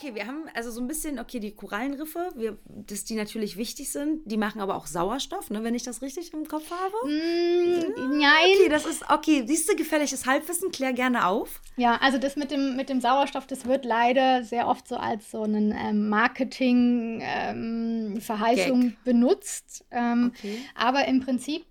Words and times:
Okay, 0.00 0.14
wir 0.14 0.26
haben 0.26 0.44
also 0.54 0.70
so 0.70 0.80
ein 0.80 0.88
bisschen, 0.88 1.18
okay, 1.18 1.40
die 1.40 1.54
Korallenriffe, 1.54 2.30
wir, 2.34 2.56
dass 2.64 3.04
die 3.04 3.16
natürlich 3.16 3.58
wichtig 3.58 3.92
sind, 3.92 4.22
die 4.24 4.38
machen 4.38 4.62
aber 4.62 4.76
auch 4.76 4.86
Sauerstoff, 4.86 5.50
ne, 5.50 5.62
wenn 5.62 5.74
ich 5.74 5.82
das 5.82 6.00
richtig 6.00 6.32
im 6.32 6.48
Kopf 6.48 6.70
habe. 6.70 6.94
Mm, 7.06 8.18
nein. 8.18 8.56
Okay, 8.56 8.70
das 8.70 8.86
ist, 8.86 9.04
okay, 9.10 9.44
siehst 9.46 9.70
du, 9.70 9.76
gefährliches 9.76 10.24
Halbwissen, 10.24 10.70
klär 10.70 10.94
gerne 10.94 11.26
auf. 11.26 11.60
Ja, 11.76 11.98
also 12.00 12.16
das 12.16 12.36
mit 12.36 12.50
dem, 12.50 12.76
mit 12.76 12.88
dem 12.88 13.02
Sauerstoff, 13.02 13.46
das 13.46 13.66
wird 13.66 13.84
leider 13.84 14.42
sehr 14.42 14.68
oft 14.68 14.88
so 14.88 14.96
als 14.96 15.30
so 15.30 15.42
eine 15.42 15.78
ähm, 15.78 16.08
Marketing-Verheißung 16.08 18.82
ähm, 18.82 18.96
benutzt. 19.04 19.84
Ähm, 19.90 20.32
okay. 20.34 20.62
Aber 20.74 21.06
im 21.08 21.20
Prinzip 21.20 21.66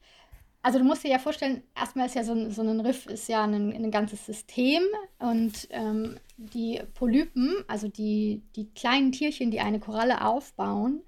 also 0.61 0.79
du 0.79 0.85
musst 0.85 1.03
dir 1.03 1.11
ja 1.11 1.19
vorstellen, 1.19 1.63
erstmal 1.75 2.07
ist 2.07 2.15
ja 2.15 2.23
so 2.23 2.33
ein, 2.33 2.51
so 2.51 2.61
ein 2.61 2.79
Riff 2.81 3.05
ist 3.05 3.29
ja 3.29 3.43
ein, 3.43 3.71
ein 3.73 3.91
ganzes 3.91 4.25
System 4.25 4.83
und 5.17 5.67
ähm, 5.71 6.19
die 6.37 6.81
Polypen, 6.95 7.63
also 7.67 7.87
die, 7.87 8.41
die 8.55 8.69
kleinen 8.73 9.11
Tierchen, 9.11 9.51
die 9.51 9.61
eine 9.61 9.79
Koralle 9.79 10.25
aufbauen, 10.25 11.01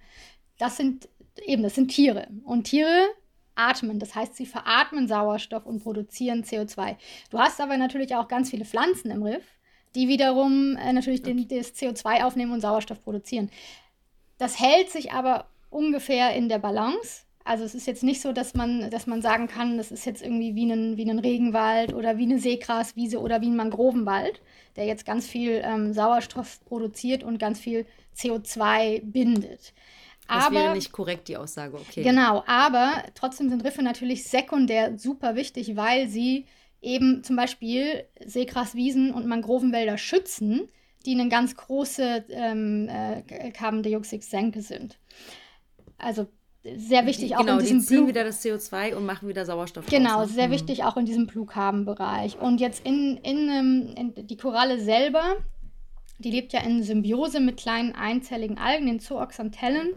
das 0.57 0.77
sind 0.77 1.09
eben, 1.45 1.63
das 1.63 1.75
sind 1.75 1.89
Tiere. 1.89 2.27
Und 2.43 2.65
Tiere 2.65 3.07
atmen, 3.55 3.99
das 3.99 4.15
heißt, 4.15 4.35
sie 4.35 4.45
veratmen 4.45 5.07
Sauerstoff 5.07 5.65
und 5.65 5.83
produzieren 5.83 6.43
CO2. 6.43 6.95
Du 7.29 7.39
hast 7.39 7.59
aber 7.59 7.77
natürlich 7.77 8.15
auch 8.15 8.27
ganz 8.27 8.49
viele 8.49 8.65
Pflanzen 8.65 9.11
im 9.11 9.23
Riff, 9.23 9.43
die 9.95 10.07
wiederum 10.07 10.77
äh, 10.77 10.93
natürlich 10.93 11.21
den, 11.21 11.47
das 11.47 11.75
CO2 11.75 12.23
aufnehmen 12.23 12.53
und 12.53 12.61
Sauerstoff 12.61 13.03
produzieren. 13.03 13.49
Das 14.37 14.59
hält 14.59 14.89
sich 14.89 15.11
aber 15.11 15.47
ungefähr 15.69 16.33
in 16.35 16.49
der 16.49 16.59
Balance. 16.59 17.23
Also 17.43 17.63
es 17.63 17.73
ist 17.73 17.87
jetzt 17.87 18.03
nicht 18.03 18.21
so, 18.21 18.33
dass 18.33 18.53
man, 18.53 18.89
dass 18.91 19.07
man 19.07 19.21
sagen 19.21 19.47
kann, 19.47 19.77
das 19.77 19.91
ist 19.91 20.05
jetzt 20.05 20.21
irgendwie 20.21 20.55
wie 20.55 20.71
ein, 20.71 20.97
wie 20.97 21.09
ein 21.09 21.19
Regenwald 21.19 21.93
oder 21.93 22.17
wie 22.17 22.23
eine 22.23 22.39
Seegraswiese 22.39 23.19
oder 23.19 23.41
wie 23.41 23.47
ein 23.47 23.55
Mangrovenwald, 23.55 24.41
der 24.75 24.85
jetzt 24.85 25.05
ganz 25.05 25.27
viel 25.27 25.61
ähm, 25.63 25.93
Sauerstoff 25.93 26.63
produziert 26.65 27.23
und 27.23 27.39
ganz 27.39 27.59
viel 27.59 27.85
CO2 28.15 29.01
bindet. 29.03 29.73
Das 30.27 30.45
aber, 30.45 30.55
wäre 30.55 30.73
nicht 30.75 30.91
korrekt, 30.91 31.27
die 31.27 31.37
Aussage, 31.37 31.77
okay. 31.77 32.03
Genau, 32.03 32.43
aber 32.45 33.03
trotzdem 33.15 33.49
sind 33.49 33.65
Riffe 33.65 33.81
natürlich 33.81 34.23
sekundär 34.23 34.97
super 34.97 35.35
wichtig, 35.35 35.75
weil 35.75 36.07
sie 36.07 36.45
eben 36.81 37.23
zum 37.23 37.35
Beispiel 37.35 38.05
Seegraswiesen 38.23 39.13
und 39.13 39.27
Mangrovenwälder 39.27 39.97
schützen, 39.97 40.69
die 41.05 41.19
eine 41.19 41.29
ganz 41.29 41.55
große 41.55 42.25
ähm, 42.29 42.87
äh, 42.89 43.51
Carbondioxid-Senke 43.51 44.61
sind. 44.61 44.99
Also 45.97 46.27
sehr 46.63 47.05
wichtig 47.07 47.29
die, 47.29 47.35
auch 47.35 47.39
genau, 47.39 47.53
in 47.53 47.59
diesem 47.59 47.79
die 47.79 47.85
ziehen 47.85 48.07
wieder 48.07 48.23
das 48.23 48.43
CO2 48.43 48.93
und 48.95 49.05
machen 49.05 49.27
wieder 49.27 49.45
Sauerstoff. 49.45 49.87
Genau, 49.87 50.19
raus, 50.19 50.29
ne? 50.29 50.33
sehr 50.33 50.47
mhm. 50.47 50.51
wichtig 50.51 50.83
auch 50.83 50.95
in 50.97 51.05
diesem 51.05 51.27
Blue-Carbon-Bereich. 51.27 52.39
Und 52.39 52.61
jetzt 52.61 52.85
in, 52.85 53.17
in, 53.17 53.49
ähm, 53.49 53.95
in, 54.15 54.27
die 54.27 54.37
Koralle 54.37 54.79
selber, 54.79 55.37
die 56.19 56.29
lebt 56.29 56.53
ja 56.53 56.61
in 56.61 56.83
Symbiose 56.83 57.39
mit 57.39 57.57
kleinen 57.57 57.95
einzelligen 57.95 58.59
Algen, 58.59 58.85
den 58.85 58.99
Zooxanthellen. 58.99 59.89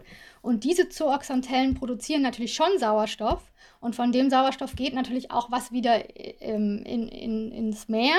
Und 0.45 0.63
diese 0.63 0.89
Zooxanthellen 0.89 1.73
produzieren 1.73 2.21
natürlich 2.21 2.53
schon 2.53 2.77
Sauerstoff, 2.77 3.41
und 3.85 3.95
von 3.95 4.11
dem 4.11 4.29
Sauerstoff 4.31 4.75
geht 4.75 4.93
natürlich 4.93 5.29
auch 5.29 5.51
was 5.51 5.71
wieder 5.71 6.03
ähm, 6.41 6.81
in, 6.85 7.07
in, 7.07 7.51
ins 7.51 7.87
Meer 7.87 8.15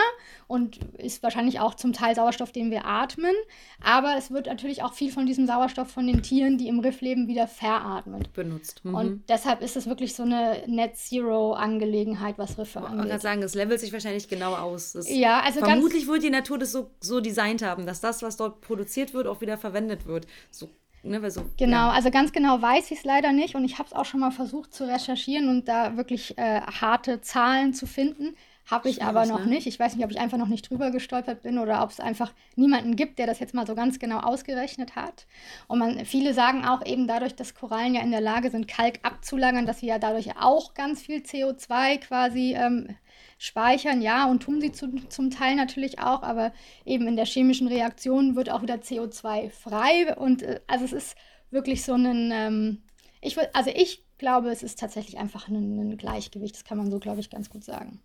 und 0.47 0.79
ist 0.99 1.25
wahrscheinlich 1.25 1.59
auch 1.59 1.75
zum 1.75 1.93
Teil 1.93 2.15
Sauerstoff, 2.15 2.53
den 2.53 2.71
wir 2.71 2.85
atmen. 2.85 3.35
Aber 3.83 4.15
es 4.17 4.31
wird 4.31 4.47
natürlich 4.47 4.85
auch 4.85 4.95
viel 4.95 5.11
von 5.11 5.27
diesem 5.27 5.47
Sauerstoff 5.47 5.91
von 5.91 6.07
den 6.07 6.23
Tieren, 6.23 6.57
die 6.57 6.69
im 6.69 6.79
Riff 6.79 7.01
leben, 7.01 7.27
wieder 7.27 7.49
veratmet. 7.49 8.33
Benutzt. 8.33 8.85
Mhm. 8.85 8.95
Und 8.95 9.29
deshalb 9.29 9.61
ist 9.61 9.77
es 9.77 9.87
wirklich 9.87 10.15
so 10.15 10.23
eine 10.23 10.63
Net-Zero-Angelegenheit, 10.67 12.39
was 12.39 12.59
Riffe 12.59 12.81
angeht. 12.81 13.07
Ich 13.07 13.11
kann 13.11 13.21
sagen, 13.21 13.43
es 13.43 13.55
levelt 13.55 13.81
sich 13.81 13.93
wahrscheinlich 13.93 14.29
genau 14.29 14.55
aus. 14.55 14.93
Das 14.93 15.11
ja, 15.11 15.41
also 15.41 15.61
vermutlich 15.61 16.07
wird 16.07 16.23
die 16.23 16.31
Natur 16.31 16.59
das 16.59 16.71
so, 16.71 16.91
so 17.01 17.21
designt 17.21 17.63
haben, 17.63 17.87
dass 17.87 18.01
das, 18.01 18.23
was 18.23 18.37
dort 18.37 18.61
produziert 18.61 19.15
wird, 19.15 19.27
auch 19.27 19.41
wieder 19.41 19.59
verwendet 19.59 20.07
wird. 20.07 20.29
So 20.51 20.69
Ne, 21.07 21.31
so, 21.31 21.43
genau, 21.57 21.89
ja. 21.89 21.91
also 21.91 22.11
ganz 22.11 22.33
genau 22.33 22.61
weiß 22.61 22.91
ich 22.91 22.99
es 22.99 23.05
leider 23.05 23.33
nicht 23.33 23.55
und 23.55 23.65
ich 23.65 23.79
habe 23.79 23.87
es 23.87 23.93
auch 23.93 24.05
schon 24.05 24.21
mal 24.21 24.33
versucht 24.33 24.75
zu 24.75 24.89
recherchieren 24.89 25.49
und 25.49 25.69
da 25.69 25.97
wirklich 25.97 26.37
äh, 26.37 26.61
harte 26.63 27.21
Zahlen 27.21 27.75
zu 27.75 27.87
finden. 27.87 28.35
Habe 28.67 28.89
ich 28.89 29.03
aber 29.03 29.27
noch 29.27 29.45
ne? 29.45 29.47
nicht. 29.47 29.69
Ich 29.69 29.79
weiß 29.79 29.95
nicht, 29.95 30.05
ob 30.05 30.11
ich 30.11 30.19
einfach 30.19 30.39
noch 30.39 30.49
nicht 30.49 30.69
drüber 30.69 30.91
gestolpert 30.91 31.43
bin 31.43 31.59
oder 31.59 31.83
ob 31.85 31.91
es 31.91 32.01
einfach 32.01 32.33
niemanden 32.57 32.97
gibt, 32.97 33.21
der 33.21 33.27
das 33.29 33.39
jetzt 33.39 33.55
mal 33.55 33.67
so 33.67 33.77
ganz 33.77 34.01
genau 34.01 34.19
ausgerechnet 34.19 34.97
hat. 34.97 35.27
Und 35.69 35.79
man, 35.79 36.05
viele 36.05 36.35
sagen 36.35 36.65
auch 36.65 36.85
eben 36.85 37.07
dadurch, 37.07 37.37
dass 37.37 37.55
Korallen 37.55 37.95
ja 37.95 38.03
in 38.03 38.11
der 38.11 38.21
Lage 38.21 38.51
sind, 38.51 38.67
Kalk 38.67 38.99
abzulagern, 39.03 39.67
dass 39.67 39.81
sie 39.81 39.87
ja 39.87 40.01
dadurch 40.01 40.37
auch 40.37 40.75
ganz 40.75 41.01
viel 41.01 41.19
CO2 41.19 41.99
quasi 41.99 42.55
ähm, 42.57 42.97
speichern, 43.39 44.03
ja, 44.03 44.27
und 44.27 44.43
tun 44.43 44.61
sie 44.61 44.73
zu, 44.73 44.91
zum 45.09 45.31
Teil 45.31 45.55
natürlich 45.55 46.01
auch, 46.01 46.23
aber 46.23 46.53
eben 46.85 47.07
in 47.07 47.17
der 47.17 47.27
chemischen 47.27 47.69
Reaktion 47.69 48.35
wird 48.35 48.51
auch 48.51 48.63
wieder 48.63 48.77
CO2 48.77 49.51
frei. 49.51 50.17
Und 50.17 50.43
äh, 50.43 50.61
also 50.67 50.85
es 50.85 50.93
ist 50.93 51.17
wirklich 51.53 51.85
so 51.85 51.95
ein, 51.95 52.33
ähm, 52.33 52.83
ich 53.21 53.37
will, 53.37 53.47
also 53.53 53.71
ich 53.73 54.05
glaube, 54.19 54.51
es 54.51 54.65
ist 54.65 54.81
tatsächlich 54.81 55.19
einfach 55.19 55.47
ein, 55.47 55.79
ein 55.79 55.97
Gleichgewicht. 55.97 56.57
Das 56.57 56.65
kann 56.65 56.79
man 56.79 56.91
so, 56.91 56.99
glaube 56.99 57.21
ich, 57.21 57.31
ganz 57.31 57.49
gut 57.49 57.63
sagen. 57.63 58.01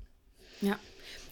Ja. 0.62 0.80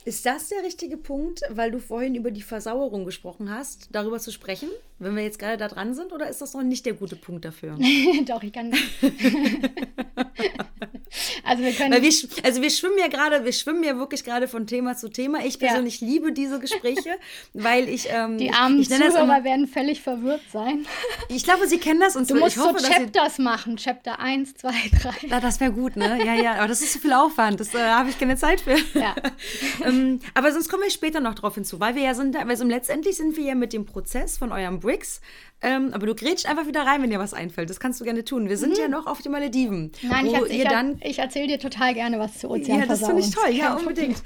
Ist 0.05 0.25
das 0.25 0.49
der 0.49 0.63
richtige 0.63 0.97
Punkt, 0.97 1.41
weil 1.49 1.71
du 1.71 1.79
vorhin 1.79 2.15
über 2.15 2.31
die 2.31 2.41
Versauerung 2.41 3.05
gesprochen 3.05 3.51
hast, 3.51 3.89
darüber 3.91 4.19
zu 4.19 4.31
sprechen, 4.31 4.69
wenn 4.97 5.15
wir 5.15 5.23
jetzt 5.23 5.39
gerade 5.39 5.57
da 5.57 5.67
dran 5.67 5.93
sind, 5.93 6.13
oder 6.13 6.29
ist 6.29 6.41
das 6.41 6.53
noch 6.53 6.63
nicht 6.63 6.85
der 6.85 6.93
gute 6.93 7.15
Punkt 7.15 7.45
dafür? 7.45 7.77
Doch, 8.25 8.41
ich 8.41 8.53
kann. 8.53 8.73
Also 11.43 11.63
wir 11.63 11.73
können. 11.73 12.01
Wir, 12.01 12.11
also 12.43 12.61
wir 12.61 12.69
schwimmen 12.69 12.97
ja 12.99 13.07
gerade, 13.07 13.43
wir 13.43 13.53
schwimmen 13.53 13.83
ja 13.83 13.97
wirklich 13.97 14.23
gerade 14.23 14.47
von 14.47 14.67
Thema 14.67 14.95
zu 14.95 15.09
Thema. 15.09 15.43
Ich 15.43 15.57
persönlich 15.57 16.01
ja. 16.01 16.07
liebe 16.07 16.31
diese 16.31 16.59
Gespräche, 16.59 17.17
weil 17.53 17.89
ich. 17.89 18.07
Ähm, 18.11 18.37
Die 18.37 18.51
armen 18.51 18.79
ich 18.79 18.89
Zuhörer 18.89 19.23
immer, 19.23 19.43
werden 19.43 19.67
völlig 19.67 20.01
verwirrt 20.01 20.41
sein. 20.51 20.85
Ich 21.31 21.43
glaube, 21.43 21.67
sie 21.67 21.77
kennen 21.77 21.99
das 21.99 22.15
und 22.15 22.29
Du 22.29 22.35
musst 22.35 22.57
hoffe, 22.57 22.79
so 22.79 22.87
Chapters 22.87 23.37
machen, 23.37 23.77
Chapter 23.77 24.19
1, 24.19 24.55
2, 24.55 24.69
3. 25.01 25.27
Ja, 25.27 25.39
das 25.39 25.59
wäre 25.59 25.71
gut, 25.71 25.95
ne? 25.95 26.23
Ja, 26.25 26.33
ja, 26.33 26.55
aber 26.55 26.67
das 26.67 26.81
ist 26.81 26.93
zu 26.93 26.99
viel 26.99 27.13
Aufwand, 27.13 27.59
das 27.59 27.73
äh, 27.73 27.79
habe 27.79 28.09
ich 28.09 28.19
keine 28.19 28.35
Zeit 28.35 28.61
für. 28.61 28.75
Ja. 28.97 29.15
ähm, 29.85 30.19
aber 30.33 30.51
sonst 30.51 30.69
kommen 30.69 30.83
wir 30.83 30.91
später 30.91 31.19
noch 31.19 31.35
drauf 31.35 31.55
hinzu, 31.55 31.79
weil 31.79 31.95
wir 31.95 32.03
ja 32.03 32.13
sind, 32.13 32.35
also 32.35 32.65
letztendlich 32.65 33.17
sind 33.17 33.37
wir 33.37 33.43
ja 33.43 33.55
mit 33.55 33.73
dem 33.73 33.85
Prozess 33.85 34.37
von 34.37 34.51
eurem 34.51 34.79
Bricks 34.79 35.21
ähm, 35.61 35.93
aber 35.93 36.05
du 36.05 36.15
grätscht 36.15 36.45
einfach 36.45 36.67
wieder 36.67 36.81
rein, 36.85 37.01
wenn 37.01 37.09
dir 37.09 37.19
was 37.19 37.33
einfällt. 37.33 37.69
Das 37.69 37.79
kannst 37.79 37.99
du 37.99 38.05
gerne 38.05 38.23
tun. 38.23 38.47
Wir 38.47 38.57
sind 38.57 38.73
mhm. 38.73 38.79
ja 38.79 38.87
noch 38.87 39.07
auf 39.07 39.21
den 39.21 39.31
Malediven. 39.31 39.91
Nein, 40.03 40.27
ich, 40.27 40.33
ich, 40.33 40.65
ich 41.01 41.19
erzähle 41.19 41.47
dir 41.47 41.59
total 41.59 41.93
gerne 41.93 42.19
was 42.19 42.39
zu 42.39 42.49
Ozean. 42.49 42.79
Ja, 42.79 42.85
das 42.85 43.05
finde 43.05 43.21
ich 43.21 43.31
toll. 43.31 43.51
Ja, 43.51 43.75
unbedingt. 43.75 44.21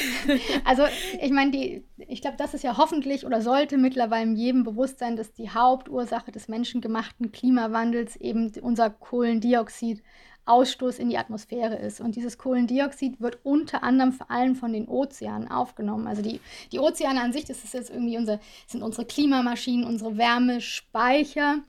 also, 0.64 0.82
ich 1.22 1.30
meine, 1.30 1.82
ich 1.96 2.20
glaube, 2.20 2.36
das 2.36 2.54
ist 2.54 2.64
ja 2.64 2.76
hoffentlich 2.76 3.24
oder 3.24 3.40
sollte 3.40 3.78
mittlerweile 3.78 4.32
jedem 4.32 4.64
bewusst 4.64 4.98
sein, 4.98 5.16
dass 5.16 5.32
die 5.32 5.50
Hauptursache 5.50 6.32
des 6.32 6.48
menschengemachten 6.48 7.30
Klimawandels 7.30 8.16
eben 8.16 8.52
unser 8.60 8.90
Kohlendioxid 8.90 10.02
Ausstoß 10.46 10.98
in 10.98 11.08
die 11.08 11.18
Atmosphäre 11.18 11.76
ist. 11.76 12.00
Und 12.00 12.16
dieses 12.16 12.38
Kohlendioxid 12.38 13.20
wird 13.20 13.38
unter 13.44 13.82
anderem 13.82 14.12
vor 14.12 14.30
allem 14.30 14.56
von 14.56 14.72
den 14.72 14.88
Ozeanen 14.88 15.50
aufgenommen. 15.50 16.06
Also 16.06 16.22
die, 16.22 16.40
die 16.72 16.78
Ozeane 16.78 17.20
an 17.20 17.32
sich, 17.32 17.44
das 17.44 17.64
ist 17.64 17.74
jetzt 17.74 17.90
irgendwie 17.90 18.18
unser, 18.18 18.40
sind 18.66 18.82
unsere 18.82 19.06
Klimamaschinen, 19.06 19.86
unsere 19.86 20.16
Wärmespeicher. 20.18 21.62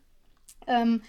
Ähm, 0.67 1.01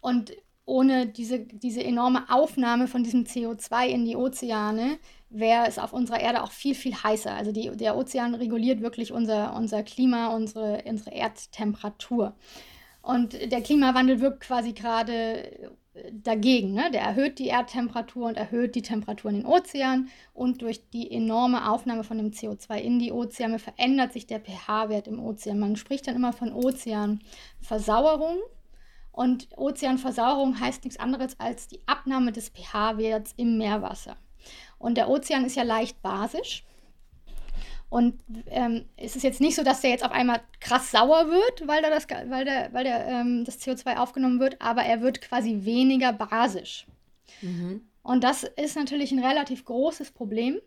und 0.00 0.32
ohne 0.66 1.06
diese, 1.06 1.40
diese 1.40 1.82
enorme 1.82 2.24
Aufnahme 2.30 2.88
von 2.88 3.04
diesem 3.04 3.24
CO2 3.24 3.86
in 3.86 4.04
die 4.04 4.16
Ozeane 4.16 4.98
wäre 5.30 5.66
es 5.66 5.78
auf 5.78 5.92
unserer 5.92 6.20
Erde 6.20 6.42
auch 6.42 6.52
viel, 6.52 6.74
viel 6.74 6.94
heißer. 6.94 7.32
Also 7.32 7.52
die, 7.52 7.70
der 7.76 7.96
Ozean 7.96 8.34
reguliert 8.34 8.80
wirklich 8.80 9.12
unser, 9.12 9.54
unser 9.56 9.82
Klima, 9.82 10.28
unsere, 10.28 10.82
unsere 10.86 11.10
Erdtemperatur. 11.10 12.34
Und 13.02 13.34
der 13.34 13.60
Klimawandel 13.60 14.20
wirkt 14.20 14.40
quasi 14.40 14.72
gerade 14.72 15.74
dagegen. 16.12 16.72
Ne? 16.72 16.90
Der 16.90 17.02
erhöht 17.02 17.38
die 17.38 17.46
Erdtemperatur 17.46 18.26
und 18.26 18.36
erhöht 18.36 18.74
die 18.74 18.82
Temperatur 18.82 19.30
in 19.30 19.38
den 19.38 19.46
Ozeanen 19.46 20.08
und 20.32 20.62
durch 20.62 20.88
die 20.90 21.10
enorme 21.10 21.70
Aufnahme 21.70 22.04
von 22.04 22.18
dem 22.18 22.30
CO2 22.30 22.78
in 22.78 22.98
die 22.98 23.12
Ozeane 23.12 23.58
verändert 23.58 24.12
sich 24.12 24.26
der 24.26 24.40
pH-Wert 24.40 25.06
im 25.06 25.20
Ozean. 25.20 25.58
Man 25.58 25.76
spricht 25.76 26.06
dann 26.06 26.16
immer 26.16 26.32
von 26.32 26.52
Ozeanversauerung 26.52 28.38
und 29.12 29.48
Ozeanversauerung 29.56 30.58
heißt 30.58 30.84
nichts 30.84 30.98
anderes 30.98 31.38
als 31.38 31.68
die 31.68 31.80
Abnahme 31.86 32.32
des 32.32 32.48
pH-Werts 32.50 33.34
im 33.36 33.58
Meerwasser. 33.58 34.16
Und 34.78 34.96
der 34.96 35.08
Ozean 35.08 35.44
ist 35.44 35.56
ja 35.56 35.62
leicht 35.62 36.02
basisch 36.02 36.64
Und 37.94 38.20
ähm, 38.46 38.86
es 38.96 39.14
ist 39.14 39.22
jetzt 39.22 39.40
nicht 39.40 39.54
so, 39.54 39.62
dass 39.62 39.80
der 39.80 39.90
jetzt 39.90 40.04
auf 40.04 40.10
einmal 40.10 40.40
krass 40.58 40.90
sauer 40.90 41.28
wird, 41.28 41.68
weil, 41.68 41.80
da 41.80 41.90
das, 41.90 42.08
weil, 42.28 42.44
der, 42.44 42.72
weil 42.72 42.82
der, 42.82 43.06
ähm, 43.06 43.44
das 43.44 43.60
CO2 43.60 43.98
aufgenommen 43.98 44.40
wird, 44.40 44.60
aber 44.60 44.82
er 44.82 45.00
wird 45.00 45.20
quasi 45.20 45.60
weniger 45.60 46.12
basisch. 46.12 46.88
Mhm. 47.40 47.82
Und 48.02 48.24
das 48.24 48.42
ist 48.42 48.74
natürlich 48.74 49.12
ein 49.12 49.24
relativ 49.24 49.64
großes 49.64 50.10
Problem, 50.10 50.58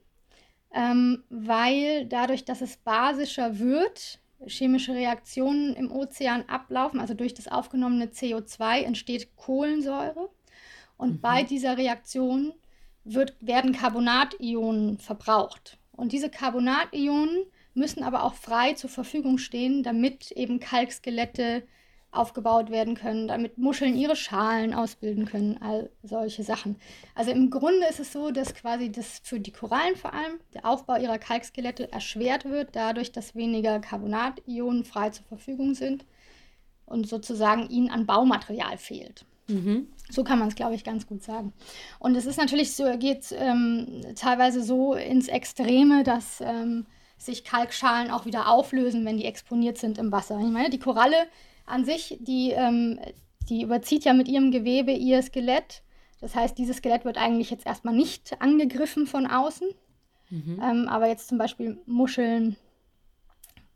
ähm, 0.73 1.25
weil 1.29 2.05
dadurch, 2.05 2.45
dass 2.45 2.61
es 2.61 2.77
basischer 2.77 3.59
wird, 3.59 4.21
chemische 4.45 4.93
Reaktionen 4.93 5.75
im 5.75 5.91
Ozean 5.91 6.47
ablaufen, 6.47 7.01
also 7.01 7.13
durch 7.13 7.33
das 7.33 7.49
aufgenommene 7.49 8.05
CO2 8.05 8.83
entsteht 8.83 9.35
Kohlensäure. 9.35 10.29
Und 10.95 11.15
mhm. 11.15 11.19
bei 11.19 11.43
dieser 11.43 11.75
Reaktion 11.75 12.53
wird, 13.03 13.35
werden 13.41 13.73
Carbonationen 13.73 14.97
verbraucht. 14.97 15.76
Und 15.97 16.13
diese 16.13 16.29
Carbonationen 16.29 17.45
müssen 17.73 18.03
aber 18.03 18.23
auch 18.23 18.35
frei 18.35 18.73
zur 18.73 18.89
Verfügung 18.89 19.37
stehen, 19.37 19.83
damit 19.83 20.31
eben 20.31 20.59
Kalkskelette 20.59 21.63
aufgebaut 22.11 22.69
werden 22.71 22.95
können, 22.95 23.27
damit 23.27 23.57
Muscheln 23.57 23.95
ihre 23.95 24.15
Schalen 24.15 24.73
ausbilden 24.73 25.25
können, 25.25 25.59
all 25.61 25.89
solche 26.03 26.43
Sachen. 26.43 26.77
Also 27.15 27.31
im 27.31 27.49
Grunde 27.49 27.85
ist 27.87 27.99
es 27.99 28.13
so, 28.13 28.31
dass 28.31 28.55
quasi 28.55 28.91
das 28.91 29.19
für 29.23 29.39
die 29.39 29.51
Korallen 29.51 29.95
vor 29.95 30.13
allem 30.13 30.39
der 30.53 30.65
Aufbau 30.65 30.97
ihrer 30.97 31.17
Kalkskelette 31.17 31.91
erschwert 31.91 32.45
wird, 32.45 32.69
dadurch, 32.75 33.11
dass 33.11 33.35
weniger 33.35 33.79
Carbonationen 33.79 34.85
frei 34.85 35.09
zur 35.09 35.25
Verfügung 35.25 35.73
sind 35.73 36.05
und 36.85 37.07
sozusagen 37.07 37.69
ihnen 37.69 37.89
an 37.89 38.05
Baumaterial 38.05 38.77
fehlt. 38.77 39.25
Mhm. 39.47 39.87
So 40.09 40.23
kann 40.23 40.39
man 40.39 40.47
es, 40.47 40.55
glaube 40.55 40.75
ich, 40.75 40.83
ganz 40.83 41.07
gut 41.07 41.23
sagen. 41.23 41.53
Und 41.99 42.15
es 42.15 42.25
ist 42.25 42.37
natürlich 42.37 42.73
so, 42.73 42.85
geht 42.97 43.33
ähm, 43.37 44.03
teilweise 44.15 44.63
so 44.63 44.93
ins 44.93 45.27
Extreme, 45.27 46.03
dass 46.03 46.41
ähm, 46.41 46.85
sich 47.17 47.43
Kalkschalen 47.43 48.11
auch 48.11 48.25
wieder 48.25 48.49
auflösen, 48.49 49.05
wenn 49.05 49.17
die 49.17 49.25
exponiert 49.25 49.77
sind 49.77 49.97
im 49.97 50.11
Wasser. 50.11 50.39
Ich 50.39 50.51
meine, 50.51 50.69
die 50.69 50.79
Koralle 50.79 51.27
an 51.65 51.83
sich, 51.83 52.17
die, 52.21 52.51
ähm, 52.51 52.99
die 53.49 53.63
überzieht 53.63 54.05
ja 54.05 54.13
mit 54.13 54.27
ihrem 54.27 54.51
Gewebe 54.51 54.91
ihr 54.91 55.21
Skelett. 55.21 55.83
Das 56.21 56.35
heißt, 56.35 56.57
dieses 56.57 56.77
Skelett 56.77 57.05
wird 57.05 57.17
eigentlich 57.17 57.49
jetzt 57.49 57.65
erstmal 57.65 57.95
nicht 57.95 58.41
angegriffen 58.41 59.07
von 59.07 59.27
außen. 59.27 59.67
Mhm. 60.29 60.61
Ähm, 60.61 60.87
aber 60.87 61.07
jetzt 61.07 61.27
zum 61.27 61.37
Beispiel 61.37 61.79
Muscheln 61.85 62.55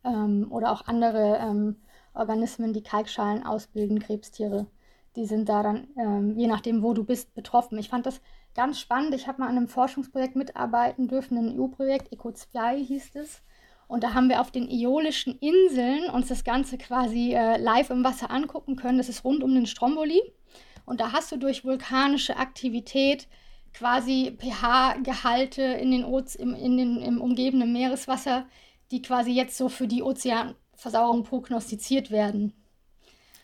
ähm, 0.03 0.47
oder 0.49 0.71
auch 0.71 0.85
andere 0.85 1.39
ähm, 1.41 1.77
Organismen, 2.13 2.73
die 2.73 2.83
Kalkschalen 2.83 3.43
ausbilden, 3.43 3.99
Krebstiere 3.99 4.67
die 5.15 5.25
sind 5.25 5.49
da 5.49 5.63
dann, 5.63 5.87
ähm, 5.97 6.37
je 6.37 6.47
nachdem, 6.47 6.83
wo 6.83 6.93
du 6.93 7.03
bist, 7.03 7.33
betroffen. 7.33 7.77
Ich 7.77 7.89
fand 7.89 8.05
das 8.05 8.21
ganz 8.55 8.79
spannend. 8.79 9.13
Ich 9.13 9.27
habe 9.27 9.41
mal 9.41 9.47
an 9.47 9.57
einem 9.57 9.67
Forschungsprojekt 9.67 10.35
mitarbeiten 10.35 11.07
dürfen, 11.07 11.37
ein 11.37 11.59
EU-Projekt, 11.59 12.13
Eco2 12.13 12.75
hieß 12.75 13.15
es. 13.15 13.41
Und 13.87 14.03
da 14.05 14.13
haben 14.13 14.29
wir 14.29 14.39
auf 14.39 14.51
den 14.51 14.69
Iolischen 14.69 15.37
Inseln 15.39 16.09
uns 16.09 16.29
das 16.29 16.45
Ganze 16.45 16.77
quasi 16.77 17.33
äh, 17.33 17.57
live 17.57 17.89
im 17.89 18.05
Wasser 18.05 18.31
angucken 18.31 18.77
können. 18.77 18.97
Das 18.97 19.09
ist 19.09 19.25
rund 19.25 19.43
um 19.43 19.53
den 19.53 19.65
Stromboli. 19.65 20.21
Und 20.85 21.01
da 21.01 21.11
hast 21.11 21.31
du 21.31 21.37
durch 21.37 21.65
vulkanische 21.65 22.37
Aktivität 22.37 23.27
quasi 23.73 24.37
pH-Gehalte 24.37 25.61
in 25.61 25.91
den 25.91 26.05
Oze 26.05 26.37
im, 26.37 26.55
in 26.55 26.77
den, 26.77 27.01
im 27.01 27.21
umgebenden 27.21 27.73
Meereswasser, 27.73 28.45
die 28.91 29.01
quasi 29.01 29.31
jetzt 29.31 29.57
so 29.57 29.69
für 29.69 29.87
die 29.87 30.03
Ozeanversauerung 30.03 31.23
prognostiziert 31.23 32.11
werden. 32.11 32.53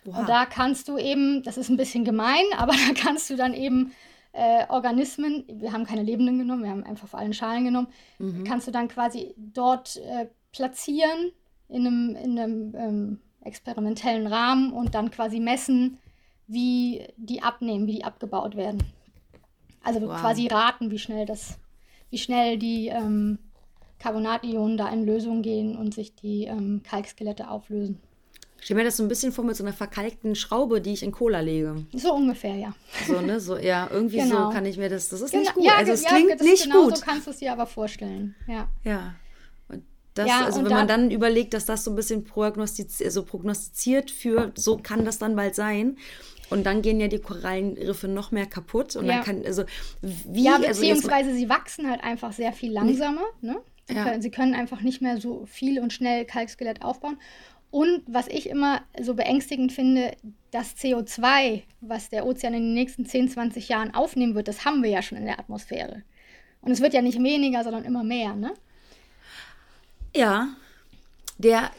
Oha. 0.08 0.20
Und 0.20 0.30
da 0.30 0.46
kannst 0.46 0.88
du 0.88 0.98
eben, 0.98 1.44
das 1.44 1.58
ist 1.58 1.70
ein 1.70 1.78
bisschen 1.78 2.06
gemein, 2.06 2.44
aber 2.58 2.74
da 2.74 2.94
kannst 2.96 3.30
du 3.30 3.36
dann 3.36 3.54
eben 3.54 3.92
äh, 4.32 4.66
Organismen, 4.70 5.44
wir 5.48 5.74
haben 5.74 5.86
keine 5.86 6.04
lebenden 6.04 6.40
genommen, 6.40 6.64
wir 6.64 6.70
haben 6.70 6.84
einfach 6.84 7.08
vor 7.08 7.20
allem 7.20 7.34
Schalen 7.34 7.66
genommen, 7.66 7.88
mhm. 8.20 8.44
kannst 8.44 8.68
du 8.68 8.72
dann 8.72 8.88
quasi 8.88 9.34
dort 9.38 9.98
äh, 9.98 10.28
platzieren 10.52 11.32
in 11.68 11.88
einem, 11.88 12.16
in 12.16 12.40
einem 12.40 12.76
ähm, 12.76 13.20
experimentellen 13.42 14.28
Rahmen 14.28 14.72
und 14.72 14.96
dann 14.96 15.12
quasi 15.12 15.40
messen, 15.40 15.98
wie 16.48 17.06
die 17.18 17.44
abnehmen, 17.44 17.88
wie 17.88 17.96
die 17.96 18.04
abgebaut 18.06 18.56
werden. 18.56 18.84
Also 19.84 20.02
wow. 20.02 20.20
quasi 20.20 20.48
raten, 20.48 20.92
wie 20.92 21.00
schnell 21.00 21.26
das, 21.26 21.58
wie 22.10 22.18
schnell 22.18 22.58
die 22.58 22.88
ähm, 22.88 23.40
Carbonationen 24.00 24.78
da 24.78 24.90
in 24.90 25.06
Lösung 25.06 25.42
gehen 25.42 25.76
und 25.76 25.94
sich 25.94 26.16
die 26.16 26.46
ähm, 26.46 26.82
Kalkskelette 26.84 27.50
auflösen. 27.50 28.00
Ich 28.60 28.66
stelle 28.66 28.80
mir 28.80 28.84
das 28.86 28.98
so 28.98 29.04
ein 29.04 29.08
bisschen 29.08 29.32
vor 29.32 29.44
mit 29.46 29.56
so 29.56 29.64
einer 29.64 29.74
verkalkten 29.74 30.36
Schraube, 30.36 30.82
die 30.82 30.94
ich 30.94 31.04
in 31.04 31.12
Cola 31.12 31.40
lege. 31.40 31.86
So 31.94 32.14
ungefähr, 32.14 32.56
ja. 32.56 32.74
So, 33.08 33.22
ne? 33.22 33.40
So, 33.40 33.58
ja, 33.58 33.88
irgendwie 33.92 34.18
genau. 34.18 34.48
so 34.48 34.54
kann 34.54 34.66
ich 34.66 34.78
mir 34.78 34.90
das. 34.90 35.10
Das 35.10 35.22
ist 35.22 35.32
genau. 35.32 35.44
nicht 35.44 35.54
gut. 35.54 35.66
Ja, 35.66 35.76
also 35.78 35.92
es 35.92 36.04
ja, 36.04 36.10
klingt 36.10 36.42
nicht 36.42 36.64
genau 36.64 36.86
gut. 36.86 36.98
So 36.98 37.06
kannst 37.06 37.28
du 37.28 37.32
es 37.32 37.38
dir 37.38 37.52
aber 37.52 37.68
vorstellen. 37.68 38.36
Ja. 38.48 38.68
Ja. 38.84 39.16
Und 39.70 39.84
das, 40.16 40.28
ja, 40.28 40.46
also 40.46 40.60
und 40.60 40.66
wenn 40.66 40.74
man 40.74 40.88
dann 40.88 41.12
überlegt, 41.12 41.54
dass 41.54 41.66
das 41.66 41.84
so 41.84 41.92
ein 41.92 41.96
bisschen 41.96 42.24
prognostiziert, 42.24 43.08
also 43.08 43.24
prognostiziert 43.24 44.10
für, 44.12 44.52
so 44.56 44.78
kann 44.78 45.06
das 45.06 45.20
dann 45.20 45.36
bald 45.36 45.56
sein. 45.56 45.98
Und 46.50 46.66
dann 46.66 46.82
gehen 46.82 47.00
ja 47.00 47.08
die 47.08 47.20
Korallenriffe 47.20 48.08
noch 48.08 48.32
mehr 48.32 48.46
kaputt. 48.46 48.96
Und 48.96 49.06
ja. 49.06 49.16
dann 49.16 49.24
kann, 49.24 49.46
also 49.46 49.64
wie. 50.02 50.44
Ja, 50.44 50.56
also 50.56 50.68
beziehungsweise 50.68 51.30
also 51.30 51.40
sie 51.40 51.50
wachsen 51.50 51.90
halt 51.90 52.04
einfach 52.04 52.34
sehr 52.34 52.54
viel 52.54 52.72
langsamer. 52.72 53.26
Ne? 53.42 53.58
Sie, 53.88 53.96
ja. 53.96 54.04
können, 54.04 54.22
sie 54.22 54.32
können 54.32 54.54
einfach 54.54 54.82
nicht 54.82 55.02
mehr 55.02 55.20
so 55.20 55.46
viel 55.46 55.80
und 55.80 55.94
schnell 55.94 56.26
Kalkskelett 56.26 56.82
aufbauen. 56.82 57.18
Und 57.70 58.02
was 58.08 58.28
ich 58.28 58.50
immer 58.50 58.82
so 59.00 59.14
beängstigend 59.14 59.72
finde, 59.72 60.16
das 60.52 60.76
CO2, 60.78 61.64
was 61.82 62.10
der 62.10 62.26
Ozean 62.26 62.54
in 62.54 62.64
den 62.64 62.74
nächsten 62.74 63.06
10, 63.06 63.30
20 63.30 63.68
Jahren 63.70 63.94
aufnehmen 63.94 64.36
wird, 64.36 64.48
das 64.48 64.66
haben 64.66 64.84
wir 64.84 64.90
ja 64.90 65.02
schon 65.02 65.18
in 65.18 65.26
der 65.26 65.40
Atmosphäre. 65.40 66.04
Und 66.62 66.72
es 66.72 66.82
wird 66.82 66.94
ja 66.94 67.02
nicht 67.02 67.22
weniger, 67.22 67.64
sondern 67.64 67.84
immer 67.84 68.04
mehr, 68.04 68.36
ne? 68.36 68.54
Ja. 70.16 70.50
Der, 71.38 71.70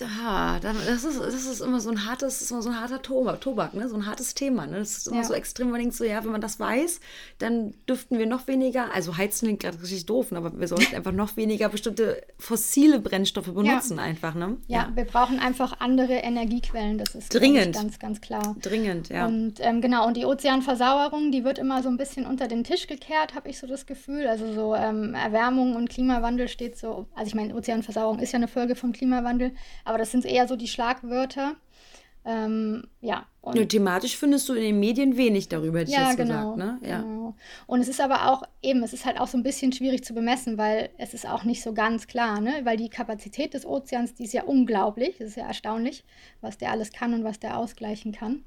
das 0.00 1.04
ist, 1.04 1.20
das 1.20 1.46
ist 1.46 1.60
immer 1.60 1.80
so 1.80 1.90
ein 1.90 2.06
hartes, 2.06 2.40
ist 2.40 2.50
immer 2.50 2.62
so 2.62 2.70
ein 2.70 2.80
harter 2.80 3.02
Tobak, 3.02 3.74
ne? 3.74 3.88
so 3.88 3.96
ein 3.96 4.06
hartes 4.06 4.34
Thema. 4.34 4.66
Ne? 4.66 4.78
Das 4.78 4.98
ist 4.98 5.08
immer 5.08 5.18
ja. 5.18 5.24
so 5.24 5.34
extrem, 5.34 5.70
man 5.70 5.80
denkt 5.80 5.94
so, 5.94 6.04
ja, 6.04 6.22
wenn 6.24 6.32
man 6.32 6.40
das 6.40 6.60
weiß, 6.60 7.00
dann 7.38 7.74
dürften 7.88 8.18
wir 8.18 8.26
noch 8.26 8.46
weniger, 8.46 8.94
also 8.94 9.16
heizen 9.16 9.46
klingt 9.46 9.60
gerade 9.60 9.80
richtig 9.80 10.06
doof, 10.06 10.30
ne? 10.32 10.38
aber 10.38 10.58
wir 10.58 10.68
sollten 10.68 10.94
einfach 10.96 11.12
noch 11.12 11.36
weniger 11.36 11.68
bestimmte 11.68 12.22
fossile 12.38 13.00
Brennstoffe 13.00 13.52
benutzen 13.52 13.96
ja. 13.96 14.02
einfach. 14.02 14.34
Ne? 14.34 14.56
Ja, 14.66 14.78
ja, 14.78 14.90
wir 14.94 15.04
brauchen 15.04 15.38
einfach 15.38 15.80
andere 15.80 16.14
Energiequellen, 16.14 16.98
das 16.98 17.14
ist 17.14 17.34
dringend. 17.34 17.74
ganz, 17.74 17.98
ganz 17.98 18.20
klar. 18.20 18.56
Dringend, 18.60 19.08
ja. 19.08 19.26
Und 19.26 19.54
ähm, 19.60 19.80
genau, 19.80 20.06
und 20.06 20.16
die 20.16 20.24
Ozeanversauerung, 20.24 21.32
die 21.32 21.44
wird 21.44 21.58
immer 21.58 21.82
so 21.82 21.88
ein 21.88 21.96
bisschen 21.96 22.26
unter 22.26 22.48
den 22.48 22.64
Tisch 22.64 22.86
gekehrt, 22.86 23.34
habe 23.34 23.48
ich 23.48 23.58
so 23.58 23.66
das 23.66 23.86
Gefühl. 23.86 24.26
Also 24.26 24.52
so 24.52 24.74
ähm, 24.74 25.14
Erwärmung 25.14 25.76
und 25.76 25.88
Klimawandel 25.88 26.48
steht 26.48 26.78
so, 26.78 27.06
also 27.14 27.28
ich 27.28 27.34
meine, 27.34 27.54
Ozeanversauerung 27.54 28.18
ist 28.20 28.32
ja 28.32 28.36
eine 28.36 28.48
Folge 28.48 28.76
vom 28.76 28.92
Klimawandel, 28.92 29.52
aber 29.84 29.98
das 29.98 30.10
sind 30.10 30.24
eher 30.24 30.48
so 30.48 30.56
die 30.56 30.68
Schlagwörter. 30.68 31.56
Ähm, 32.24 32.84
ja. 33.00 33.26
Und 33.40 33.56
ja, 33.56 33.64
thematisch 33.64 34.16
findest 34.16 34.48
du 34.48 34.52
in 34.52 34.62
den 34.62 34.80
Medien 34.80 35.16
wenig 35.16 35.48
darüber, 35.48 35.78
hätte 35.80 35.90
ja, 35.90 36.02
ich 36.02 36.08
jetzt 36.08 36.16
genau, 36.18 36.54
gesagt. 36.54 36.82
Ne? 36.82 36.88
Ja. 36.88 37.00
Genau. 37.00 37.34
Und 37.66 37.80
es 37.80 37.88
ist 37.88 38.00
aber 38.00 38.30
auch 38.30 38.42
eben, 38.62 38.82
es 38.82 38.92
ist 38.92 39.06
halt 39.06 39.18
auch 39.18 39.28
so 39.28 39.38
ein 39.38 39.42
bisschen 39.42 39.72
schwierig 39.72 40.04
zu 40.04 40.12
bemessen, 40.12 40.58
weil 40.58 40.90
es 40.98 41.14
ist 41.14 41.26
auch 41.26 41.44
nicht 41.44 41.62
so 41.62 41.72
ganz 41.72 42.06
klar, 42.06 42.40
ne? 42.40 42.60
Weil 42.64 42.76
die 42.76 42.90
Kapazität 42.90 43.54
des 43.54 43.64
Ozeans, 43.64 44.14
die 44.14 44.24
ist 44.24 44.34
ja 44.34 44.44
unglaublich. 44.44 45.20
Es 45.20 45.28
ist 45.28 45.36
ja 45.36 45.46
erstaunlich, 45.46 46.04
was 46.42 46.58
der 46.58 46.70
alles 46.70 46.92
kann 46.92 47.14
und 47.14 47.24
was 47.24 47.40
der 47.40 47.56
ausgleichen 47.56 48.12
kann. 48.12 48.44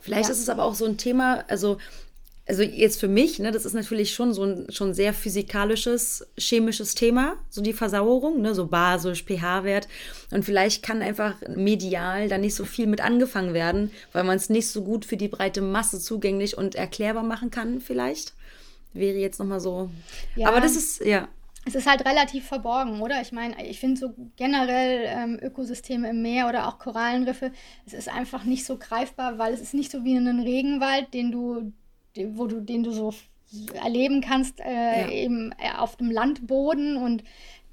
Vielleicht 0.00 0.28
ja. 0.28 0.32
ist 0.32 0.40
es 0.40 0.48
aber 0.48 0.64
auch 0.64 0.74
so 0.74 0.84
ein 0.84 0.96
Thema, 0.96 1.44
also 1.48 1.78
also 2.50 2.64
jetzt 2.64 2.98
für 2.98 3.06
mich, 3.06 3.38
ne, 3.38 3.52
das 3.52 3.64
ist 3.64 3.74
natürlich 3.74 4.12
schon 4.12 4.32
so 4.32 4.42
ein 4.42 4.66
schon 4.70 4.92
sehr 4.92 5.14
physikalisches, 5.14 6.26
chemisches 6.36 6.96
Thema, 6.96 7.36
so 7.48 7.62
die 7.62 7.72
Versauerung, 7.72 8.42
ne, 8.42 8.56
so 8.56 8.66
basisch, 8.66 9.24
pH-Wert. 9.24 9.86
Und 10.32 10.44
vielleicht 10.44 10.82
kann 10.82 11.00
einfach 11.00 11.36
medial 11.46 12.28
da 12.28 12.38
nicht 12.38 12.56
so 12.56 12.64
viel 12.64 12.88
mit 12.88 13.00
angefangen 13.00 13.54
werden, 13.54 13.92
weil 14.12 14.24
man 14.24 14.36
es 14.36 14.50
nicht 14.50 14.66
so 14.66 14.82
gut 14.82 15.04
für 15.04 15.16
die 15.16 15.28
breite 15.28 15.60
Masse 15.60 16.00
zugänglich 16.00 16.58
und 16.58 16.74
erklärbar 16.74 17.22
machen 17.22 17.52
kann, 17.52 17.80
vielleicht. 17.80 18.32
Wäre 18.94 19.18
jetzt 19.18 19.38
nochmal 19.38 19.60
so. 19.60 19.88
Ja. 20.34 20.48
Aber 20.48 20.60
das 20.60 20.74
ist, 20.74 21.04
ja. 21.04 21.28
Es 21.66 21.76
ist 21.76 21.86
halt 21.86 22.04
relativ 22.04 22.48
verborgen, 22.48 23.00
oder? 23.00 23.20
Ich 23.20 23.30
meine, 23.30 23.64
ich 23.64 23.78
finde 23.78 24.00
so 24.00 24.12
generell 24.34 25.04
ähm, 25.06 25.38
Ökosysteme 25.40 26.10
im 26.10 26.22
Meer 26.22 26.48
oder 26.48 26.66
auch 26.66 26.80
Korallenriffe, 26.80 27.52
es 27.86 27.92
ist 27.92 28.08
einfach 28.08 28.42
nicht 28.42 28.64
so 28.64 28.76
greifbar, 28.76 29.38
weil 29.38 29.54
es 29.54 29.60
ist 29.60 29.74
nicht 29.74 29.92
so 29.92 30.02
wie 30.02 30.16
in 30.16 30.26
einem 30.26 30.40
Regenwald, 30.40 31.14
den 31.14 31.30
du 31.30 31.72
wo 32.34 32.46
du, 32.46 32.60
den 32.60 32.82
du 32.82 32.92
so 32.92 33.12
erleben 33.74 34.20
kannst, 34.20 34.60
äh, 34.60 35.02
ja. 35.02 35.08
eben 35.08 35.52
äh, 35.52 35.76
auf 35.76 35.96
dem 35.96 36.10
Landboden 36.10 36.96
und 36.96 37.24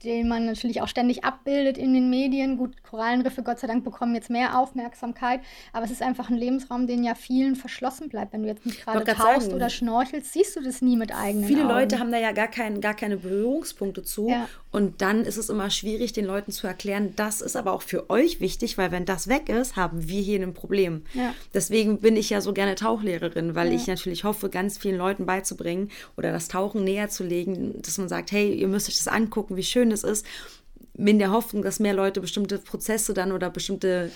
den 0.04 0.28
man 0.28 0.46
natürlich 0.46 0.82
auch 0.82 0.88
ständig 0.88 1.24
abbildet 1.24 1.78
in 1.78 1.94
den 1.94 2.10
Medien. 2.10 2.58
Gut, 2.58 2.84
Korallenriffe, 2.84 3.44
Gott 3.44 3.60
sei 3.60 3.68
Dank, 3.68 3.84
bekommen 3.84 4.16
jetzt 4.16 4.30
mehr 4.30 4.58
Aufmerksamkeit, 4.60 5.42
aber 5.74 5.86
es 5.86 5.92
ist 5.92 6.02
einfach 6.02 6.30
ein 6.30 6.38
Lebensraum, 6.38 6.88
den 6.88 7.04
ja 7.04 7.16
vielen 7.16 7.56
verschlossen 7.56 8.10
bleibt. 8.10 8.34
Wenn 8.34 8.44
du 8.44 8.50
jetzt 8.50 8.66
nicht 8.66 8.84
gerade 8.84 9.04
tauchst 9.06 9.52
oder 9.52 9.70
schnorchelst, 9.70 10.34
siehst 10.34 10.56
du 10.56 10.62
das 10.62 10.82
nie 10.82 10.96
mit 10.96 11.14
eigenen 11.14 11.48
Viele 11.48 11.62
Augen. 11.62 11.70
Leute 11.70 12.00
haben 12.00 12.12
da 12.12 12.20
ja 12.20 12.32
gar, 12.32 12.48
kein, 12.48 12.82
gar 12.82 12.94
keine 12.94 13.18
Berührungspunkte 13.18 14.04
zu 14.04 14.30
ja. 14.30 14.48
und 14.72 15.02
dann 15.02 15.22
ist 15.22 15.38
es 15.38 15.50
immer 15.50 15.70
schwierig, 15.70 16.14
den 16.14 16.26
Leuten 16.26 16.52
zu 16.52 16.68
erklären, 16.68 17.14
das 17.16 17.42
ist 17.42 17.56
aber 17.56 17.74
auch 17.74 17.82
für 17.82 18.10
euch 18.10 18.40
wichtig, 18.40 18.78
weil 18.78 18.92
wenn 18.92 19.06
das 19.06 19.28
weg 19.28 19.50
ist, 19.50 19.76
haben 19.76 20.08
wir 20.08 20.22
hier 20.22 20.42
ein 20.42 20.54
Problem. 20.54 21.04
Ja. 21.14 21.34
Deswegen 21.54 22.00
bin 22.00 22.16
ich 22.16 22.30
ja 22.30 22.42
so 22.42 22.54
gerne 22.54 22.76
Tauchlehrerin, 22.76 23.56
weil 23.56 23.70
ja. 23.70 23.74
ich 23.74 23.88
natürlich 23.88 24.24
hoffe, 24.24 24.50
ganz 24.50 24.78
vielen 24.78 24.98
Leuten 24.98 25.26
beizubringen 25.26 25.90
oder 26.16 26.32
das 26.32 26.48
Tauchen 26.48 26.84
näher 26.84 27.10
zu 27.10 27.24
legen, 27.24 27.82
dass 27.82 27.98
man 27.98 28.10
sagt, 28.10 28.32
hey, 28.32 28.54
ihr 28.54 28.68
müsst 28.68 28.90
euch 28.90 28.98
das 28.98 29.08
angucken, 29.08 29.56
wie 29.56 29.64
schön 29.64 29.87
Schönes 29.88 30.04
ist, 30.04 30.26
in 30.96 31.20
der 31.20 31.32
Hoffnung, 31.32 31.64
dass 31.64 31.80
mehr 31.80 31.94
Leute 31.94 32.22
bestimmte 32.22 32.58
Prozesse 32.58 33.14
dann 33.14 33.32
oder 33.32 33.50
bestimmte 33.50 34.12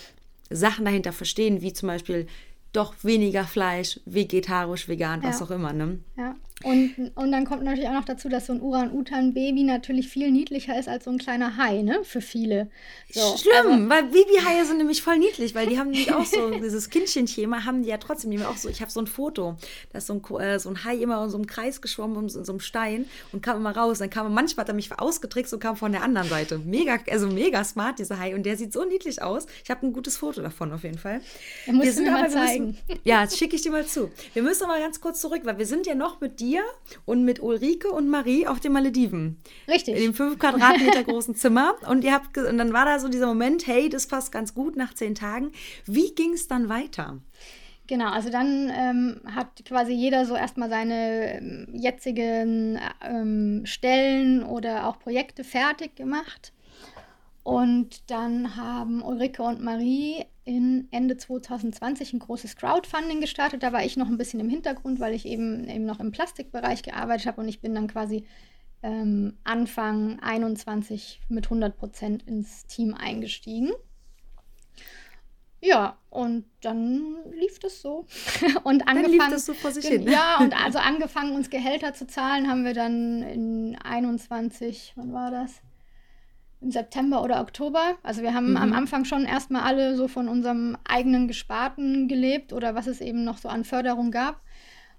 Sachen 0.50 0.86
dahinter 0.86 1.14
verstehen, 1.14 1.62
wie 1.62 1.74
zum 1.74 1.88
Beispiel 1.88 2.28
doch 2.74 2.94
weniger 3.04 3.44
Fleisch, 3.46 4.00
vegetarisch, 4.06 4.88
vegan, 4.88 5.24
was 5.24 5.42
auch 5.42 5.52
immer. 5.52 5.74
Ne? 5.74 6.00
Ja. 6.18 6.36
Und, 6.64 7.12
und 7.16 7.32
dann 7.32 7.46
kommt 7.46 7.64
natürlich 7.64 7.88
auch 7.88 7.94
noch 7.94 8.06
dazu, 8.06 8.30
dass 8.30 8.48
so 8.48 8.54
ein 8.54 8.62
Uran-Utan-Baby 8.62 9.64
natürlich 9.64 10.08
viel 10.08 10.32
niedlicher 10.32 10.78
ist 10.78 10.88
als 10.88 11.06
so 11.06 11.12
ein 11.12 11.18
kleiner 11.18 11.58
Hai, 11.58 11.82
ne? 11.82 12.02
Für 12.04 12.22
viele. 12.22 12.70
So, 13.10 13.36
Schlimm, 13.38 13.72
also, 13.72 13.90
weil 13.90 14.04
Babyhaie 14.04 14.66
sind 14.66 14.78
nämlich 14.78 15.02
voll 15.02 15.18
niedlich, 15.18 15.56
weil 15.56 15.68
die 15.68 15.80
haben 15.80 15.90
nämlich 15.90 16.14
auch 16.14 16.26
so, 16.26 16.52
dieses 16.64 16.90
Kindchenthema 16.90 17.66
haben 17.66 17.84
die 17.84 17.90
ja 17.90 17.98
trotzdem, 17.98 18.32
die 18.32 18.40
haben 18.40 18.46
auch 18.46 18.58
so, 18.58 18.70
ich 18.70 18.82
habe 18.82 18.92
so 18.92 19.00
ein 19.00 19.08
Foto, 19.08 19.56
da 19.92 19.98
ist 19.98 20.08
so 20.08 20.14
ein, 20.14 20.40
äh, 20.40 20.60
so 20.60 20.70
ein 20.70 20.84
Hai 20.84 20.98
immer 20.98 21.24
in 21.24 21.30
so 21.30 21.38
einem 21.38 21.48
Kreis 21.48 21.82
geschwommen, 21.82 22.24
in 22.24 22.30
so, 22.30 22.52
einem 22.52 22.60
Stein 22.60 23.06
und 23.32 23.42
kam 23.42 23.58
immer 23.58 23.76
raus. 23.76 24.00
Dann 24.00 24.10
kam 24.10 24.32
manchmal 24.34 24.64
hat 24.64 24.70
er 24.70 24.76
mich 24.76 24.92
ausgetrickst 24.92 25.54
und 25.54 25.60
kam 25.60 25.76
von 25.76 25.92
der 25.92 26.04
anderen 26.04 26.30
Seite. 26.30 26.60
Mega, 26.60 27.00
also 27.10 27.28
mega 27.28 27.64
smart, 27.64 28.00
dieser 28.00 28.20
Hai. 28.20 28.36
Und 28.36 28.46
der 28.46 28.58
sieht 28.58 28.74
so 28.74 28.86
niedlich 28.86 29.22
aus. 29.22 29.48
Ich 29.64 29.70
habe 29.72 29.86
ein 29.86 29.94
gutes 29.94 30.18
Foto 30.18 30.42
davon 30.42 30.72
auf 30.72 30.84
jeden 30.84 30.98
Fall. 30.98 31.22
Er 31.66 31.74
muss 31.74 31.96
mir 31.96 32.12
mal 32.12 32.30
zeigen. 32.30 32.61
Müssen, 32.68 32.78
ja, 33.04 33.24
das 33.24 33.38
schicke 33.38 33.56
ich 33.56 33.62
dir 33.62 33.72
mal 33.72 33.86
zu. 33.86 34.12
Wir 34.34 34.44
müssen 34.44 34.66
aber 34.66 34.80
ganz 34.80 35.02
kurz 35.02 35.22
zurück, 35.22 35.42
weil 35.44 35.58
wir 35.58 35.66
sind 35.66 35.88
ja 35.88 35.96
noch 35.96 36.22
mit 36.22 36.40
dir 36.40 36.52
dir 36.52 36.64
und 37.06 37.24
mit 37.24 37.42
Ulrike 37.42 37.90
und 37.92 38.10
Marie 38.10 38.48
auf 38.48 38.60
den 38.60 38.74
Malediven. 38.74 39.38
Richtig. 39.68 39.96
In 39.96 40.04
dem 40.04 40.14
fünf 40.14 40.40
Quadratmeter 40.40 41.04
großen 41.04 41.36
Zimmer. 41.36 41.76
Und 41.88 42.04
ihr 42.04 42.14
habt 42.14 42.38
und 42.38 42.58
dann 42.58 42.74
war 42.74 42.86
da 42.86 43.00
so 43.00 43.08
dieser 43.08 43.28
Moment, 43.28 43.68
hey, 43.68 43.90
das 43.90 44.08
passt 44.08 44.32
ganz 44.32 44.54
gut 44.54 44.76
nach 44.76 44.94
zehn 44.94 45.16
Tagen. 45.16 45.52
Wie 45.86 46.14
ging 46.14 46.34
es 46.34 46.48
dann 46.48 46.70
weiter? 46.70 47.20
Genau, 47.88 48.10
also 48.10 48.30
dann 48.30 48.72
ähm, 48.74 49.22
hat 49.36 49.66
quasi 49.66 49.92
jeder 49.92 50.26
so 50.26 50.36
erstmal 50.36 50.70
seine 50.70 51.38
ähm, 51.38 51.68
jetzigen 51.74 52.80
ähm, 53.06 53.64
Stellen 53.66 54.44
oder 54.44 54.88
auch 54.88 55.00
Projekte 55.00 55.44
fertig 55.44 55.96
gemacht. 55.96 56.54
Und 57.44 58.10
dann 58.10 58.56
haben 58.56 59.02
Ulrike 59.02 59.42
und 59.42 59.62
Marie 59.62 60.26
in 60.44 60.88
Ende 60.92 61.18
2020 61.18 62.14
ein 62.14 62.20
großes 62.20 62.56
Crowdfunding 62.56 63.22
gestartet. 63.22 63.64
Da 63.64 63.74
war 63.74 63.84
ich 63.84 63.98
noch 63.98 64.08
ein 64.08 64.18
bisschen 64.18 64.40
im 64.40 64.50
Hintergrund, 64.50 65.00
weil 65.00 65.14
ich 65.14 65.26
eben, 65.26 65.68
eben 65.70 65.86
noch 65.86 66.00
im 66.00 66.12
Plastikbereich 66.12 66.84
gearbeitet 66.84 67.28
habe 67.28 67.42
und 67.42 67.48
ich 67.48 67.62
bin 67.62 67.76
dann 67.76 67.88
quasi 67.88 68.26
ähm, 68.84 69.38
Anfang 69.44 70.20
21 70.20 71.22
mit 71.30 71.46
100 71.46 71.78
Prozent 71.78 72.24
ins 72.24 72.66
Team 72.66 72.96
eingestiegen. 72.96 73.72
Ja, 75.64 76.00
und 76.10 76.46
dann 76.62 77.18
lief 77.34 77.60
das 77.60 77.82
so. 77.82 78.08
und 78.64 78.88
angefangen, 78.88 79.04
dann 79.04 79.12
lief 79.12 79.30
das 79.30 79.46
so 79.46 79.54
vor 79.54 79.72
sich 79.72 79.86
hin. 79.86 80.08
Ja, 80.08 80.38
und 80.42 80.60
also 80.60 80.80
angefangen, 80.80 81.36
uns 81.36 81.52
Gehälter 81.52 81.94
zu 81.94 82.08
zahlen, 82.08 82.50
haben 82.50 82.66
wir 82.66 82.74
dann 82.74 83.22
in 83.22 83.78
21, 83.78 84.94
wann 84.96 85.14
war 85.14 85.30
das? 85.30 85.62
Im 86.62 86.72
September 86.72 87.24
oder 87.24 87.42
Oktober. 87.42 87.98
Also 88.04 88.22
wir 88.22 88.34
haben 88.34 88.52
mhm. 88.52 88.58
am 88.58 88.74
Anfang 88.74 89.06
schon 89.06 89.26
erstmal 89.26 89.64
alle 89.64 89.96
so 89.96 90.08
von 90.08 90.28
unserem 90.28 90.78
eigenen 90.88 91.28
Gesparten 91.28 92.08
gelebt 92.08 92.54
oder 92.54 92.76
was 92.76 92.88
es 92.88 93.02
eben 93.02 93.24
noch 93.24 93.38
so 93.38 93.50
an 93.50 93.64
Förderung 93.64 94.12
gab. 94.12 94.42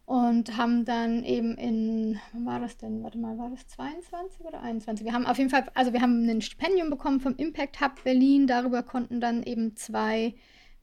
Und 0.05 0.57
haben 0.57 0.85
dann 0.85 1.23
eben 1.23 1.57
in, 1.57 2.19
wann 2.33 2.45
war 2.45 2.61
das 2.61 2.77
denn? 2.77 3.03
Warte 3.05 3.19
mal, 3.19 3.39
war 3.39 3.51
das 3.51 3.67
22 3.69 4.45
oder 4.45 4.61
21? 4.61 5.07
Wir 5.07 5.13
haben 5.13 5.27
auf 5.27 5.39
jeden 5.39 5.49
Fall, 5.49 5.71
also 5.75 5.93
wir 5.93 6.03
haben 6.03 6.29
ein 6.29 6.43
Stipendium 6.43 6.91
bekommen 6.91 7.21
vom 7.21 7.37
Impact 7.37 7.81
Hub 7.81 8.03
Berlin. 8.03 8.49
Darüber 8.49 8.83
konnten 8.83 9.21
dann 9.21 9.45
eben 9.45 9.77
zwei 9.77 10.35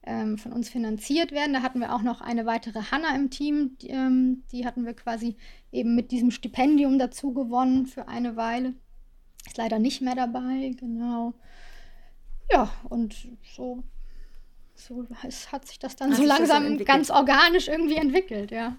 ähm, 0.04 0.38
von 0.38 0.52
uns 0.52 0.70
finanziert 0.70 1.32
werden. 1.32 1.52
Da 1.52 1.62
hatten 1.62 1.80
wir 1.80 1.94
auch 1.94 2.02
noch 2.02 2.22
eine 2.22 2.46
weitere 2.46 2.80
Hanna 2.90 3.14
im 3.14 3.28
Team. 3.28 3.76
Die, 3.82 3.88
ähm, 3.88 4.42
die 4.52 4.64
hatten 4.64 4.86
wir 4.86 4.94
quasi 4.94 5.36
eben 5.70 5.94
mit 5.94 6.12
diesem 6.12 6.30
Stipendium 6.30 6.98
dazu 6.98 7.34
gewonnen 7.34 7.86
für 7.86 8.08
eine 8.08 8.36
Weile. 8.36 8.74
Ist 9.46 9.56
leider 9.56 9.78
nicht 9.78 10.00
mehr 10.00 10.14
dabei, 10.14 10.74
genau. 10.78 11.34
Ja, 12.50 12.70
und 12.88 13.16
so, 13.56 13.82
so 14.74 15.06
hat 15.52 15.66
sich 15.66 15.78
das 15.78 15.96
dann 15.96 16.10
hat 16.10 16.18
so 16.18 16.24
langsam 16.24 16.78
ganz 16.78 17.10
organisch 17.10 17.68
irgendwie 17.68 17.96
entwickelt, 17.96 18.50
ja. 18.50 18.76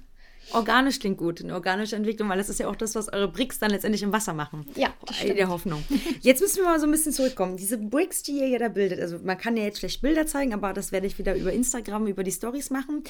Organisch 0.54 1.00
klingt 1.00 1.18
gut, 1.18 1.42
eine 1.42 1.54
organische 1.54 1.96
Entwicklung, 1.96 2.28
weil 2.28 2.38
das 2.38 2.50
ist 2.50 2.60
ja 2.60 2.68
auch 2.68 2.76
das, 2.76 2.96
was 2.96 3.14
eure 3.14 3.28
Bricks 3.28 3.60
dann 3.60 3.72
letztendlich 3.72 4.04
im 4.04 4.12
Wasser 4.12 4.34
machen. 4.34 4.66
Ja, 4.76 4.94
das 5.06 5.18
stimmt. 5.18 5.38
der 5.38 5.50
Hoffnung. 5.50 5.84
Jetzt 6.22 6.42
müssen 6.42 6.58
wir 6.58 6.66
mal 6.66 6.80
so 6.80 6.88
ein 6.88 6.92
bisschen 6.92 7.14
zurückkommen. 7.14 7.58
Diese 7.58 7.78
Bricks, 7.78 8.24
die 8.24 8.40
ihr 8.40 8.48
ja 8.48 8.60
da 8.60 8.68
bildet, 8.68 9.00
also 9.00 9.20
man 9.20 9.38
kann 9.38 9.56
ja 9.56 9.64
jetzt 9.64 9.80
schlecht 9.80 10.02
Bilder 10.02 10.26
zeigen, 10.26 10.54
aber 10.54 10.74
das 10.74 10.92
werde 10.92 11.08
ich 11.08 11.18
wieder 11.20 11.36
über 11.36 11.54
Instagram, 11.54 12.08
über 12.08 12.24
die 12.24 12.32
Stories 12.32 12.70
machen. 12.70 13.04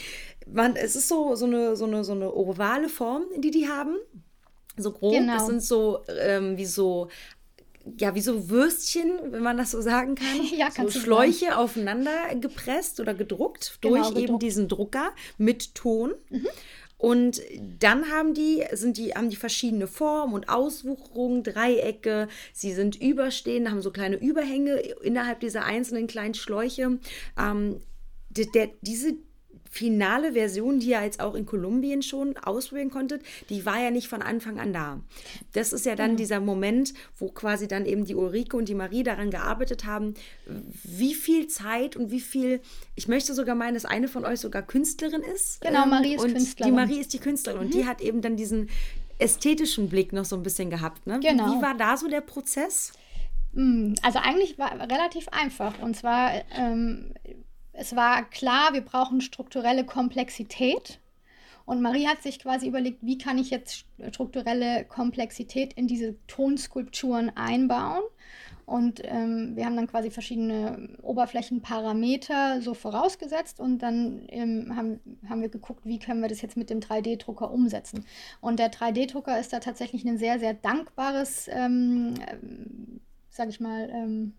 Man, 0.45 0.75
es 0.75 0.95
ist 0.95 1.07
so, 1.07 1.35
so, 1.35 1.45
eine, 1.45 1.75
so, 1.75 1.85
eine, 1.85 2.03
so 2.03 2.11
eine 2.11 2.33
ovale 2.33 2.89
Form, 2.89 3.23
die 3.37 3.51
die 3.51 3.67
haben. 3.67 3.95
So 4.77 4.91
grob. 4.91 5.13
Genau. 5.13 5.37
Es 5.37 5.45
sind 5.45 5.63
so 5.63 6.03
ähm, 6.19 6.57
wie 6.57 6.65
so 6.65 7.09
ja, 7.97 8.15
wie 8.15 8.21
so 8.21 8.49
Würstchen, 8.49 9.11
wenn 9.31 9.43
man 9.43 9.57
das 9.57 9.71
so 9.71 9.81
sagen 9.81 10.15
kann. 10.15 10.27
Ja, 10.55 10.69
so 10.71 10.89
Schläuche 10.89 11.45
sagen. 11.45 11.53
aufeinander 11.53 12.35
gepresst 12.39 12.99
oder 12.99 13.13
gedruckt 13.13 13.77
genau, 13.81 13.95
durch 13.95 14.07
gedruckt. 14.09 14.29
eben 14.29 14.39
diesen 14.39 14.67
Drucker 14.67 15.11
mit 15.37 15.75
Ton. 15.75 16.13
Mhm. 16.29 16.47
Und 16.97 17.41
dann 17.79 18.11
haben 18.11 18.35
die, 18.35 18.63
sind 18.73 18.97
die, 18.97 19.15
haben 19.15 19.31
die 19.31 19.35
verschiedene 19.35 19.87
Formen 19.87 20.35
und 20.35 20.49
Auswucherungen, 20.49 21.41
Dreiecke, 21.41 22.27
sie 22.53 22.73
sind 22.73 22.95
überstehend, 22.95 23.71
haben 23.71 23.81
so 23.81 23.89
kleine 23.89 24.17
Überhänge 24.17 24.75
innerhalb 25.01 25.39
dieser 25.39 25.65
einzelnen 25.65 26.05
kleinen 26.05 26.35
Schläuche. 26.35 26.99
Ähm, 27.39 27.81
der, 28.29 28.45
der, 28.53 28.69
diese 28.81 29.15
finale 29.71 30.33
Version, 30.33 30.79
die 30.79 30.89
ihr 30.89 31.01
jetzt 31.01 31.21
auch 31.21 31.33
in 31.33 31.45
Kolumbien 31.45 32.03
schon 32.03 32.37
ausprobieren 32.37 32.91
konntet, 32.91 33.23
die 33.49 33.65
war 33.65 33.81
ja 33.81 33.89
nicht 33.89 34.09
von 34.09 34.21
Anfang 34.21 34.59
an 34.59 34.73
da. 34.73 34.99
Das 35.53 35.71
ist 35.71 35.85
ja 35.85 35.95
dann 35.95 36.11
mhm. 36.11 36.17
dieser 36.17 36.41
Moment, 36.41 36.93
wo 37.17 37.29
quasi 37.29 37.69
dann 37.69 37.85
eben 37.85 38.03
die 38.03 38.13
Ulrike 38.13 38.57
und 38.57 38.67
die 38.67 38.75
Marie 38.75 39.03
daran 39.03 39.31
gearbeitet 39.31 39.85
haben, 39.85 40.13
wie 40.83 41.13
viel 41.13 41.47
Zeit 41.47 41.95
und 41.95 42.11
wie 42.11 42.19
viel, 42.19 42.59
ich 42.95 43.07
möchte 43.07 43.33
sogar 43.33 43.55
meinen, 43.55 43.75
dass 43.75 43.85
eine 43.85 44.09
von 44.09 44.25
euch 44.25 44.41
sogar 44.41 44.61
Künstlerin 44.61 45.21
ist. 45.21 45.61
Genau, 45.61 45.85
Marie 45.85 46.15
ist 46.15 46.23
und 46.23 46.33
Künstlerin. 46.33 46.73
Die 46.73 46.75
Marie 46.75 46.99
ist 46.99 47.13
die 47.13 47.19
Künstlerin 47.19 47.61
mhm. 47.61 47.65
und 47.67 47.73
die 47.73 47.85
hat 47.85 48.01
eben 48.01 48.21
dann 48.21 48.35
diesen 48.35 48.69
ästhetischen 49.19 49.87
Blick 49.87 50.11
noch 50.11 50.25
so 50.25 50.35
ein 50.35 50.43
bisschen 50.43 50.69
gehabt. 50.69 51.07
Ne? 51.07 51.21
Genau. 51.21 51.45
Wie 51.45 51.61
war 51.61 51.77
da 51.77 51.95
so 51.95 52.09
der 52.09 52.21
Prozess? 52.21 52.91
Mm, 53.53 53.93
also 54.01 54.19
eigentlich 54.19 54.57
war 54.57 54.73
relativ 54.73 55.29
einfach. 55.29 55.79
Und 55.79 55.95
zwar 55.95 56.31
ähm, 56.57 57.13
es 57.73 57.95
war 57.95 58.29
klar, 58.29 58.73
wir 58.73 58.81
brauchen 58.81 59.21
strukturelle 59.21 59.85
Komplexität. 59.85 60.99
Und 61.65 61.81
Marie 61.81 62.07
hat 62.07 62.21
sich 62.21 62.39
quasi 62.39 62.67
überlegt, 62.67 62.99
wie 63.01 63.17
kann 63.17 63.37
ich 63.37 63.49
jetzt 63.49 63.85
strukturelle 64.09 64.83
Komplexität 64.85 65.73
in 65.73 65.87
diese 65.87 66.15
Tonskulpturen 66.27 67.31
einbauen. 67.35 68.01
Und 68.65 69.01
ähm, 69.03 69.55
wir 69.55 69.65
haben 69.65 69.75
dann 69.75 69.87
quasi 69.87 70.11
verschiedene 70.11 70.97
Oberflächenparameter 71.01 72.61
so 72.61 72.73
vorausgesetzt 72.73 73.59
und 73.59 73.79
dann 73.79 74.23
ähm, 74.29 74.75
haben, 74.75 74.99
haben 75.29 75.41
wir 75.41 75.49
geguckt, 75.49 75.85
wie 75.85 75.99
können 75.99 76.21
wir 76.21 76.29
das 76.29 76.41
jetzt 76.41 76.57
mit 76.57 76.69
dem 76.69 76.79
3D-Drucker 76.79 77.51
umsetzen. 77.51 78.05
Und 78.39 78.59
der 78.59 78.71
3D-Drucker 78.71 79.39
ist 79.39 79.51
da 79.51 79.59
tatsächlich 79.59 80.05
ein 80.05 80.17
sehr, 80.17 80.39
sehr 80.39 80.53
dankbares, 80.53 81.47
ähm, 81.51 82.15
ähm 82.31 83.01
sag 83.29 83.49
ich 83.49 83.59
mal, 83.59 83.89
ähm, 83.89 84.33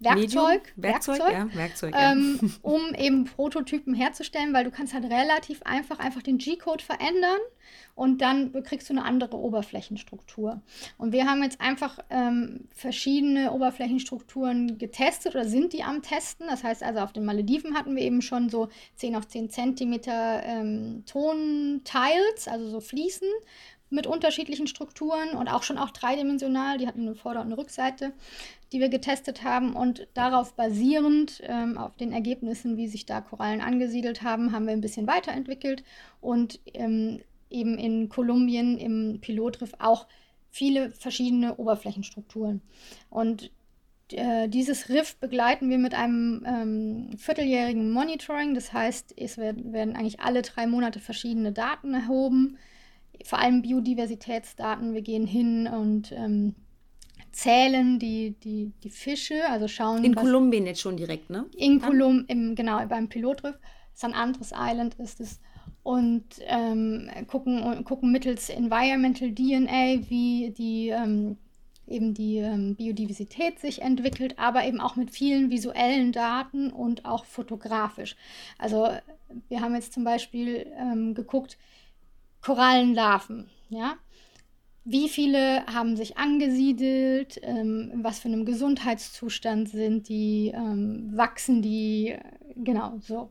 Werkzeug, 0.00 0.72
Werkzeug, 0.76 1.18
Werkzeug, 1.18 1.32
ja, 1.32 1.54
Werkzeug 1.54 1.94
ja. 1.94 2.12
Ähm, 2.12 2.52
um 2.62 2.94
eben 2.94 3.24
Prototypen 3.24 3.94
herzustellen, 3.94 4.52
weil 4.54 4.64
du 4.64 4.70
kannst 4.70 4.94
halt 4.94 5.04
relativ 5.04 5.62
einfach 5.62 5.98
einfach 5.98 6.22
den 6.22 6.38
G-Code 6.38 6.82
verändern 6.82 7.38
und 7.94 8.22
dann 8.22 8.52
kriegst 8.64 8.88
du 8.88 8.94
eine 8.94 9.04
andere 9.04 9.36
Oberflächenstruktur. 9.36 10.62
Und 10.96 11.12
wir 11.12 11.26
haben 11.26 11.42
jetzt 11.42 11.60
einfach 11.60 11.98
ähm, 12.08 12.68
verschiedene 12.74 13.52
Oberflächenstrukturen 13.52 14.78
getestet 14.78 15.34
oder 15.34 15.44
sind 15.44 15.74
die 15.74 15.82
am 15.82 16.00
Testen. 16.00 16.46
Das 16.48 16.64
heißt 16.64 16.82
also, 16.82 17.00
auf 17.00 17.12
den 17.12 17.26
Malediven 17.26 17.76
hatten 17.76 17.94
wir 17.94 18.02
eben 18.02 18.22
schon 18.22 18.48
so 18.48 18.68
10 18.96 19.16
auf 19.16 19.28
10 19.28 19.50
Zentimeter 19.50 20.42
ähm, 20.44 21.04
Tontiles, 21.04 22.48
also 22.48 22.70
so 22.70 22.80
Fliesen 22.80 23.28
mit 23.90 24.06
unterschiedlichen 24.06 24.66
Strukturen 24.66 25.30
und 25.30 25.48
auch 25.48 25.62
schon 25.62 25.78
auch 25.78 25.90
dreidimensional. 25.90 26.78
Die 26.78 26.86
hatten 26.86 27.02
eine 27.02 27.14
Vorder- 27.14 27.40
und 27.40 27.46
eine 27.46 27.58
Rückseite 27.58 28.12
die 28.72 28.80
wir 28.80 28.88
getestet 28.88 29.42
haben. 29.42 29.74
Und 29.74 30.06
darauf 30.14 30.54
basierend, 30.54 31.42
ähm, 31.44 31.76
auf 31.76 31.96
den 31.96 32.12
Ergebnissen, 32.12 32.76
wie 32.76 32.88
sich 32.88 33.06
da 33.06 33.20
Korallen 33.20 33.60
angesiedelt 33.60 34.22
haben, 34.22 34.52
haben 34.52 34.66
wir 34.66 34.72
ein 34.72 34.80
bisschen 34.80 35.06
weiterentwickelt 35.06 35.82
und 36.20 36.60
ähm, 36.74 37.20
eben 37.50 37.78
in 37.78 38.08
Kolumbien 38.08 38.78
im 38.78 39.20
Pilotriff 39.20 39.72
auch 39.78 40.06
viele 40.50 40.90
verschiedene 40.92 41.56
Oberflächenstrukturen. 41.56 42.60
Und 43.08 43.50
äh, 44.12 44.48
dieses 44.48 44.88
Riff 44.88 45.16
begleiten 45.16 45.68
wir 45.68 45.78
mit 45.78 45.94
einem 45.94 46.44
ähm, 46.46 47.18
vierteljährigen 47.18 47.90
Monitoring. 47.90 48.54
Das 48.54 48.72
heißt, 48.72 49.14
es 49.16 49.36
werden, 49.36 49.72
werden, 49.72 49.96
eigentlich 49.96 50.20
alle 50.20 50.42
drei 50.42 50.66
Monate 50.66 51.00
verschiedene 51.00 51.52
Daten 51.52 51.94
erhoben, 51.94 52.56
vor 53.24 53.38
allem 53.38 53.62
Biodiversitätsdaten. 53.62 54.94
Wir 54.94 55.02
gehen 55.02 55.26
hin 55.26 55.66
und 55.66 56.12
ähm, 56.12 56.54
zählen 57.32 57.98
die, 57.98 58.32
die, 58.42 58.72
die 58.82 58.90
Fische, 58.90 59.48
also 59.48 59.68
schauen. 59.68 60.04
In 60.04 60.14
Kolumbien 60.14 60.66
jetzt 60.66 60.80
schon 60.80 60.96
direkt, 60.96 61.30
ne? 61.30 61.46
In 61.56 61.80
Kolumbien, 61.80 62.54
genau, 62.54 62.84
beim 62.86 63.08
Pilotriff. 63.08 63.56
San 63.92 64.14
Andres 64.14 64.52
Island 64.56 64.94
ist 64.94 65.20
es. 65.20 65.40
Und 65.82 66.24
ähm, 66.46 67.10
gucken, 67.26 67.84
gucken 67.84 68.12
mittels 68.12 68.50
Environmental 68.50 69.32
DNA, 69.32 70.08
wie 70.08 70.52
die, 70.56 70.88
ähm, 70.88 71.38
eben 71.86 72.14
die 72.14 72.36
ähm, 72.36 72.76
Biodiversität 72.76 73.58
sich 73.58 73.82
entwickelt, 73.82 74.38
aber 74.38 74.64
eben 74.64 74.80
auch 74.80 74.96
mit 74.96 75.10
vielen 75.10 75.50
visuellen 75.50 76.12
Daten 76.12 76.70
und 76.70 77.04
auch 77.04 77.24
fotografisch. 77.24 78.16
Also 78.58 78.88
wir 79.48 79.60
haben 79.60 79.74
jetzt 79.74 79.92
zum 79.92 80.04
Beispiel 80.04 80.66
ähm, 80.78 81.14
geguckt, 81.14 81.58
Korallenlarven, 82.42 83.48
ja. 83.68 83.96
Wie 84.84 85.08
viele 85.08 85.66
haben 85.66 85.96
sich 85.96 86.16
angesiedelt? 86.16 87.38
Ähm, 87.42 87.90
in 87.92 88.04
was 88.04 88.18
für 88.18 88.28
einem 88.28 88.44
Gesundheitszustand 88.44 89.68
sind 89.68 90.08
die? 90.08 90.52
Ähm, 90.54 91.10
wachsen 91.14 91.60
die? 91.60 92.16
Genau, 92.56 92.98
so. 93.00 93.30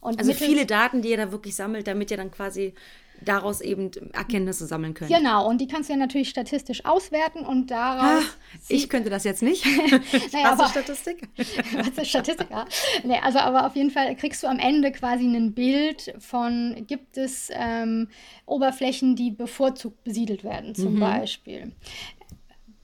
Und 0.00 0.18
also 0.18 0.32
viele 0.32 0.66
Daten, 0.66 1.00
die 1.00 1.10
ihr 1.10 1.16
da 1.16 1.32
wirklich 1.32 1.54
sammelt, 1.54 1.86
damit 1.86 2.10
ihr 2.10 2.16
dann 2.16 2.30
quasi 2.30 2.74
daraus 3.24 3.60
eben 3.60 3.90
Erkenntnisse 4.12 4.66
sammeln 4.66 4.94
können. 4.94 5.12
Genau, 5.12 5.48
und 5.48 5.60
die 5.60 5.66
kannst 5.66 5.88
du 5.88 5.94
ja 5.94 5.98
natürlich 5.98 6.28
statistisch 6.28 6.84
auswerten 6.84 7.44
und 7.44 7.70
daraus. 7.70 8.24
Ach, 8.24 8.36
ich 8.68 8.88
könnte 8.88 9.10
das 9.10 9.24
jetzt 9.24 9.42
nicht. 9.42 9.64
naja, 10.32 10.56
was 10.56 10.66
ist 10.66 10.70
Statistik? 10.70 11.28
was 11.36 11.98
ist 11.98 12.08
Statistik? 12.08 12.48
Ja. 12.50 12.66
Nee, 13.04 13.18
also 13.22 13.38
aber 13.38 13.66
auf 13.66 13.76
jeden 13.76 13.90
Fall 13.90 14.14
kriegst 14.16 14.42
du 14.42 14.46
am 14.46 14.58
Ende 14.58 14.92
quasi 14.92 15.24
ein 15.24 15.52
Bild 15.54 16.14
von, 16.18 16.84
gibt 16.86 17.16
es 17.16 17.50
ähm, 17.52 18.08
Oberflächen, 18.46 19.16
die 19.16 19.30
bevorzugt 19.30 20.04
besiedelt 20.04 20.44
werden, 20.44 20.74
zum 20.74 20.94
mhm. 20.94 21.00
Beispiel 21.00 21.72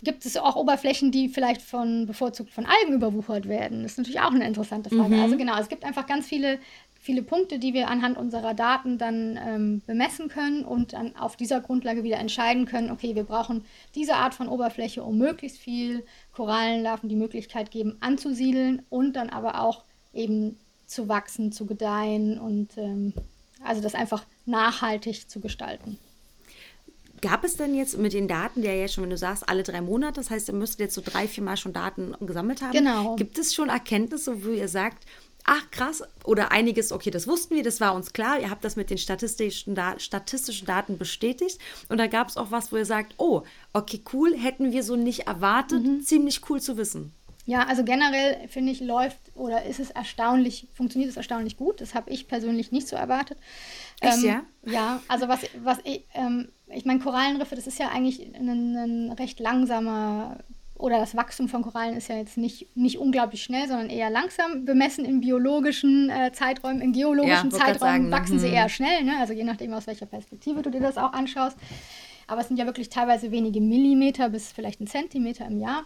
gibt 0.02 0.24
es 0.24 0.36
auch 0.36 0.56
Oberflächen, 0.56 1.10
die 1.10 1.28
vielleicht 1.28 1.60
von 1.60 2.06
bevorzugt 2.06 2.50
von 2.50 2.66
Algen 2.66 2.94
überwuchert 2.94 3.48
werden? 3.48 3.82
Das 3.82 3.92
ist 3.92 3.98
natürlich 3.98 4.20
auch 4.20 4.32
eine 4.32 4.46
interessante 4.46 4.90
Frage. 4.90 5.16
Mhm. 5.16 5.22
Also 5.22 5.36
genau, 5.36 5.58
es 5.58 5.68
gibt 5.68 5.84
einfach 5.84 6.06
ganz 6.06 6.26
viele 6.26 6.60
viele 7.08 7.22
Punkte, 7.22 7.58
die 7.58 7.72
wir 7.72 7.88
anhand 7.88 8.18
unserer 8.18 8.52
Daten 8.52 8.98
dann 8.98 9.40
ähm, 9.42 9.80
bemessen 9.86 10.28
können 10.28 10.62
und 10.62 10.92
dann 10.92 11.16
auf 11.16 11.36
dieser 11.36 11.62
Grundlage 11.62 12.04
wieder 12.04 12.18
entscheiden 12.18 12.66
können, 12.66 12.90
okay, 12.90 13.14
wir 13.14 13.24
brauchen 13.24 13.64
diese 13.94 14.16
Art 14.16 14.34
von 14.34 14.46
Oberfläche, 14.46 15.02
um 15.02 15.16
möglichst 15.16 15.56
viel 15.56 16.04
Korallenlarven 16.34 17.08
die 17.08 17.16
Möglichkeit 17.16 17.70
geben, 17.70 17.96
anzusiedeln 18.00 18.82
und 18.90 19.14
dann 19.14 19.30
aber 19.30 19.62
auch 19.62 19.84
eben 20.12 20.58
zu 20.86 21.08
wachsen, 21.08 21.50
zu 21.50 21.64
gedeihen 21.64 22.38
und 22.38 22.76
ähm, 22.76 23.14
also 23.64 23.80
das 23.80 23.94
einfach 23.94 24.26
nachhaltig 24.44 25.30
zu 25.30 25.40
gestalten. 25.40 25.96
Gab 27.22 27.42
es 27.42 27.56
denn 27.56 27.74
jetzt 27.74 27.96
mit 27.96 28.12
den 28.12 28.28
Daten, 28.28 28.60
der 28.60 28.74
ja 28.74 28.86
schon, 28.86 29.04
wenn 29.04 29.10
du 29.10 29.16
sagst, 29.16 29.48
alle 29.48 29.62
drei 29.62 29.80
Monate, 29.80 30.20
das 30.20 30.28
heißt, 30.28 30.48
ihr 30.48 30.54
müsstet 30.54 30.80
jetzt 30.80 30.94
so 30.94 31.00
drei, 31.02 31.26
vier 31.26 31.42
Mal 31.42 31.56
schon 31.56 31.72
Daten 31.72 32.14
gesammelt 32.20 32.60
haben. 32.60 32.72
Genau. 32.72 33.16
Gibt 33.16 33.38
es 33.38 33.54
schon 33.54 33.70
Erkenntnisse, 33.70 34.44
wo 34.44 34.50
ihr 34.50 34.68
sagt, 34.68 35.06
ach 35.48 35.70
krass, 35.70 36.02
oder 36.24 36.52
einiges, 36.52 36.92
okay, 36.92 37.10
das 37.10 37.26
wussten 37.26 37.56
wir, 37.56 37.62
das 37.62 37.80
war 37.80 37.94
uns 37.94 38.12
klar, 38.12 38.38
ihr 38.38 38.50
habt 38.50 38.64
das 38.64 38.76
mit 38.76 38.90
den 38.90 38.98
statistischen, 38.98 39.74
da 39.74 39.98
statistischen 39.98 40.66
Daten 40.66 40.98
bestätigt. 40.98 41.58
Und 41.88 41.96
da 41.96 42.06
gab 42.06 42.28
es 42.28 42.36
auch 42.36 42.50
was, 42.50 42.70
wo 42.70 42.76
ihr 42.76 42.84
sagt, 42.84 43.14
oh, 43.16 43.42
okay, 43.72 44.02
cool, 44.12 44.36
hätten 44.36 44.72
wir 44.72 44.82
so 44.82 44.94
nicht 44.94 45.26
erwartet, 45.26 45.82
mhm. 45.82 46.02
ziemlich 46.02 46.42
cool 46.50 46.60
zu 46.60 46.76
wissen. 46.76 47.12
Ja, 47.46 47.66
also 47.66 47.82
generell 47.82 48.46
finde 48.48 48.72
ich, 48.72 48.80
läuft 48.80 49.18
oder 49.34 49.64
ist 49.64 49.80
es 49.80 49.90
erstaunlich, 49.90 50.68
funktioniert 50.74 51.10
es 51.10 51.16
erstaunlich 51.16 51.56
gut. 51.56 51.80
Das 51.80 51.94
habe 51.94 52.10
ich 52.10 52.28
persönlich 52.28 52.72
nicht 52.72 52.86
so 52.86 52.94
erwartet. 52.94 53.38
Echt, 54.00 54.18
ähm, 54.18 54.24
ja? 54.24 54.42
Ja, 54.66 55.02
also 55.08 55.28
was, 55.28 55.40
was 55.64 55.78
ich, 55.84 56.04
ähm, 56.12 56.48
ich 56.66 56.84
meine, 56.84 57.00
Korallenriffe, 57.00 57.56
das 57.56 57.66
ist 57.66 57.78
ja 57.78 57.88
eigentlich 57.88 58.34
ein, 58.34 58.76
ein 58.76 59.12
recht 59.12 59.40
langsamer 59.40 60.40
oder 60.78 60.98
das 60.98 61.16
Wachstum 61.16 61.48
von 61.48 61.62
Korallen 61.62 61.96
ist 61.96 62.08
ja 62.08 62.16
jetzt 62.16 62.38
nicht, 62.38 62.74
nicht 62.76 62.98
unglaublich 62.98 63.42
schnell, 63.42 63.66
sondern 63.66 63.90
eher 63.90 64.10
langsam 64.10 64.64
bemessen 64.64 65.04
in 65.04 65.20
biologischen 65.20 66.08
äh, 66.08 66.32
Zeiträumen. 66.32 66.80
In 66.80 66.92
geologischen 66.92 67.50
ja, 67.50 67.58
Zeiträumen 67.58 68.10
wachsen 68.10 68.34
hm. 68.34 68.38
sie 68.38 68.48
mhm. 68.48 68.54
eher 68.54 68.68
schnell, 68.68 69.04
ne? 69.04 69.18
also 69.18 69.32
je 69.32 69.44
nachdem, 69.44 69.72
aus 69.74 69.86
welcher 69.86 70.06
Perspektive 70.06 70.62
du 70.62 70.70
dir 70.70 70.80
das 70.80 70.96
auch 70.96 71.12
anschaust. 71.12 71.56
Aber 72.28 72.42
es 72.42 72.48
sind 72.48 72.58
ja 72.58 72.66
wirklich 72.66 72.90
teilweise 72.90 73.30
wenige 73.30 73.60
Millimeter 73.60 74.28
bis 74.28 74.52
vielleicht 74.52 74.80
ein 74.80 74.86
Zentimeter 74.86 75.46
im 75.46 75.60
Jahr. 75.60 75.84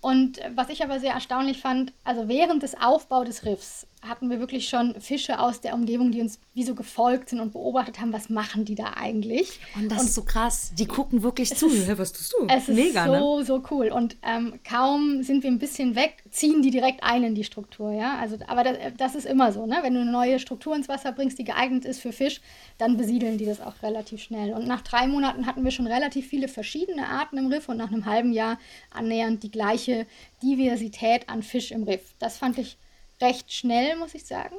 Und 0.00 0.40
was 0.54 0.70
ich 0.70 0.82
aber 0.82 0.98
sehr 0.98 1.12
erstaunlich 1.12 1.60
fand, 1.60 1.92
also 2.04 2.26
während 2.28 2.62
des 2.62 2.74
Aufbaus 2.80 3.26
des 3.26 3.44
Riffs 3.44 3.86
hatten 4.02 4.30
wir 4.30 4.40
wirklich 4.40 4.68
schon 4.68 4.98
Fische 5.00 5.38
aus 5.38 5.60
der 5.60 5.74
Umgebung, 5.74 6.10
die 6.10 6.20
uns 6.20 6.38
wie 6.54 6.64
so 6.64 6.74
gefolgt 6.74 7.28
sind 7.28 7.40
und 7.40 7.52
beobachtet 7.52 8.00
haben, 8.00 8.12
was 8.12 8.30
machen 8.30 8.64
die 8.64 8.74
da 8.74 8.94
eigentlich. 8.96 9.60
Und 9.76 9.90
das 9.90 10.00
und 10.00 10.06
ist 10.06 10.14
so 10.14 10.22
krass. 10.22 10.72
Die 10.78 10.86
gucken 10.86 11.22
wirklich 11.22 11.54
zu. 11.54 11.68
Ist, 11.68 11.98
was 11.98 12.12
tust 12.12 12.32
du? 12.32 12.46
Es 12.48 12.68
ist 12.68 12.74
Mega, 12.74 13.06
so, 13.06 13.38
ne? 13.38 13.44
so 13.44 13.62
cool. 13.70 13.88
Und 13.88 14.16
ähm, 14.22 14.58
kaum 14.68 15.22
sind 15.22 15.42
wir 15.42 15.50
ein 15.50 15.58
bisschen 15.58 15.96
weg, 15.96 16.24
ziehen 16.30 16.62
die 16.62 16.70
direkt 16.70 17.02
ein 17.02 17.24
in 17.24 17.34
die 17.34 17.44
Struktur. 17.44 17.92
Ja? 17.92 18.18
Also, 18.18 18.38
aber 18.46 18.64
das, 18.64 18.76
das 18.96 19.14
ist 19.14 19.26
immer 19.26 19.52
so. 19.52 19.66
Ne? 19.66 19.78
Wenn 19.82 19.94
du 19.94 20.00
eine 20.00 20.10
neue 20.10 20.38
Struktur 20.38 20.74
ins 20.74 20.88
Wasser 20.88 21.12
bringst, 21.12 21.38
die 21.38 21.44
geeignet 21.44 21.84
ist 21.84 22.00
für 22.00 22.12
Fisch, 22.12 22.40
dann 22.78 22.96
besiedeln 22.96 23.36
die 23.36 23.46
das 23.46 23.60
auch 23.60 23.82
relativ 23.82 24.22
schnell. 24.22 24.54
Und 24.54 24.66
nach 24.66 24.80
drei 24.80 25.06
Monaten 25.06 25.46
hatten 25.46 25.62
wir 25.62 25.70
schon 25.70 25.86
relativ 25.86 26.26
viele 26.26 26.48
verschiedene 26.48 27.06
Arten 27.06 27.36
im 27.36 27.48
Riff 27.48 27.68
und 27.68 27.76
nach 27.76 27.92
einem 27.92 28.06
halben 28.06 28.32
Jahr 28.32 28.58
annähernd 28.90 29.42
die 29.42 29.50
gleiche 29.50 30.06
Diversität 30.42 31.28
an 31.28 31.42
Fisch 31.42 31.70
im 31.70 31.82
Riff. 31.82 32.14
Das 32.18 32.38
fand 32.38 32.56
ich 32.56 32.78
recht 33.20 33.52
schnell, 33.52 33.96
muss 33.96 34.14
ich 34.14 34.24
sagen. 34.24 34.56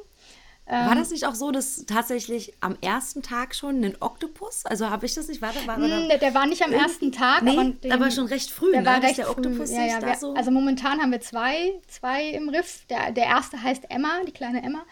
War 0.64 0.94
das 0.94 1.08
ähm, 1.08 1.14
nicht 1.14 1.26
auch 1.26 1.34
so, 1.34 1.50
dass 1.50 1.84
tatsächlich 1.86 2.54
am 2.60 2.76
ersten 2.80 3.22
Tag 3.22 3.54
schon 3.54 3.82
ein 3.82 3.96
Oktopus? 4.00 4.64
Also 4.64 4.88
habe 4.88 5.06
ich 5.06 5.14
das 5.14 5.26
nicht? 5.26 5.42
War, 5.42 5.52
war, 5.66 5.80
war 5.80 5.88
der, 5.88 6.18
der 6.18 6.34
war 6.34 6.46
nicht 6.46 6.62
am 6.62 6.72
ersten 6.72 7.10
Tag, 7.10 7.42
nee, 7.42 7.50
aber 7.50 7.64
den, 7.64 7.92
aber 7.92 8.10
schon 8.12 8.26
recht 8.26 8.50
früh. 8.50 8.70
Der 8.70 8.82
ne? 8.82 8.86
war 8.86 9.02
recht 9.02 9.18
der 9.18 9.28
Oktopus 9.28 9.70
früh. 9.70 9.76
Ja, 9.76 9.86
ja, 9.86 10.02
wir, 10.02 10.14
so 10.14 10.34
also 10.34 10.50
momentan 10.52 11.02
haben 11.02 11.10
wir 11.10 11.20
zwei, 11.20 11.72
zwei 11.88 12.28
im 12.28 12.48
Riff. 12.48 12.86
Der, 12.88 13.10
der 13.10 13.24
erste 13.24 13.60
heißt 13.60 13.90
Emma, 13.90 14.20
die 14.24 14.32
kleine 14.32 14.62
Emma. 14.62 14.84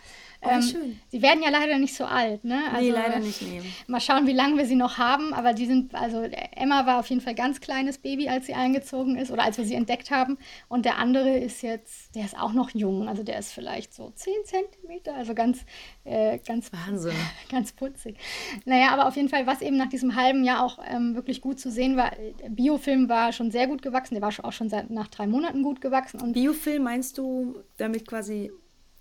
Oh, 0.43 0.49
ähm, 0.49 0.63
schön. 0.63 1.01
Sie 1.09 1.21
werden 1.21 1.43
ja 1.43 1.51
leider 1.51 1.79
nicht 1.79 1.95
so 1.95 2.05
alt, 2.05 2.45
ne? 2.45 2.63
Also, 2.73 2.81
nee, 2.81 2.91
leider 2.91 3.19
nicht 3.19 3.43
nehmen. 3.43 3.67
Mal 3.87 4.01
schauen, 4.01 4.27
wie 4.27 4.33
lange 4.33 4.57
wir 4.57 4.65
sie 4.65 4.75
noch 4.75 4.97
haben. 4.97 5.35
Aber 5.35 5.53
die 5.53 5.67
sind, 5.67 5.95
also 5.95 6.23
Emma 6.23 6.87
war 6.87 6.99
auf 6.99 7.09
jeden 7.09 7.21
Fall 7.21 7.35
ganz 7.35 7.61
kleines 7.61 7.99
Baby, 7.99 8.29
als 8.31 8.47
sie 8.47 8.55
eingezogen 8.55 9.17
ist 9.17 9.31
oder 9.31 9.43
als 9.43 9.59
wir 9.59 9.67
sie 9.67 9.75
entdeckt 9.75 10.11
haben. 10.11 10.39
Und 10.69 10.87
der 10.87 10.97
andere 10.97 11.37
ist 11.37 11.63
jetzt, 11.63 12.15
der 12.15 12.25
ist 12.25 12.39
auch 12.39 12.55
noch 12.55 12.71
jung. 12.71 13.07
Also 13.07 13.23
der 13.23 13.39
ist 13.39 13.53
vielleicht 13.53 13.93
so 13.93 14.11
10 14.15 14.33
Zentimeter, 14.45 15.15
also 15.15 15.35
ganz, 15.35 15.61
äh, 16.05 16.39
ganz, 16.39 16.73
Wahnsinn. 16.73 17.13
ganz 17.51 17.73
putzig. 17.73 18.17
Naja, 18.65 18.93
aber 18.93 19.09
auf 19.09 19.17
jeden 19.17 19.29
Fall, 19.29 19.47
was 19.47 19.61
eben 19.61 19.77
nach 19.77 19.91
diesem 19.91 20.15
halben 20.15 20.43
Jahr 20.43 20.65
auch 20.65 20.79
ähm, 20.89 21.15
wirklich 21.17 21.43
gut 21.43 21.61
zu 21.61 21.71
sehen 21.71 21.99
war, 21.99 22.13
Biofilm 22.49 23.11
war 23.11 23.33
schon 23.33 23.51
sehr 23.51 23.67
gut 23.67 23.83
gewachsen. 23.83 24.15
Der 24.15 24.23
war 24.23 24.33
auch 24.43 24.53
schon 24.53 24.71
seit 24.71 24.89
nach 24.89 25.09
drei 25.09 25.27
Monaten 25.27 25.63
gut 25.63 25.83
gewachsen. 25.83 26.19
Und 26.19 26.33
Biofilm 26.33 26.85
meinst 26.85 27.19
du 27.19 27.57
damit 27.77 28.07
quasi 28.07 28.51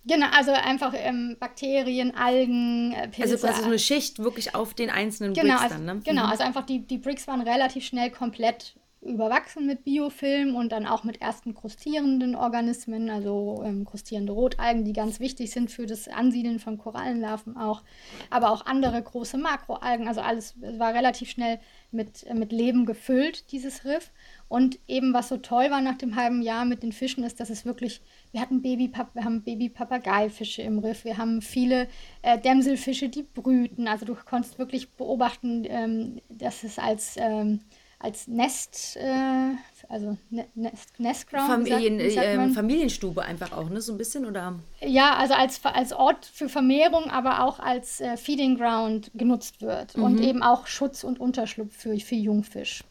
Genau, 0.10 0.28
also 0.32 0.52
einfach 0.52 0.94
ähm, 0.96 1.38
Bakterien, 1.40 2.16
Algen, 2.16 2.94
äh, 2.94 3.08
Pilze. 3.10 3.34
Also 3.34 3.48
quasi 3.48 3.62
so 3.62 3.68
eine 3.68 3.80
Schicht 3.80 4.20
wirklich 4.20 4.56
auf 4.56 4.74
den 4.74 4.90
einzelnen 4.90 5.34
genau, 5.34 5.58
Bricks 5.58 5.62
also, 5.62 5.76
dann, 5.76 5.98
ne? 5.98 6.02
Genau, 6.04 6.24
mhm. 6.24 6.32
also 6.32 6.44
einfach 6.44 6.66
die, 6.66 6.80
die 6.80 6.98
Bricks 6.98 7.28
waren 7.28 7.42
relativ 7.42 7.86
schnell 7.86 8.10
komplett 8.10 8.76
überwachsen 9.02 9.66
mit 9.66 9.86
Biofilm 9.86 10.56
und 10.56 10.72
dann 10.72 10.86
auch 10.86 11.06
mit 11.06 11.22
ersten 11.22 11.54
krustierenden 11.54 12.36
Organismen, 12.36 13.10
also 13.10 13.64
ähm, 13.66 13.86
krustierende 13.86 14.34
Rotalgen, 14.34 14.84
die 14.84 14.92
ganz 14.92 15.22
wichtig 15.22 15.52
sind 15.52 15.72
für 15.72 15.86
das 15.86 16.10
Ansiedeln 16.10 16.60
von 16.60 16.78
Korallenlarven 16.78 17.56
auch, 17.56 17.84
aber 18.30 18.52
auch 18.52 18.66
andere 18.66 19.02
große 19.02 19.38
Makroalgen, 19.38 20.08
also 20.10 20.20
alles 20.20 20.56
war 20.60 20.94
relativ 20.94 21.30
schnell 21.30 21.60
mit, 21.92 22.26
mit 22.34 22.52
Leben 22.52 22.86
gefüllt, 22.86 23.52
dieses 23.52 23.86
Riff. 23.86 24.12
Und 24.48 24.80
eben 24.88 25.14
was 25.14 25.30
so 25.30 25.38
toll 25.38 25.70
war 25.70 25.82
nach 25.82 25.98
dem 25.98 26.16
halben 26.16 26.42
Jahr 26.42 26.66
mit 26.66 26.84
den 26.84 26.92
Fischen 26.92 27.24
ist, 27.24 27.40
dass 27.40 27.50
es 27.50 27.66
wirklich, 27.66 28.02
wir 28.32 28.42
hatten 28.42 28.62
Babypap 28.62 29.16
wir 29.16 29.24
haben 29.24 29.42
Babypapageifische 29.42 30.62
im 30.62 30.80
Riff, 30.80 31.04
wir 31.06 31.18
haben 31.18 31.42
viele 31.42 31.88
äh, 32.22 32.38
Dämselfische, 32.40 33.10
die 33.10 33.24
brüten. 33.24 33.88
Also 33.88 34.06
du 34.06 34.16
konntest 34.16 34.60
wirklich 34.60 34.90
beobachten, 34.92 35.66
ähm, 35.68 36.22
dass 36.30 36.64
es 36.64 36.78
als, 36.78 37.16
ähm, 37.18 37.62
als 37.98 38.28
Nest, 38.28 38.98
äh, 38.98 39.56
also 39.90 40.18
ne, 40.30 40.46
Nest, 40.54 41.00
Nestground. 41.00 41.48
Familien, 41.48 42.00
sagt, 42.00 42.14
sagt 42.14 42.28
äh, 42.28 42.50
Familienstube 42.50 43.24
einfach 43.24 43.52
auch, 43.52 43.70
ne? 43.70 43.82
So 43.82 43.94
ein 43.94 43.98
bisschen 43.98 44.26
oder? 44.26 44.60
Ja, 44.82 45.16
also 45.16 45.34
als, 45.34 45.64
als 45.66 45.92
Ort 45.92 46.26
für 46.26 46.50
Vermehrung, 46.50 47.10
aber 47.10 47.44
auch 47.44 47.60
als 47.60 48.00
äh, 48.00 48.16
Feeding 48.16 48.58
Ground 48.58 49.12
genutzt 49.16 49.62
wird 49.62 49.98
mhm. 49.98 50.04
und 50.04 50.22
eben 50.22 50.44
auch 50.44 50.68
Schutz 50.68 51.04
und 51.04 51.20
Unterschlupf 51.20 51.76
für, 51.76 51.98
für 52.00 52.16
Jungfisch. 52.16 52.84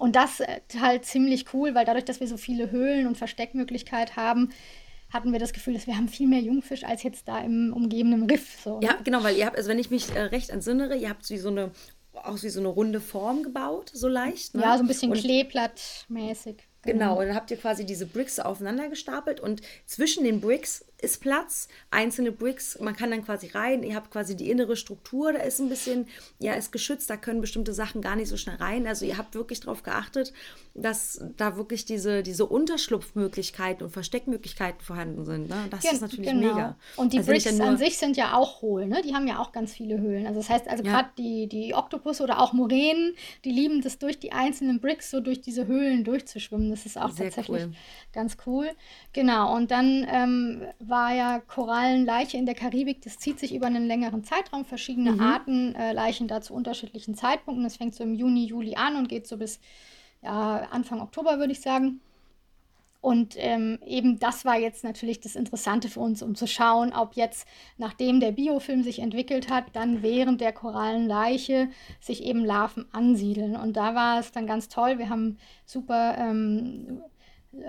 Und 0.00 0.16
das 0.16 0.40
äh, 0.40 0.60
halt 0.80 1.04
ziemlich 1.04 1.52
cool, 1.52 1.74
weil 1.74 1.84
dadurch, 1.84 2.06
dass 2.06 2.20
wir 2.20 2.26
so 2.26 2.38
viele 2.38 2.70
Höhlen 2.70 3.06
und 3.06 3.18
Versteckmöglichkeiten 3.18 4.16
haben, 4.16 4.48
hatten 5.12 5.30
wir 5.30 5.38
das 5.38 5.52
Gefühl, 5.52 5.74
dass 5.74 5.86
wir 5.86 5.94
haben 5.94 6.08
viel 6.08 6.26
mehr 6.26 6.40
Jungfisch 6.40 6.84
als 6.84 7.02
jetzt 7.02 7.28
da 7.28 7.40
im 7.40 7.74
umgebenden 7.74 8.24
Riff. 8.30 8.60
So, 8.64 8.80
ne? 8.80 8.86
Ja, 8.86 8.96
genau, 9.04 9.22
weil 9.22 9.36
ihr 9.36 9.44
habt, 9.44 9.58
also 9.58 9.68
wenn 9.68 9.78
ich 9.78 9.90
mich 9.90 10.10
äh, 10.14 10.20
recht 10.20 10.48
entsinnere, 10.48 10.96
ihr 10.96 11.10
habt 11.10 11.28
wie 11.28 11.36
so 11.36 11.50
eine, 11.50 11.72
auch 12.14 12.42
wie 12.42 12.48
so 12.48 12.60
eine 12.60 12.68
runde 12.68 13.00
Form 13.00 13.42
gebaut, 13.42 13.90
so 13.92 14.08
leicht. 14.08 14.54
Ne? 14.54 14.62
Ja, 14.62 14.78
so 14.78 14.84
ein 14.84 14.86
bisschen 14.86 15.12
Kleeblattmäßig. 15.12 16.56
Genau. 16.82 16.98
genau, 16.98 17.20
und 17.20 17.26
dann 17.26 17.36
habt 17.36 17.50
ihr 17.50 17.58
quasi 17.58 17.84
diese 17.84 18.06
Bricks 18.06 18.40
aufeinander 18.40 18.88
gestapelt 18.88 19.38
und 19.38 19.60
zwischen 19.84 20.24
den 20.24 20.40
Bricks 20.40 20.82
ist 21.00 21.20
Platz, 21.20 21.68
einzelne 21.90 22.32
Bricks, 22.32 22.78
man 22.80 22.94
kann 22.94 23.10
dann 23.10 23.24
quasi 23.24 23.48
rein, 23.48 23.82
ihr 23.82 23.94
habt 23.94 24.10
quasi 24.10 24.36
die 24.36 24.50
innere 24.50 24.76
Struktur, 24.76 25.32
da 25.32 25.40
ist 25.40 25.60
ein 25.60 25.68
bisschen, 25.68 26.06
ja, 26.38 26.54
ist 26.54 26.72
geschützt, 26.72 27.10
da 27.10 27.16
können 27.16 27.40
bestimmte 27.40 27.72
Sachen 27.72 28.02
gar 28.02 28.16
nicht 28.16 28.28
so 28.28 28.36
schnell 28.36 28.56
rein. 28.56 28.86
Also 28.86 29.04
ihr 29.04 29.18
habt 29.18 29.34
wirklich 29.34 29.60
darauf 29.60 29.82
geachtet, 29.82 30.32
dass 30.74 31.22
da 31.36 31.56
wirklich 31.56 31.84
diese, 31.84 32.22
diese 32.22 32.46
Unterschlupfmöglichkeiten 32.46 33.84
und 33.86 33.92
Versteckmöglichkeiten 33.92 34.80
vorhanden 34.80 35.24
sind. 35.24 35.48
Ne? 35.48 35.66
Das 35.70 35.80
Gen 35.80 35.92
ist 35.92 36.00
natürlich 36.00 36.30
genau. 36.30 36.54
mega. 36.54 36.76
Und 36.96 37.12
die 37.12 37.18
also 37.18 37.30
Bricks 37.30 37.44
ja 37.44 37.64
an 37.64 37.76
sich 37.76 37.98
sind 37.98 38.16
ja 38.16 38.34
auch 38.34 38.62
hohl, 38.62 38.86
ne? 38.86 39.02
Die 39.02 39.14
haben 39.14 39.26
ja 39.26 39.38
auch 39.38 39.52
ganz 39.52 39.72
viele 39.72 39.98
Höhlen. 40.00 40.26
Also 40.26 40.40
das 40.40 40.48
heißt, 40.48 40.68
also 40.68 40.84
ja. 40.84 40.92
gerade 40.92 41.10
die, 41.18 41.48
die 41.48 41.74
Oktopus 41.74 42.20
oder 42.20 42.40
auch 42.40 42.52
Moränen, 42.52 43.14
die 43.44 43.50
lieben 43.50 43.80
das 43.80 43.98
durch 43.98 44.18
die 44.18 44.32
einzelnen 44.32 44.80
Bricks 44.80 45.10
so 45.10 45.20
durch 45.20 45.40
diese 45.40 45.66
Höhlen 45.66 46.04
durchzuschwimmen. 46.04 46.70
Das 46.70 46.86
ist 46.86 46.98
auch 46.98 47.10
Sehr 47.10 47.26
tatsächlich 47.26 47.64
cool. 47.64 47.72
ganz 48.12 48.36
cool. 48.46 48.70
Genau. 49.12 49.54
Und 49.54 49.70
dann 49.70 50.06
ähm, 50.08 50.62
war 50.90 51.14
ja 51.14 51.40
Korallenleiche 51.40 52.36
in 52.36 52.46
der 52.46 52.54
Karibik, 52.54 53.02
das 53.02 53.18
zieht 53.18 53.38
sich 53.38 53.54
über 53.54 53.66
einen 53.66 53.86
längeren 53.86 54.24
Zeitraum, 54.24 54.64
verschiedene 54.64 55.12
mhm. 55.12 55.20
Arten 55.20 55.74
äh, 55.74 55.92
Leichen 55.92 56.28
da 56.28 56.40
zu 56.40 56.52
unterschiedlichen 56.52 57.14
Zeitpunkten. 57.14 57.64
Das 57.64 57.76
fängt 57.76 57.94
so 57.94 58.04
im 58.04 58.14
Juni, 58.14 58.44
Juli 58.44 58.76
an 58.76 58.96
und 58.96 59.08
geht 59.08 59.26
so 59.26 59.36
bis 59.36 59.60
ja, 60.22 60.68
Anfang 60.70 61.00
Oktober, 61.00 61.38
würde 61.38 61.52
ich 61.52 61.60
sagen. 61.60 62.00
Und 63.00 63.34
ähm, 63.38 63.78
eben 63.86 64.18
das 64.18 64.44
war 64.44 64.58
jetzt 64.58 64.84
natürlich 64.84 65.20
das 65.20 65.34
Interessante 65.34 65.88
für 65.88 66.00
uns, 66.00 66.22
um 66.22 66.34
zu 66.34 66.46
schauen, 66.46 66.92
ob 66.92 67.14
jetzt, 67.14 67.48
nachdem 67.78 68.20
der 68.20 68.32
Biofilm 68.32 68.82
sich 68.82 68.98
entwickelt 68.98 69.50
hat, 69.50 69.64
dann 69.72 70.02
während 70.02 70.42
der 70.42 70.52
Korallenleiche 70.52 71.70
sich 71.98 72.24
eben 72.24 72.44
Larven 72.44 72.84
ansiedeln. 72.92 73.56
Und 73.56 73.78
da 73.78 73.94
war 73.94 74.20
es 74.20 74.32
dann 74.32 74.46
ganz 74.46 74.68
toll. 74.68 74.98
Wir 74.98 75.08
haben 75.08 75.38
super 75.64 76.16
ähm, 76.18 77.00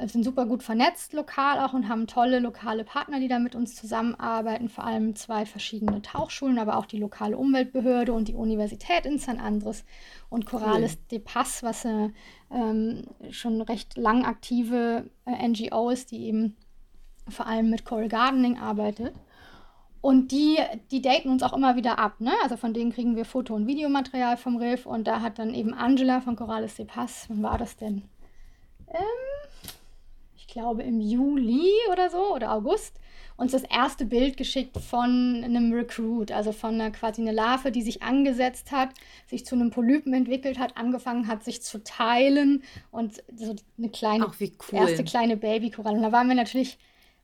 sind 0.05 0.23
super 0.23 0.45
gut 0.45 0.61
vernetzt 0.61 1.13
lokal 1.13 1.59
auch 1.59 1.73
und 1.73 1.89
haben 1.89 2.05
tolle 2.05 2.39
lokale 2.39 2.83
Partner, 2.83 3.19
die 3.19 3.27
da 3.27 3.39
mit 3.39 3.55
uns 3.55 3.75
zusammenarbeiten, 3.75 4.69
vor 4.69 4.83
allem 4.83 5.15
zwei 5.15 5.45
verschiedene 5.45 6.03
Tauchschulen, 6.03 6.59
aber 6.59 6.77
auch 6.77 6.85
die 6.85 6.99
lokale 6.99 7.37
Umweltbehörde 7.37 8.13
und 8.13 8.27
die 8.27 8.35
Universität 8.35 9.05
in 9.07 9.17
San 9.17 9.39
Andres 9.39 9.83
und 10.29 10.45
Corales 10.45 10.93
cool. 10.93 11.05
de 11.11 11.19
Paz, 11.19 11.63
was 11.63 11.85
eine 11.85 12.13
ähm, 12.51 13.05
schon 13.31 13.59
recht 13.61 13.97
lang 13.97 14.23
aktive 14.23 15.09
äh, 15.25 15.47
NGO 15.47 15.89
ist, 15.89 16.11
die 16.11 16.25
eben 16.25 16.55
vor 17.27 17.47
allem 17.47 17.69
mit 17.71 17.83
Coral 17.83 18.07
Gardening 18.07 18.59
arbeitet. 18.59 19.15
Und 20.01 20.31
die, 20.31 20.57
die 20.89 21.01
daten 21.01 21.29
uns 21.29 21.43
auch 21.43 21.53
immer 21.53 21.75
wieder 21.75 21.99
ab. 21.99 22.19
Ne? 22.19 22.31
Also 22.41 22.57
von 22.57 22.73
denen 22.73 22.91
kriegen 22.91 23.15
wir 23.15 23.23
Foto- 23.23 23.53
und 23.53 23.67
Videomaterial 23.67 24.35
vom 24.35 24.57
Riff. 24.57 24.87
Und 24.87 25.05
da 25.05 25.21
hat 25.21 25.37
dann 25.37 25.53
eben 25.53 25.75
Angela 25.75 26.21
von 26.21 26.35
Corales 26.35 26.75
de 26.75 26.85
Paz, 26.85 27.25
wann 27.29 27.43
war 27.43 27.59
das 27.59 27.77
denn? 27.77 28.03
Ähm, 28.87 29.50
glaube 30.51 30.83
im 30.83 30.99
Juli 30.99 31.69
oder 31.91 32.09
so 32.09 32.35
oder 32.35 32.53
August, 32.53 32.99
uns 33.37 33.53
das 33.53 33.63
erste 33.63 34.05
Bild 34.05 34.37
geschickt 34.37 34.77
von 34.77 35.41
einem 35.43 35.73
Recruit, 35.73 36.31
also 36.31 36.51
von 36.51 36.75
einer 36.75 36.91
quasi 36.91 37.21
einer 37.21 37.33
Larve, 37.33 37.71
die 37.71 37.81
sich 37.81 38.03
angesetzt 38.03 38.71
hat, 38.71 38.89
sich 39.27 39.45
zu 39.45 39.55
einem 39.55 39.71
Polypen 39.71 40.13
entwickelt 40.13 40.59
hat, 40.59 40.77
angefangen 40.77 41.27
hat, 41.27 41.43
sich 41.43 41.61
zu 41.61 41.83
teilen 41.83 42.63
und 42.91 43.23
so 43.35 43.55
eine 43.77 43.89
kleine, 43.89 44.27
cool. 44.27 44.55
erste 44.71 45.03
kleine 45.03 45.37
Babykoralle. 45.37 45.97
Und 45.97 46.03
da 46.03 46.11
waren 46.11 46.27
wir 46.27 46.35
natürlich 46.35 46.77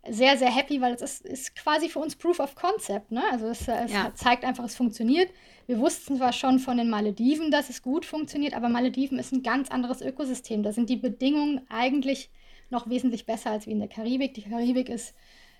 sehr, 0.09 0.37
sehr 0.37 0.49
happy, 0.49 0.81
weil 0.81 0.93
es 0.93 1.01
ist, 1.01 1.25
ist 1.25 1.55
quasi 1.55 1.89
für 1.89 1.99
uns 1.99 2.15
Proof 2.15 2.39
of 2.39 2.55
Concept. 2.55 3.11
Ne? 3.11 3.21
Also 3.31 3.47
es, 3.47 3.67
es 3.67 3.91
ja. 3.91 4.13
zeigt 4.15 4.45
einfach, 4.45 4.63
es 4.63 4.75
funktioniert. 4.75 5.29
Wir 5.65 5.79
wussten 5.79 6.17
zwar 6.17 6.33
schon 6.33 6.59
von 6.59 6.77
den 6.77 6.89
Malediven, 6.89 7.51
dass 7.51 7.69
es 7.69 7.81
gut 7.81 8.05
funktioniert, 8.05 8.53
aber 8.53 8.69
Malediven 8.69 9.19
ist 9.19 9.33
ein 9.33 9.43
ganz 9.43 9.69
anderes 9.69 10.01
Ökosystem. 10.01 10.63
Da 10.63 10.71
sind 10.71 10.89
die 10.89 10.95
Bedingungen 10.95 11.61
eigentlich 11.69 12.29
noch 12.69 12.89
wesentlich 12.89 13.25
besser 13.25 13.51
als 13.51 13.67
wie 13.67 13.71
in 13.71 13.79
der 13.79 13.87
Karibik. 13.87 14.33
Die 14.33 14.43
Karibik 14.43 14.89
ist, 14.89 15.13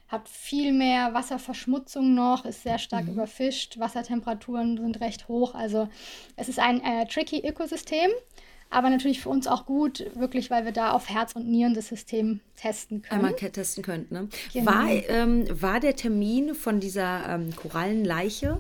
hat 0.08 0.28
viel 0.30 0.72
mehr 0.72 1.14
Wasserverschmutzung 1.14 2.14
noch, 2.14 2.46
ist 2.46 2.64
sehr 2.64 2.80
stark 2.80 3.06
mhm. 3.06 3.14
überfischt, 3.14 3.80
Wassertemperaturen 3.80 4.78
sind 4.78 5.02
recht 5.02 5.28
hoch. 5.28 5.54
Also 5.54 5.90
es 6.36 6.50
ist 6.50 6.60
ein 6.60 6.82
äh, 6.82 7.06
tricky 7.08 7.46
Ökosystem, 7.48 8.10
aber 8.70 8.90
natürlich 8.90 9.22
für 9.22 9.30
uns 9.30 9.48
auch 9.48 9.66
gut, 9.66 10.06
wirklich, 10.16 10.50
weil 10.50 10.66
wir 10.66 10.72
da 10.72 10.92
auf 10.92 11.10
Herz 11.10 11.34
und 11.36 11.48
Nieren 11.48 11.74
das 11.74 11.88
System 11.88 12.42
testen 12.56 13.02
können. 13.02 13.26
Einmal 13.26 13.36
testen 13.36 13.84
könnt, 13.84 14.12
ne? 14.12 14.28
Genau. 14.54 14.72
War, 14.72 14.90
ähm, 14.90 15.46
war 15.62 15.80
der 15.80 15.96
Termin 15.96 16.54
von 16.54 16.80
dieser 16.80 17.30
ähm, 17.30 17.56
Korallenleiche 17.56 18.60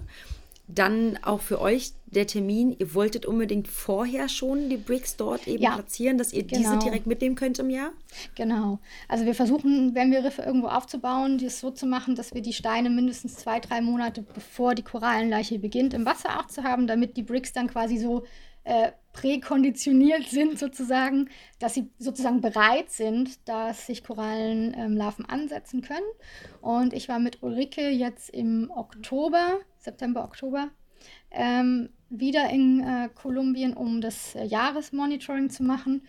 dann 0.68 1.18
auch 1.24 1.40
für 1.40 1.62
euch 1.62 1.94
der 2.08 2.28
Termin, 2.28 2.76
ihr 2.78 2.94
wolltet 2.94 3.26
unbedingt 3.26 3.68
vorher 3.68 4.28
schon 4.28 4.70
die 4.70 4.78
Bricks 4.78 5.16
dort 5.16 5.48
eben 5.48 5.64
ja, 5.64 5.76
platzieren, 5.76 6.18
dass 6.18 6.34
ihr 6.34 6.44
genau. 6.44 6.72
diese 6.72 6.80
direkt 6.80 7.08
mitnehmen 7.08 7.36
könnt 7.36 7.60
im 7.60 7.70
Jahr? 7.70 7.92
Genau. 8.36 8.80
Also 9.08 9.26
wir 9.26 9.34
versuchen, 9.34 9.96
wenn 9.96 10.12
wir 10.12 10.24
Riffe 10.24 10.42
irgendwo 10.42 10.68
aufzubauen, 10.68 11.38
das 11.38 11.60
so 11.60 11.72
zu 11.72 11.86
machen, 11.86 12.16
dass 12.16 12.34
wir 12.34 12.42
die 12.42 12.54
Steine 12.54 12.90
mindestens 12.90 13.36
zwei, 13.36 13.60
drei 13.60 13.82
Monate 13.82 14.22
bevor 14.22 14.76
die 14.76 14.84
Korallenleiche 14.84 15.60
beginnt, 15.60 15.94
im 15.94 16.06
Wasser 16.06 16.40
auch 16.40 16.48
zu 16.48 16.64
haben, 16.64 16.88
damit 16.88 17.16
die 17.16 17.24
Bricks 17.24 17.54
dann 17.54 17.68
quasi 17.68 17.98
so 17.98 18.24
äh, 18.66 18.92
präkonditioniert 19.14 20.28
sind 20.28 20.60
sozusagen, 20.60 21.30
dass 21.60 21.74
sie 21.74 21.90
sozusagen 21.98 22.42
bereit 22.42 22.92
sind, 22.92 23.48
dass 23.48 23.88
sich 23.88 24.04
Korallenlarven 24.04 25.26
ähm, 25.26 25.32
ansetzen 25.32 25.82
können. 25.82 26.06
Und 26.62 26.94
ich 26.94 27.08
war 27.10 27.20
mit 27.20 27.42
Ulrike 27.42 27.90
jetzt 27.90 28.30
im 28.30 28.70
Oktober, 28.76 29.60
September, 29.88 30.24
Oktober, 30.24 30.70
ähm, 31.32 31.90
wieder 32.10 32.50
in 32.50 32.82
äh, 32.82 33.10
Kolumbien, 33.14 33.74
um 33.74 34.02
das 34.02 34.36
äh, 34.36 34.44
Jahresmonitoring 34.44 35.50
zu 35.50 35.64
machen. 35.64 36.04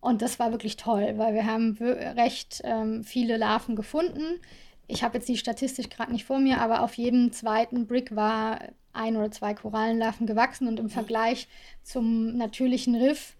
Und 0.00 0.22
das 0.22 0.38
war 0.38 0.50
wirklich 0.50 0.76
toll, 0.76 1.14
weil 1.16 1.34
wir 1.34 1.46
haben 1.46 1.76
recht 1.78 2.62
ähm, 2.64 3.04
viele 3.04 3.36
Larven 3.36 3.76
gefunden. 3.76 4.40
Ich 4.86 5.04
habe 5.04 5.18
jetzt 5.18 5.28
die 5.28 5.36
statistisch 5.36 5.90
gerade 5.90 6.10
nicht 6.10 6.24
vor 6.24 6.40
mir, 6.40 6.60
aber 6.60 6.82
auf 6.82 6.94
jedem 6.94 7.32
zweiten 7.32 7.86
Brick 7.86 8.16
war 8.16 8.60
ein 8.92 9.16
oder 9.16 9.30
zwei 9.30 9.54
Korallenlarven 9.54 10.26
gewachsen 10.26 10.66
und 10.66 10.80
im 10.80 10.88
Vergleich 10.88 11.48
zum 11.82 12.36
natürlichen 12.36 12.96
Riff 12.96 13.36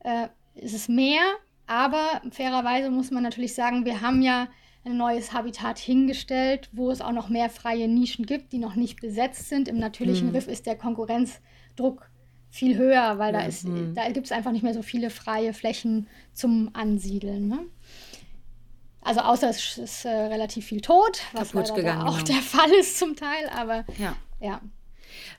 äh, 0.00 0.28
ist 0.54 0.74
es 0.74 0.88
mehr. 0.88 1.22
Aber 1.66 2.22
fairerweise 2.30 2.90
muss 2.90 3.10
man 3.10 3.22
natürlich 3.22 3.54
sagen, 3.54 3.84
wir 3.84 4.00
haben 4.00 4.22
ja 4.22 4.48
ein 4.84 4.96
neues 4.96 5.32
Habitat 5.32 5.78
hingestellt, 5.78 6.68
wo 6.72 6.90
es 6.90 7.00
auch 7.00 7.12
noch 7.12 7.28
mehr 7.28 7.48
freie 7.48 7.88
Nischen 7.88 8.26
gibt, 8.26 8.52
die 8.52 8.58
noch 8.58 8.74
nicht 8.74 9.00
besetzt 9.00 9.48
sind. 9.48 9.68
Im 9.68 9.78
natürlichen 9.78 10.28
hm. 10.28 10.34
Riff 10.34 10.46
ist 10.46 10.66
der 10.66 10.76
Konkurrenzdruck 10.76 12.10
viel 12.50 12.76
höher, 12.76 13.18
weil 13.18 13.32
da, 13.32 13.40
hm. 13.40 13.94
da 13.94 14.10
gibt 14.10 14.26
es 14.26 14.32
einfach 14.32 14.52
nicht 14.52 14.62
mehr 14.62 14.74
so 14.74 14.82
viele 14.82 15.10
freie 15.10 15.52
Flächen 15.54 16.06
zum 16.32 16.70
Ansiedeln. 16.74 17.48
Ne? 17.48 17.60
Also 19.00 19.20
außer 19.20 19.50
es 19.50 19.78
ist 19.78 20.04
äh, 20.04 20.08
relativ 20.08 20.66
viel 20.66 20.80
tot, 20.80 21.20
was 21.32 21.52
gegangen, 21.52 22.02
auch 22.02 22.18
genau. 22.18 22.24
der 22.24 22.42
Fall 22.42 22.70
ist 22.72 22.98
zum 22.98 23.16
Teil, 23.16 23.48
aber 23.54 23.84
ja. 23.98 24.16
ja. 24.40 24.60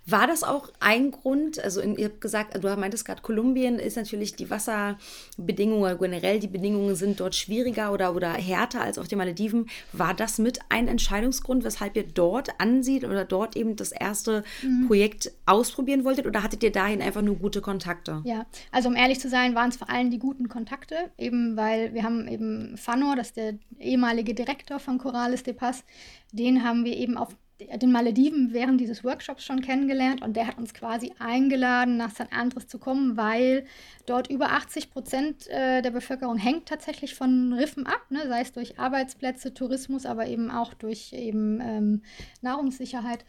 War 0.08 0.28
das 0.28 0.44
auch 0.44 0.70
ein 0.80 1.12
Grund, 1.12 1.60
also 1.64 1.82
in, 1.82 1.98
ihr 1.98 2.06
habt 2.06 2.22
gesagt, 2.22 2.64
du 2.64 2.76
meintest 2.78 3.06
gerade, 3.06 3.22
Kolumbien 3.22 3.80
ist 3.80 3.98
natürlich 3.98 4.36
die 4.36 4.50
Wasserbedingungen, 4.50 5.98
generell 5.98 6.40
die 6.40 6.48
Bedingungen 6.48 6.96
sind 6.96 7.20
dort 7.20 7.34
schwieriger 7.34 7.92
oder, 7.92 8.16
oder 8.16 8.34
härter 8.34 8.82
als 8.82 9.00
auf 9.00 9.08
den 9.08 9.18
Malediven. 9.18 9.68
War 9.94 10.14
das 10.14 10.38
mit 10.38 10.60
ein 10.70 10.88
Entscheidungsgrund, 10.88 11.64
weshalb 11.64 11.96
ihr 11.96 12.04
dort 12.04 12.50
ansieht 12.60 13.04
oder 13.04 13.26
dort 13.26 13.56
eben 13.56 13.76
das 13.76 13.92
erste 13.92 14.44
mhm. 14.62 14.88
Projekt 14.88 15.32
ausprobieren 15.48 16.04
wolltet 16.04 16.28
oder 16.28 16.44
hattet 16.44 16.62
ihr 16.62 16.72
dahin 16.72 17.02
einfach 17.02 17.24
nur 17.24 17.38
gute 17.38 17.62
Kontakte? 17.62 18.22
Ja, 18.26 18.46
also 18.72 18.90
um 18.90 18.96
ehrlich 18.96 19.20
zu 19.20 19.30
sein, 19.30 19.56
waren 19.56 19.70
es 19.70 19.78
vor 19.78 19.90
allem 19.90 20.12
die 20.12 20.20
guten 20.20 20.50
Kontakte, 20.50 20.96
eben 21.18 21.58
weil 21.58 21.96
wir 21.96 22.04
haben 22.04 22.28
eben 22.28 22.78
Fanor, 22.78 23.16
das 23.16 23.28
ist 23.28 23.38
der 23.38 23.56
ehemalige 23.80 24.36
Direktor 24.36 24.80
von 24.80 25.00
Corales 25.00 25.42
de 25.42 25.54
Paz, 25.54 25.84
den 26.32 26.64
haben 26.64 26.86
wir 26.86 26.96
eben 26.96 27.18
auf 27.18 27.36
den 27.60 27.92
Malediven 27.92 28.52
während 28.52 28.82
dieses 28.82 29.04
Workshops 29.04 29.46
schon 29.46 29.62
kennengelernt 29.62 30.22
und 30.22 30.36
der 30.36 30.48
hat 30.48 30.58
uns 30.58 30.74
quasi 30.74 31.14
eingeladen, 31.20 31.98
nach 31.98 32.12
San 32.12 32.28
Andres 32.32 32.68
zu 32.68 32.80
kommen, 32.80 33.16
weil 33.16 33.66
dort 34.06 34.30
über 34.30 34.52
80 34.52 34.92
Prozent 34.92 35.48
äh, 35.48 35.82
der 35.82 35.92
Bevölkerung 35.92 36.38
hängt 36.38 36.68
tatsächlich 36.68 37.16
von 37.16 37.54
Riffen 37.54 37.88
ab, 37.88 38.02
ne? 38.10 38.28
sei 38.28 38.42
es 38.42 38.52
durch 38.52 38.78
Arbeitsplätze, 38.78 39.54
Tourismus, 39.54 40.06
aber 40.06 40.28
eben 40.28 40.52
auch 40.52 40.74
durch 40.74 41.14
eben 41.14 41.62
ähm, 41.62 42.02
Nahrungssicherheit. 42.42 43.26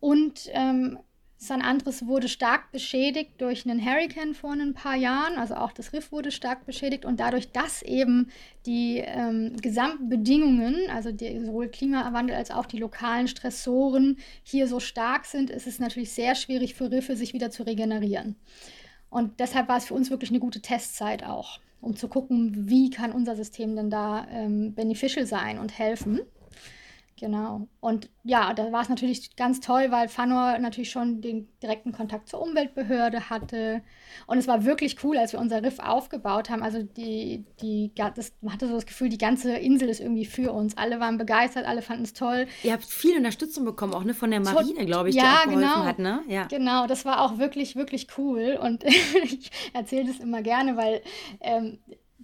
Und 0.00 0.48
ähm, 0.52 0.98
San 1.38 1.60
Andres 1.60 2.06
wurde 2.06 2.28
stark 2.28 2.72
beschädigt 2.72 3.32
durch 3.38 3.68
einen 3.68 3.84
Hurricane 3.84 4.34
vor 4.34 4.52
ein 4.52 4.72
paar 4.72 4.96
Jahren, 4.96 5.36
also 5.36 5.54
auch 5.54 5.72
das 5.72 5.92
Riff 5.92 6.10
wurde 6.10 6.30
stark 6.30 6.64
beschädigt 6.64 7.04
und 7.04 7.20
dadurch, 7.20 7.52
dass 7.52 7.82
eben 7.82 8.30
die 8.64 9.02
ähm, 9.04 9.54
Gesamtbedingungen, 9.60 10.88
also 10.90 11.12
die, 11.12 11.44
sowohl 11.44 11.68
Klimawandel 11.68 12.36
als 12.36 12.50
auch 12.50 12.64
die 12.64 12.78
lokalen 12.78 13.28
Stressoren 13.28 14.16
hier 14.44 14.66
so 14.66 14.80
stark 14.80 15.26
sind, 15.26 15.50
ist 15.50 15.66
es 15.66 15.78
natürlich 15.78 16.12
sehr 16.12 16.34
schwierig 16.34 16.74
für 16.74 16.90
Riffe, 16.90 17.16
sich 17.16 17.34
wieder 17.34 17.50
zu 17.50 17.64
regenerieren. 17.64 18.36
Und 19.10 19.38
deshalb 19.38 19.68
war 19.68 19.76
es 19.76 19.86
für 19.86 19.94
uns 19.94 20.10
wirklich 20.10 20.30
eine 20.30 20.40
gute 20.40 20.62
Testzeit 20.62 21.22
auch, 21.22 21.60
um 21.82 21.96
zu 21.96 22.08
gucken, 22.08 22.68
wie 22.68 22.88
kann 22.88 23.12
unser 23.12 23.36
System 23.36 23.76
denn 23.76 23.90
da 23.90 24.26
ähm, 24.30 24.74
beneficial 24.74 25.26
sein 25.26 25.58
und 25.58 25.78
helfen. 25.78 26.20
Genau. 27.18 27.66
Und 27.80 28.10
ja, 28.24 28.52
da 28.52 28.70
war 28.72 28.82
es 28.82 28.90
natürlich 28.90 29.36
ganz 29.36 29.60
toll, 29.60 29.86
weil 29.90 30.08
Fanor 30.08 30.58
natürlich 30.58 30.90
schon 30.90 31.22
den 31.22 31.48
direkten 31.62 31.92
Kontakt 31.92 32.28
zur 32.28 32.42
Umweltbehörde 32.42 33.30
hatte. 33.30 33.80
Und 34.26 34.36
es 34.36 34.46
war 34.46 34.66
wirklich 34.66 35.02
cool, 35.02 35.16
als 35.16 35.32
wir 35.32 35.40
unser 35.40 35.62
Riff 35.62 35.78
aufgebaut 35.78 36.50
haben. 36.50 36.62
Also 36.62 36.82
die, 36.82 37.46
die, 37.62 37.90
das, 37.94 38.32
man 38.42 38.52
hatte 38.52 38.68
so 38.68 38.74
das 38.74 38.84
Gefühl, 38.84 39.08
die 39.08 39.16
ganze 39.16 39.54
Insel 39.56 39.88
ist 39.88 40.00
irgendwie 40.00 40.26
für 40.26 40.52
uns. 40.52 40.76
Alle 40.76 41.00
waren 41.00 41.16
begeistert, 41.16 41.64
alle 41.64 41.80
fanden 41.80 42.04
es 42.04 42.12
toll. 42.12 42.46
Ihr 42.62 42.74
habt 42.74 42.84
viel 42.84 43.16
Unterstützung 43.16 43.64
bekommen, 43.64 43.94
auch 43.94 44.04
ne, 44.04 44.12
von 44.12 44.30
der 44.30 44.40
Marine, 44.40 44.84
glaube 44.84 45.08
ich, 45.08 45.14
ja, 45.14 45.22
die 45.22 45.28
auch 45.28 45.44
geholfen 45.44 45.60
genau. 45.60 45.84
hat. 45.84 45.98
Ne? 45.98 46.22
Ja, 46.28 46.44
genau. 46.48 46.86
Das 46.86 47.06
war 47.06 47.22
auch 47.22 47.38
wirklich, 47.38 47.76
wirklich 47.76 48.08
cool. 48.18 48.58
Und 48.60 48.84
ich 49.24 49.50
erzähle 49.72 50.08
das 50.08 50.18
immer 50.18 50.42
gerne, 50.42 50.76
weil 50.76 51.00
ähm, 51.40 51.78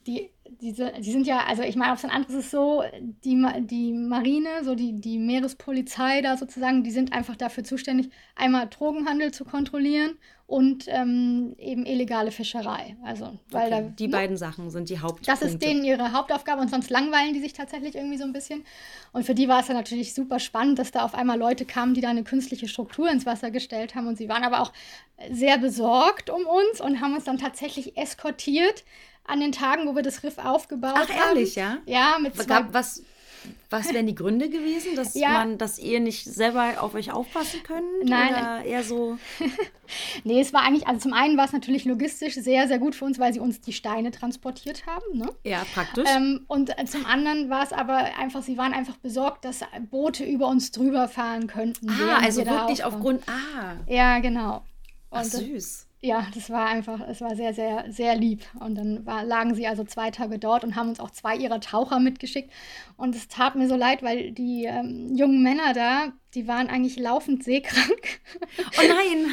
die 0.07 0.31
diese, 0.61 0.93
die 0.99 1.11
sind 1.11 1.27
ja, 1.27 1.45
also 1.47 1.63
ich 1.63 1.77
meine, 1.77 1.93
auf 1.93 1.99
St. 1.99 2.11
Andres 2.11 2.35
ist 2.35 2.51
so, 2.51 2.83
die, 3.25 3.45
die 3.61 3.93
Marine, 3.93 4.65
so 4.65 4.75
die, 4.75 4.93
die 4.93 5.19
Meerespolizei 5.19 6.21
da 6.21 6.37
sozusagen, 6.37 6.85
die 6.85 6.91
sind 6.91 7.13
einfach 7.13 7.37
dafür 7.37 7.65
zuständig, 7.65 8.11
einmal 8.37 8.69
Drogenhandel 8.69 9.33
zu 9.33 9.45
kontrollieren 9.45 10.19
und 10.47 10.85
ähm, 10.89 11.55
eben 11.59 11.87
illegale 11.87 12.31
Fischerei. 12.31 12.97
Also, 13.03 13.39
weil 13.51 13.73
okay. 13.73 13.83
da, 13.83 13.89
die 13.89 14.07
ne, 14.07 14.13
beiden 14.13 14.37
Sachen 14.37 14.71
sind 14.71 14.91
die 14.91 14.99
Hauptaufgaben. 14.99 15.41
Das 15.41 15.43
ist 15.43 15.63
denen 15.63 15.83
ihre 15.85 16.13
Hauptaufgabe 16.13 16.61
und 16.61 16.69
sonst 16.69 16.91
langweilen 16.91 17.33
die 17.33 17.41
sich 17.41 17.55
tatsächlich 17.55 17.95
irgendwie 17.95 18.19
so 18.19 18.25
ein 18.25 18.33
bisschen. 18.33 18.63
Und 19.13 19.25
für 19.25 19.35
die 19.35 19.49
war 19.49 19.61
es 19.61 19.69
ja 19.69 19.75
natürlich 19.75 20.15
super 20.15 20.39
spannend, 20.39 20.79
dass 20.79 20.91
da 20.91 21.05
auf 21.05 21.15
einmal 21.15 21.39
Leute 21.39 21.65
kamen, 21.65 21.95
die 21.95 22.03
da 22.03 22.11
eine 22.11 22.25
künstliche 22.25 22.69
Struktur 22.69 23.11
ins 23.11 23.25
Wasser 23.25 23.51
gestellt 23.51 23.95
haben 23.95 24.07
und 24.07 24.19
sie 24.19 24.29
waren 24.29 24.45
aber 24.45 24.61
auch 24.61 24.73
sehr 25.31 25.57
besorgt 25.59 26.29
um 26.31 26.47
uns 26.47 26.81
und 26.81 27.01
haben 27.01 27.15
uns 27.15 27.25
dann 27.25 27.39
tatsächlich 27.39 27.97
eskortiert 27.97 28.85
an 29.25 29.41
den 29.41 29.53
Tagen, 29.53 29.87
wo 29.87 29.95
wir 29.95 30.03
das 30.03 30.23
Riff 30.23 30.39
aufgebaut 30.39 30.93
Ach, 30.95 31.09
haben. 31.09 31.19
Ach, 31.19 31.29
ehrlich, 31.29 31.55
ja? 31.55 31.79
Ja, 31.87 32.19
mit 32.21 32.35
zwei... 32.35 32.45
Gab, 32.45 32.75
was, 32.75 33.03
was 33.71 33.93
wären 33.93 34.07
die 34.07 34.15
Gründe 34.15 34.49
gewesen, 34.49 34.97
dass 34.97 35.15
ja. 35.15 35.31
man, 35.31 35.59
dass 35.59 35.79
ihr 35.79 36.01
nicht 36.01 36.25
selber 36.25 36.83
auf 36.83 36.95
euch 36.95 37.13
aufpassen 37.13 37.63
könnt? 37.63 37.87
Nein. 38.05 38.33
Oder 38.33 38.65
eher 38.65 38.83
so. 38.83 39.19
nee, 40.25 40.41
es 40.41 40.53
war 40.53 40.63
eigentlich, 40.63 40.87
also 40.87 41.01
zum 41.01 41.13
einen 41.13 41.37
war 41.37 41.47
es 41.47 41.53
natürlich 41.53 41.85
logistisch 41.85 42.35
sehr, 42.35 42.69
sehr 42.69 42.79
gut 42.79 42.95
für 42.95 43.05
uns, 43.05 43.19
weil 43.19 43.33
sie 43.33 43.41
uns 43.41 43.61
die 43.61 43.73
Steine 43.73 44.11
transportiert 44.11 44.87
haben. 44.87 45.19
Ne? 45.19 45.29
Ja, 45.45 45.65
praktisch. 45.73 46.09
Ähm, 46.15 46.45
und 46.49 46.79
äh, 46.79 46.85
zum 46.85 47.07
anderen 47.07 47.49
war 47.49 47.65
es 47.65 47.73
aber 47.73 47.97
einfach, 48.19 48.43
sie 48.43 48.59
waren 48.59 48.75
einfach 48.75 48.97
besorgt, 48.97 49.45
dass 49.45 49.61
Boote 49.91 50.25
über 50.25 50.49
uns 50.49 50.71
drüber 50.71 51.09
fahren 51.09 51.47
könnten. 51.47 51.89
Ah, 51.89 52.19
also 52.23 52.45
wirklich 52.45 52.85
aufgrund. 52.85 53.23
Ah. 53.27 53.77
Ja, 53.87 54.19
genau. 54.19 54.65
Und 55.11 55.19
Ach, 55.19 55.25
süß 55.25 55.87
ja, 56.03 56.27
das 56.35 56.51
war 56.51 56.67
einfach, 56.67 57.01
es 57.09 57.21
war 57.21 57.37
sehr, 57.37 57.55
sehr, 57.55 57.85
sehr 57.91 58.17
lieb. 58.17 58.45
Und 58.59 58.75
dann 58.77 59.07
war, 59.07 59.25
lagen 59.25 59.55
sie 59.55 59.69
also 59.69 59.85
zwei 59.85 60.11
Tage 60.11 60.39
dort 60.39 60.65
und 60.65 60.75
haben 60.75 60.89
uns 60.89 60.99
auch 61.01 61.11
zwei 61.11 61.37
ihrer 61.37 61.61
Taucher 61.61 62.01
mitgeschickt. 62.01 62.53
Und 62.97 63.15
es 63.15 63.29
tat 63.29 63.55
mir 63.55 63.69
so 63.69 63.77
leid, 63.77 64.03
weil 64.03 64.33
die 64.33 64.65
ähm, 64.65 65.15
jungen 65.15 65.43
Männer 65.43 65.73
da, 65.73 66.13
die 66.35 66.49
waren 66.49 66.69
eigentlich 66.69 66.99
laufend 66.99 67.45
seekrank. 67.45 68.21
Oh 68.79 68.83
nein! 68.83 69.31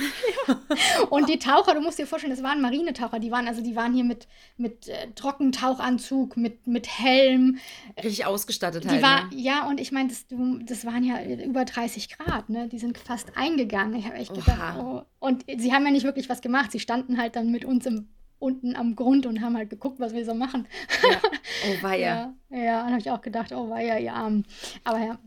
ja. 0.48 1.04
Und 1.10 1.30
die 1.30 1.40
Taucher, 1.40 1.74
du 1.74 1.82
musst 1.82 1.98
dir 1.98 2.06
vorstellen, 2.06 2.34
das 2.34 2.44
waren 2.44 2.62
Marinetaucher, 2.62 3.20
die 3.20 3.32
waren 3.32 3.48
also, 3.48 3.62
die 3.62 3.76
waren 3.76 3.94
hier 3.94 4.04
mit, 4.04 4.28
mit 4.58 4.90
äh, 4.90 5.12
Trockentauchanzug, 5.16 6.36
mit, 6.36 6.68
mit 6.68 6.88
Helm. 6.88 7.60
Richtig 7.98 8.26
ausgestattet 8.26 8.84
die 8.84 8.90
halt. 8.90 9.02
War, 9.02 9.26
ne? 9.26 9.30
Ja, 9.36 9.68
und 9.68 9.80
ich 9.80 9.92
meine, 9.92 10.10
das, 10.10 10.26
das 10.66 10.86
waren 10.86 11.04
ja 11.04 11.24
über 11.24 11.64
30 11.64 12.10
Grad, 12.10 12.50
ne? 12.50 12.68
Die 12.68 12.80
sind 12.80 12.98
fast 12.98 13.38
eingegangen. 13.38 13.96
Ich 13.96 14.06
habe 14.06 14.16
echt 14.16 14.34
gedacht, 14.34 14.80
oh. 14.80 15.02
Und 15.20 15.46
sie 15.58 15.74
haben 15.74 15.86
ja 15.86 15.92
nicht 15.92 16.04
wirklich 16.04 16.30
was 16.30 16.42
gemacht. 16.42 16.72
Sie 16.72 16.80
standen 16.80 17.18
halt 17.18 17.36
dann 17.36 17.52
mit 17.52 17.64
uns 17.64 17.86
im 17.86 18.10
unten 18.40 18.76
am 18.76 18.96
Grund 18.96 19.26
und 19.26 19.42
haben 19.42 19.56
halt 19.58 19.70
geguckt, 19.70 20.00
was 20.00 20.14
wir 20.14 20.26
so 20.26 20.34
machen. 20.34 20.68
Ja. 21.04 21.18
Oh 21.68 21.84
weia. 21.84 22.34
ja, 22.50 22.58
ja, 22.58 22.84
dann 22.84 22.92
habe 22.92 23.00
ich 23.00 23.12
auch 23.12 23.22
gedacht, 23.22 23.52
oh 23.52 23.70
weia, 23.70 24.00
ihr 24.00 24.14
Armen. 24.14 24.46
Aber 24.84 25.00
ja, 25.00 25.20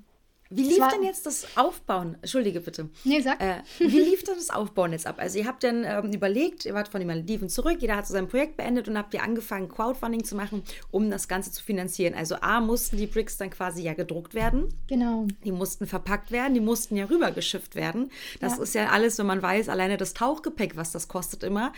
wie 0.56 0.62
lief 0.62 0.86
denn 0.88 1.02
jetzt 1.02 1.26
das 1.26 1.46
Aufbauen? 1.56 2.16
Entschuldige 2.20 2.60
bitte. 2.60 2.88
Nee, 3.04 3.20
sag. 3.20 3.40
Äh, 3.40 3.62
wie 3.78 4.00
lief 4.00 4.24
denn 4.24 4.34
das 4.36 4.50
Aufbauen 4.50 4.92
jetzt 4.92 5.06
ab? 5.06 5.16
Also 5.18 5.38
ihr 5.38 5.46
habt 5.46 5.64
dann 5.64 5.84
ähm, 5.84 6.12
überlegt, 6.12 6.64
ihr 6.64 6.74
wart 6.74 6.88
von 6.88 7.00
den 7.00 7.08
Malediven 7.08 7.48
zurück, 7.48 7.78
jeder 7.80 7.96
hat 7.96 8.06
so 8.06 8.12
sein 8.12 8.28
Projekt 8.28 8.56
beendet 8.56 8.88
und 8.88 8.98
habt 8.98 9.14
ihr 9.14 9.22
angefangen, 9.22 9.68
Crowdfunding 9.68 10.24
zu 10.24 10.34
machen, 10.34 10.62
um 10.90 11.10
das 11.10 11.28
Ganze 11.28 11.52
zu 11.52 11.62
finanzieren. 11.62 12.14
Also 12.14 12.36
A, 12.36 12.60
mussten 12.60 12.96
die 12.96 13.06
Bricks 13.06 13.36
dann 13.36 13.50
quasi 13.50 13.82
ja 13.82 13.94
gedruckt 13.94 14.34
werden. 14.34 14.68
Genau. 14.88 15.26
Die 15.44 15.52
mussten 15.52 15.86
verpackt 15.86 16.30
werden, 16.30 16.54
die 16.54 16.60
mussten 16.60 16.96
ja 16.96 17.06
rübergeschifft 17.06 17.74
werden. 17.74 18.10
Das 18.40 18.56
ja. 18.56 18.62
ist 18.62 18.74
ja 18.74 18.88
alles, 18.88 19.18
wenn 19.18 19.26
man 19.26 19.42
weiß, 19.42 19.68
alleine 19.68 19.96
das 19.96 20.14
Tauchgepäck, 20.14 20.76
was 20.76 20.92
das 20.92 21.08
kostet 21.08 21.42
immer. 21.42 21.72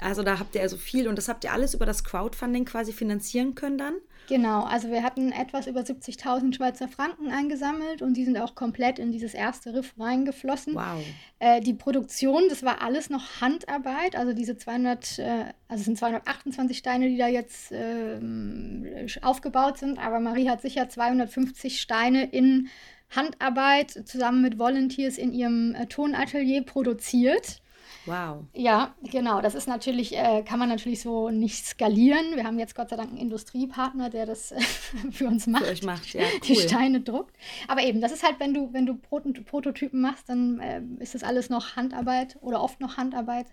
Also 0.00 0.22
da 0.22 0.38
habt 0.38 0.54
ihr 0.54 0.62
also 0.62 0.76
viel 0.76 1.08
und 1.08 1.16
das 1.16 1.28
habt 1.28 1.44
ihr 1.44 1.52
alles 1.52 1.74
über 1.74 1.86
das 1.86 2.04
Crowdfunding 2.04 2.64
quasi 2.64 2.92
finanzieren 2.92 3.54
können 3.54 3.78
dann? 3.78 3.94
Genau, 4.30 4.62
also 4.62 4.92
wir 4.92 5.02
hatten 5.02 5.32
etwas 5.32 5.66
über 5.66 5.80
70.000 5.80 6.54
Schweizer 6.54 6.86
Franken 6.86 7.32
eingesammelt 7.32 8.00
und 8.00 8.16
die 8.16 8.24
sind 8.24 8.38
auch 8.38 8.54
komplett 8.54 9.00
in 9.00 9.10
dieses 9.10 9.34
erste 9.34 9.74
Riff 9.74 9.92
reingeflossen. 9.98 10.76
Wow. 10.76 11.02
Äh, 11.40 11.60
die 11.60 11.74
Produktion, 11.74 12.44
das 12.48 12.62
war 12.62 12.80
alles 12.80 13.10
noch 13.10 13.40
Handarbeit, 13.40 14.14
also 14.14 14.32
diese 14.32 14.56
200, 14.56 15.18
äh, 15.18 15.22
also 15.66 15.80
es 15.80 15.84
sind 15.84 15.98
228 15.98 16.78
Steine, 16.78 17.08
die 17.08 17.16
da 17.16 17.26
jetzt 17.26 17.72
äh, 17.72 18.20
aufgebaut 19.20 19.78
sind, 19.78 19.98
aber 19.98 20.20
Marie 20.20 20.48
hat 20.48 20.62
sicher 20.62 20.88
250 20.88 21.80
Steine 21.80 22.30
in 22.30 22.68
Handarbeit 23.10 23.90
zusammen 24.06 24.42
mit 24.42 24.60
Volunteers 24.60 25.18
in 25.18 25.32
ihrem 25.32 25.74
äh, 25.74 25.86
Tonatelier 25.86 26.62
produziert. 26.62 27.62
Wow. 28.06 28.44
Ja, 28.54 28.94
genau. 29.02 29.40
Das 29.40 29.54
ist 29.54 29.68
natürlich, 29.68 30.16
äh, 30.16 30.42
kann 30.42 30.58
man 30.58 30.68
natürlich 30.68 31.02
so 31.02 31.30
nicht 31.30 31.66
skalieren. 31.66 32.34
Wir 32.34 32.44
haben 32.44 32.58
jetzt 32.58 32.74
Gott 32.74 32.90
sei 32.90 32.96
Dank 32.96 33.10
einen 33.10 33.18
Industriepartner, 33.18 34.10
der 34.10 34.26
das 34.26 34.52
äh, 34.52 34.60
für 35.10 35.26
uns 35.26 35.46
macht. 35.46 35.64
Für 35.64 35.70
euch 35.70 35.82
macht, 35.82 36.12
ja. 36.14 36.22
Cool. 36.22 36.40
Die 36.48 36.56
Steine 36.56 37.00
druckt. 37.00 37.36
Aber 37.68 37.82
eben, 37.82 38.00
das 38.00 38.12
ist 38.12 38.22
halt, 38.22 38.40
wenn 38.40 38.54
du, 38.54 38.72
wenn 38.72 38.86
du 38.86 38.94
Prot 38.94 39.24
Prototypen 39.44 40.00
machst, 40.00 40.28
dann 40.28 40.60
äh, 40.60 40.82
ist 40.98 41.14
das 41.14 41.22
alles 41.22 41.50
noch 41.50 41.76
Handarbeit 41.76 42.38
oder 42.40 42.62
oft 42.62 42.80
noch 42.80 42.96
Handarbeit 42.96 43.46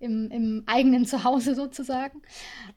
im, 0.00 0.30
im 0.30 0.64
eigenen 0.66 1.06
Zuhause 1.06 1.54
sozusagen. 1.54 2.22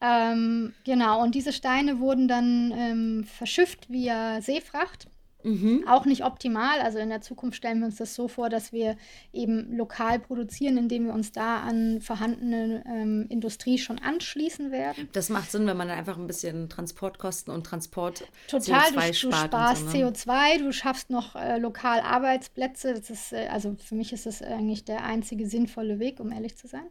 Ähm, 0.01 0.73
genau, 0.85 1.21
und 1.23 1.33
diese 1.35 1.51
Steine 1.51 1.99
wurden 1.99 2.27
dann 2.27 2.73
ähm, 2.75 3.23
verschifft 3.23 3.89
via 3.89 4.41
Seefracht 4.41 5.07
Mhm. 5.47 5.87
Auch 5.87 6.05
nicht 6.05 6.25
optimal. 6.25 6.81
Also 6.81 6.99
in 6.99 7.09
der 7.09 7.21
Zukunft 7.21 7.57
stellen 7.57 7.79
wir 7.79 7.85
uns 7.85 7.95
das 7.95 8.13
so 8.15 8.27
vor, 8.27 8.49
dass 8.49 8.73
wir 8.73 8.97
eben 9.31 9.75
lokal 9.75 10.19
produzieren, 10.19 10.77
indem 10.77 11.05
wir 11.05 11.13
uns 11.13 11.31
da 11.31 11.61
an 11.61 12.01
vorhandene 12.01 12.83
ähm, 12.85 13.25
Industrie 13.29 13.77
schon 13.77 13.97
anschließen 13.99 14.71
werden. 14.71 15.07
Das 15.13 15.29
macht 15.29 15.49
Sinn, 15.51 15.65
wenn 15.65 15.77
man 15.77 15.87
dann 15.87 15.97
einfach 15.97 16.17
ein 16.17 16.27
bisschen 16.27 16.67
Transportkosten 16.67 17.53
und 17.53 17.65
Transport 17.65 18.25
Total, 18.47 18.91
CO2 18.91 19.21
du, 19.21 19.29
du 19.29 19.35
sparst 19.35 19.89
so, 19.89 19.97
ne? 19.97 20.11
CO2, 20.11 20.57
du 20.59 20.73
schaffst 20.73 21.09
noch 21.09 21.35
äh, 21.35 21.57
lokal 21.57 22.01
Arbeitsplätze. 22.01 22.93
Das 22.93 23.09
ist, 23.09 23.31
äh, 23.31 23.47
also 23.47 23.77
für 23.81 23.95
mich 23.95 24.11
ist 24.11 24.25
das 24.25 24.41
eigentlich 24.41 24.83
der 24.83 25.05
einzige 25.05 25.47
sinnvolle 25.47 25.99
Weg, 25.99 26.19
um 26.19 26.31
ehrlich 26.31 26.57
zu 26.57 26.67
sein. 26.67 26.85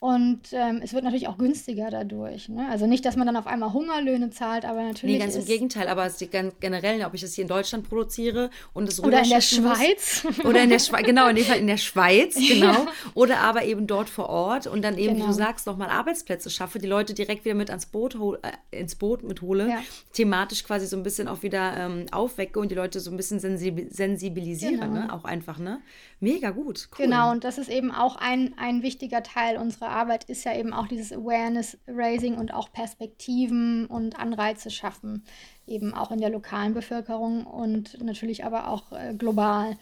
Und 0.00 0.52
ähm, 0.52 0.80
es 0.80 0.92
wird 0.92 1.02
natürlich 1.02 1.26
auch 1.26 1.38
günstiger 1.38 1.90
dadurch. 1.90 2.48
Ne? 2.48 2.68
Also 2.70 2.86
nicht, 2.86 3.04
dass 3.04 3.16
man 3.16 3.26
dann 3.26 3.34
auf 3.34 3.48
einmal 3.48 3.72
Hungerlöhne 3.72 4.30
zahlt, 4.30 4.64
aber 4.64 4.80
natürlich. 4.84 5.16
Nee, 5.16 5.18
ganz 5.18 5.34
im 5.34 5.44
Gegenteil. 5.44 5.88
Aber 5.88 6.06
es 6.06 6.22
generell, 6.60 7.04
ob 7.04 7.14
ich 7.14 7.24
es 7.24 7.34
hier 7.34 7.42
in 7.42 7.48
Deutschland 7.48 7.88
produziere 7.88 8.50
und 8.74 8.88
es 8.88 9.02
Oder 9.02 9.24
in 9.24 9.30
der 9.30 9.40
Schweiz. 9.40 10.22
Muss, 10.22 10.44
oder 10.44 10.62
in 10.62 10.70
der 10.70 10.78
Schweiz, 10.78 11.04
genau, 11.04 11.28
in 11.28 11.34
dem 11.34 11.44
Fall 11.44 11.58
in 11.58 11.66
der 11.66 11.78
Schweiz, 11.78 12.36
genau. 12.48 12.72
Ja. 12.72 12.86
Oder 13.14 13.40
aber 13.40 13.64
eben 13.64 13.88
dort 13.88 14.08
vor 14.08 14.28
Ort 14.28 14.68
und 14.68 14.82
dann 14.82 14.98
eben, 14.98 15.14
genau. 15.14 15.16
wie 15.16 15.32
du 15.32 15.36
genau. 15.36 15.46
sagst, 15.46 15.66
nochmal 15.66 15.90
Arbeitsplätze 15.90 16.48
schaffe, 16.48 16.78
die 16.78 16.86
Leute 16.86 17.12
direkt 17.12 17.44
wieder 17.44 17.56
mit 17.56 17.70
ans 17.70 17.86
Boot 17.86 18.16
äh, 18.42 18.78
ins 18.78 18.94
Boot 18.94 19.24
mithole, 19.24 19.68
ja. 19.68 19.78
thematisch 20.12 20.62
quasi 20.62 20.86
so 20.86 20.96
ein 20.96 21.02
bisschen 21.02 21.26
auch 21.26 21.42
wieder 21.42 21.76
ähm, 21.76 22.06
aufwecke 22.12 22.60
und 22.60 22.70
die 22.70 22.76
Leute 22.76 23.00
so 23.00 23.10
ein 23.10 23.16
bisschen 23.16 23.40
sensibilisieren, 23.40 24.80
genau. 24.80 24.92
ne? 24.92 25.12
Auch 25.12 25.24
einfach, 25.24 25.58
ne? 25.58 25.80
Mega 26.20 26.50
gut. 26.50 26.88
Cool. 26.96 27.06
Genau, 27.06 27.32
und 27.32 27.42
das 27.42 27.58
ist 27.58 27.68
eben 27.68 27.90
auch 27.90 28.14
ein, 28.14 28.54
ein 28.58 28.82
wichtiger 28.82 29.24
Teil 29.24 29.56
unserer 29.56 29.87
Arbeit, 29.88 30.24
ist 30.24 30.44
ja 30.44 30.54
eben 30.54 30.72
auch 30.72 30.86
dieses 30.86 31.12
Awareness-Raising 31.12 32.36
und 32.36 32.52
auch 32.52 32.72
Perspektiven 32.72 33.86
und 33.86 34.18
Anreize 34.18 34.70
schaffen, 34.70 35.24
eben 35.66 35.94
auch 35.94 36.10
in 36.10 36.20
der 36.20 36.30
lokalen 36.30 36.74
Bevölkerung 36.74 37.46
und 37.46 38.02
natürlich 38.02 38.44
aber 38.44 38.68
auch 38.68 38.92
äh, 38.92 39.14
global. 39.14 39.76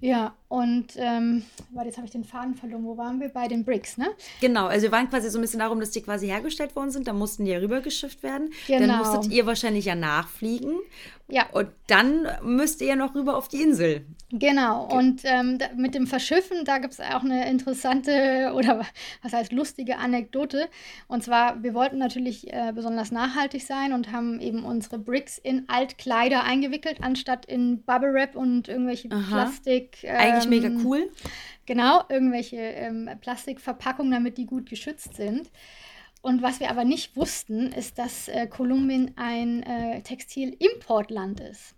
Ja, 0.00 0.34
und 0.54 0.86
ähm, 0.98 1.42
warte, 1.70 1.88
jetzt 1.88 1.96
habe 1.96 2.06
ich 2.06 2.12
den 2.12 2.22
Faden 2.22 2.54
verloren. 2.54 2.84
Wo 2.84 2.96
waren 2.96 3.18
wir? 3.18 3.28
Bei 3.28 3.48
den 3.48 3.64
Bricks, 3.64 3.98
ne? 3.98 4.06
Genau, 4.40 4.66
also 4.66 4.84
wir 4.84 4.92
waren 4.92 5.10
quasi 5.10 5.28
so 5.28 5.38
ein 5.38 5.40
bisschen 5.40 5.58
darum, 5.58 5.80
dass 5.80 5.90
die 5.90 6.00
quasi 6.00 6.28
hergestellt 6.28 6.76
worden 6.76 6.92
sind. 6.92 7.08
Da 7.08 7.12
mussten 7.12 7.44
die 7.44 7.50
ja 7.50 7.58
rübergeschifft 7.58 8.22
werden. 8.22 8.50
Genau. 8.68 8.86
Dann 8.86 8.98
musstet 8.98 9.32
ihr 9.32 9.46
wahrscheinlich 9.46 9.86
ja 9.86 9.96
nachfliegen. 9.96 10.78
Ja. 11.26 11.46
Und 11.52 11.70
dann 11.86 12.28
müsst 12.42 12.80
ihr 12.82 12.88
ja 12.88 12.96
noch 12.96 13.14
rüber 13.14 13.36
auf 13.36 13.48
die 13.48 13.62
Insel. 13.62 14.06
Genau, 14.30 14.84
und 14.86 15.22
ähm, 15.24 15.58
da, 15.58 15.66
mit 15.76 15.94
dem 15.94 16.06
Verschiffen, 16.06 16.64
da 16.64 16.78
gibt 16.78 16.94
es 16.94 17.00
auch 17.00 17.22
eine 17.22 17.48
interessante 17.48 18.52
oder 18.54 18.84
was 19.22 19.32
heißt 19.32 19.52
lustige 19.52 19.98
Anekdote. 19.98 20.68
Und 21.08 21.22
zwar, 21.22 21.62
wir 21.62 21.72
wollten 21.72 21.98
natürlich 21.98 22.52
äh, 22.52 22.72
besonders 22.74 23.10
nachhaltig 23.10 23.62
sein 23.64 23.92
und 23.92 24.12
haben 24.12 24.40
eben 24.40 24.64
unsere 24.64 24.98
Bricks 24.98 25.38
in 25.38 25.64
Altkleider 25.68 26.44
eingewickelt, 26.44 26.98
anstatt 27.00 27.46
in 27.46 27.82
Bubble 27.82 28.12
Wrap 28.12 28.34
und 28.34 28.68
irgendwelche 28.68 29.10
Aha. 29.10 29.22
Plastik. 29.28 29.98
Ähm, 30.02 30.18
Eigentlich 30.46 30.62
mega 30.62 30.84
cool. 30.84 31.10
Genau, 31.66 32.02
irgendwelche 32.08 32.56
ähm, 32.56 33.08
Plastikverpackungen, 33.20 34.12
damit 34.12 34.38
die 34.38 34.46
gut 34.46 34.68
geschützt 34.68 35.14
sind. 35.16 35.50
Und 36.20 36.42
was 36.42 36.60
wir 36.60 36.70
aber 36.70 36.84
nicht 36.84 37.16
wussten, 37.16 37.72
ist, 37.72 37.98
dass 37.98 38.28
äh, 38.28 38.46
Kolumbien 38.46 39.12
ein 39.16 39.62
äh, 39.62 40.02
Textilimportland 40.02 41.40
ist. 41.40 41.74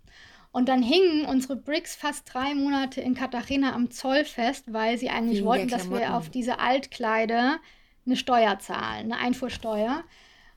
Und 0.51 0.69
dann 0.69 0.81
hingen 0.81 1.25
unsere 1.25 1.55
Bricks 1.55 1.95
fast 1.95 2.33
drei 2.33 2.55
Monate 2.55 3.01
in 3.01 3.13
Cartagena 3.13 3.73
am 3.73 3.91
Zoll 3.91 4.25
fest, 4.25 4.65
weil 4.67 4.97
sie 4.97 5.09
eigentlich 5.09 5.39
Wegen 5.39 5.47
wollten, 5.47 5.67
dass 5.67 5.89
wir 5.89 6.15
auf 6.15 6.29
diese 6.29 6.59
Altkleider 6.59 7.59
eine 8.05 8.15
Steuer 8.15 8.57
zahlen, 8.59 9.11
eine 9.11 9.21
Einfuhrsteuer. 9.21 10.03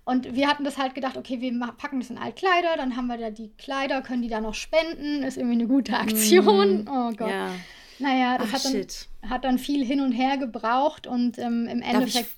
Und 0.04 0.34
wir 0.34 0.48
hatten 0.48 0.64
das 0.64 0.78
halt 0.78 0.94
gedacht, 0.94 1.16
okay, 1.16 1.40
wir 1.40 1.52
packen 1.76 2.00
das 2.00 2.10
in 2.10 2.18
Altkleider, 2.18 2.76
dann 2.76 2.96
haben 2.96 3.08
wir 3.08 3.18
da 3.18 3.30
die 3.30 3.50
Kleider, 3.58 4.02
können 4.02 4.22
die 4.22 4.28
da 4.28 4.40
noch 4.40 4.54
spenden, 4.54 5.22
ist 5.22 5.36
irgendwie 5.36 5.56
eine 5.56 5.66
gute 5.66 5.96
Aktion. 5.98 6.84
Mm, 6.84 6.88
oh 6.88 7.12
Gott. 7.12 7.30
Ja. 7.30 7.50
Naja, 8.00 8.38
das 8.38 8.48
Ach, 8.48 8.52
hat, 8.54 8.64
dann, 8.64 9.30
hat 9.30 9.44
dann 9.44 9.58
viel 9.58 9.84
hin 9.84 10.00
und 10.00 10.12
her 10.12 10.38
gebraucht 10.38 11.06
und 11.06 11.38
ähm, 11.38 11.68
im 11.68 11.82
Endeffekt 11.82 12.32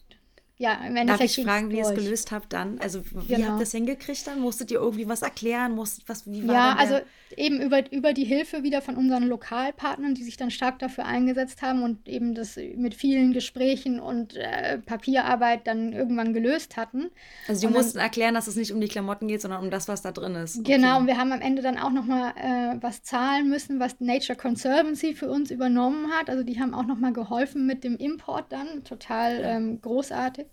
ja, 0.62 0.75
im 0.75 0.94
Endeffekt. 0.94 1.09
Darf 1.09 1.38
ich 1.38 1.44
fragen, 1.44 1.70
wie 1.70 1.79
ihr 1.79 1.83
es 1.83 1.92
gelöst 1.92 2.31
habt 2.31 2.53
dann? 2.53 2.79
Also, 2.79 3.03
wie 3.05 3.35
genau. 3.35 3.48
habt 3.48 3.57
ihr 3.57 3.64
das 3.64 3.72
hingekriegt 3.72 4.29
dann? 4.29 4.38
Musstet 4.38 4.70
ihr 4.70 4.79
irgendwie 4.79 5.09
was 5.09 5.22
erklären? 5.22 5.75
Musstet, 5.75 6.09
was, 6.09 6.25
wie 6.31 6.46
war 6.46 6.55
ja, 6.55 6.77
also 6.77 7.01
eben 7.37 7.61
über, 7.61 7.90
über 7.90 8.12
die 8.12 8.22
Hilfe 8.22 8.62
wieder 8.62 8.81
von 8.81 8.96
unseren 8.96 9.25
Lokalpartnern, 9.25 10.14
die 10.14 10.22
sich 10.22 10.37
dann 10.37 10.53
stark 10.53 10.79
dafür 10.79 11.05
eingesetzt 11.05 11.62
haben 11.62 11.83
und 11.83 12.09
eben 12.09 12.37
das 12.37 12.57
mit 12.77 12.94
vielen 12.94 13.33
Gesprächen 13.33 13.98
und 13.98 14.37
äh, 14.37 14.79
Papierarbeit 14.79 15.66
dann 15.66 15.92
irgendwann 15.92 16.33
gelöst 16.33 16.77
hatten. 16.77 17.11
Also, 17.48 17.66
die 17.66 17.72
mussten 17.72 17.98
dann, 17.98 18.05
erklären, 18.05 18.35
dass 18.35 18.46
es 18.46 18.55
nicht 18.55 18.70
um 18.70 18.81
die 18.81 18.87
Klamotten 18.87 19.27
geht, 19.27 19.42
sondern 19.42 19.64
um 19.64 19.70
das, 19.70 19.88
was 19.88 20.03
da 20.03 20.12
drin 20.12 20.37
ist. 20.37 20.61
Okay. 20.61 20.77
Genau, 20.77 20.98
und 20.98 21.09
wir 21.09 21.18
haben 21.18 21.33
am 21.33 21.40
Ende 21.40 21.61
dann 21.61 21.77
auch 21.77 21.90
nochmal 21.90 22.35
äh, 22.37 22.77
was 22.81 23.03
zahlen 23.03 23.48
müssen, 23.48 23.81
was 23.81 23.98
Nature 23.98 24.38
Conservancy 24.38 25.14
für 25.14 25.29
uns 25.29 25.51
übernommen 25.51 26.12
hat. 26.12 26.31
Also, 26.31 26.44
die 26.44 26.61
haben 26.61 26.72
auch 26.72 26.87
nochmal 26.87 27.12
geholfen 27.12 27.66
mit 27.66 27.83
dem 27.83 27.96
Import 27.96 28.53
dann. 28.53 28.85
Total 28.85 29.40
ähm, 29.42 29.81
großartig. 29.81 30.46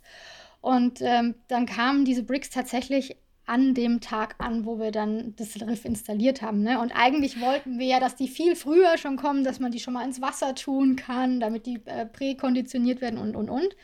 Und 0.62 1.02
ähm, 1.02 1.36
dann 1.48 1.66
kamen 1.66 2.06
diese 2.06 2.24
Bricks 2.24 2.50
tatsächlich 2.50 3.16
an 3.46 3.74
dem 3.74 4.00
Tag 4.00 4.36
an, 4.38 4.66
wo 4.66 4.78
wir 4.78 4.92
dann 4.92 5.34
das 5.36 5.60
Riff 5.60 5.84
installiert 5.84 6.44
haben. 6.44 6.62
Ne? 6.62 6.80
Und 6.80 6.92
eigentlich 6.92 7.42
wollten 7.42 7.80
wir 7.80 7.88
ja, 7.88 8.00
dass 8.00 8.16
die 8.16 8.28
viel 8.28 8.56
früher 8.56 8.98
schon 8.98 9.18
kommen, 9.18 9.44
dass 9.44 9.60
man 9.60 9.72
die 9.72 9.80
schon 9.80 9.96
mal 9.96 10.06
ins 10.06 10.22
Wasser 10.22 10.54
tun 10.54 10.96
kann, 10.96 11.40
damit 11.40 11.66
die 11.66 11.82
äh, 11.86 12.06
präkonditioniert 12.06 13.02
werden 13.02 13.18
und, 13.18 13.36
und, 13.36 13.50
und. 13.50 13.76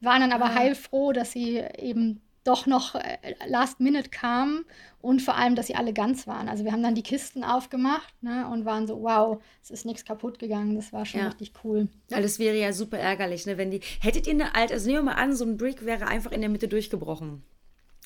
Waren 0.00 0.20
dann 0.20 0.32
aber 0.32 0.46
ja. 0.46 0.54
heilfroh, 0.54 1.12
dass 1.12 1.32
sie 1.32 1.62
eben 1.78 2.20
doch 2.44 2.66
noch 2.66 2.94
äh, 2.94 3.18
last 3.46 3.80
minute 3.80 4.08
kamen 4.08 4.64
und 5.00 5.20
vor 5.22 5.36
allem, 5.36 5.54
dass 5.54 5.66
sie 5.66 5.74
alle 5.74 5.92
ganz 5.92 6.26
waren. 6.26 6.48
Also 6.48 6.64
wir 6.64 6.72
haben 6.72 6.82
dann 6.82 6.94
die 6.94 7.02
Kisten 7.02 7.44
aufgemacht 7.44 8.14
ne, 8.22 8.48
und 8.50 8.64
waren 8.64 8.86
so, 8.86 9.02
wow, 9.02 9.42
es 9.62 9.70
ist 9.70 9.84
nichts 9.84 10.04
kaputt 10.04 10.38
gegangen. 10.38 10.74
Das 10.74 10.92
war 10.92 11.04
schon 11.04 11.20
ja. 11.20 11.28
richtig 11.28 11.52
cool. 11.64 11.88
Weil 12.08 12.22
das 12.22 12.38
wäre 12.38 12.56
ja 12.56 12.72
super 12.72 12.98
ärgerlich, 12.98 13.46
ne, 13.46 13.58
wenn 13.58 13.70
die. 13.70 13.80
Hättet 14.00 14.26
ihr 14.26 14.34
eine 14.34 14.54
alte, 14.54 14.74
also 14.74 14.86
nehmen 14.86 15.04
wir 15.06 15.14
mal 15.14 15.20
an, 15.20 15.34
so 15.34 15.44
ein 15.44 15.56
Brick 15.56 15.84
wäre 15.84 16.06
einfach 16.06 16.32
in 16.32 16.40
der 16.40 16.50
Mitte 16.50 16.68
durchgebrochen. 16.68 17.42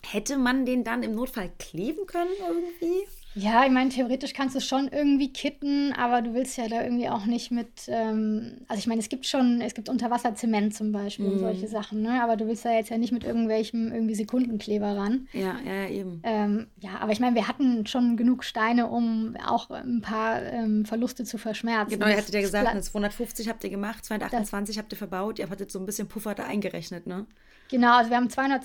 Hätte 0.02 0.36
man 0.36 0.66
den 0.66 0.84
dann 0.84 1.02
im 1.02 1.14
Notfall 1.14 1.50
kleben 1.58 2.06
können 2.06 2.30
irgendwie? 2.38 3.06
Ja, 3.34 3.64
ich 3.64 3.72
meine, 3.72 3.90
theoretisch 3.90 4.32
kannst 4.32 4.54
du 4.54 4.58
es 4.58 4.66
schon 4.66 4.88
irgendwie 4.88 5.32
kitten, 5.32 5.92
aber 5.92 6.22
du 6.22 6.34
willst 6.34 6.56
ja 6.56 6.68
da 6.68 6.82
irgendwie 6.82 7.08
auch 7.08 7.26
nicht 7.26 7.50
mit, 7.50 7.68
ähm, 7.88 8.58
also 8.68 8.78
ich 8.78 8.86
meine, 8.86 9.00
es 9.00 9.08
gibt 9.08 9.26
schon, 9.26 9.60
es 9.60 9.74
gibt 9.74 9.88
Unterwasserzement 9.88 10.74
zum 10.74 10.92
Beispiel 10.92 11.26
mm. 11.26 11.32
und 11.32 11.38
solche 11.40 11.66
Sachen, 11.66 12.02
ne? 12.02 12.22
Aber 12.22 12.36
du 12.36 12.46
willst 12.46 12.64
da 12.64 12.72
jetzt 12.72 12.90
ja 12.90 12.98
nicht 12.98 13.12
mit 13.12 13.24
irgendwelchem 13.24 13.92
irgendwie 13.92 14.14
Sekundenkleber 14.14 14.96
ran. 14.96 15.26
Ja, 15.32 15.56
ja, 15.64 15.88
eben. 15.88 16.20
Ähm, 16.22 16.68
ja, 16.80 16.98
aber 17.00 17.10
ich 17.10 17.18
meine, 17.18 17.34
wir 17.34 17.48
hatten 17.48 17.86
schon 17.86 18.16
genug 18.16 18.44
Steine, 18.44 18.86
um 18.86 19.36
auch 19.44 19.70
ein 19.70 20.00
paar 20.00 20.40
ähm, 20.42 20.84
Verluste 20.84 21.24
zu 21.24 21.36
verschmerzen. 21.36 21.90
Genau, 21.90 22.06
ihr 22.06 22.16
hattet 22.16 22.34
ja 22.34 22.40
gesagt, 22.40 22.84
250 22.84 23.48
habt 23.48 23.64
ihr 23.64 23.70
gemacht, 23.70 24.04
228 24.04 24.78
habt 24.78 24.92
ihr 24.92 24.98
verbaut, 24.98 25.40
ihr 25.40 25.50
hattet 25.50 25.72
so 25.72 25.80
ein 25.80 25.86
bisschen 25.86 26.06
Puffer 26.06 26.34
da 26.34 26.44
eingerechnet, 26.44 27.06
ne? 27.06 27.26
Genau, 27.70 27.96
also 27.96 28.10
wir 28.10 28.16
haben 28.18 28.30
200, 28.30 28.64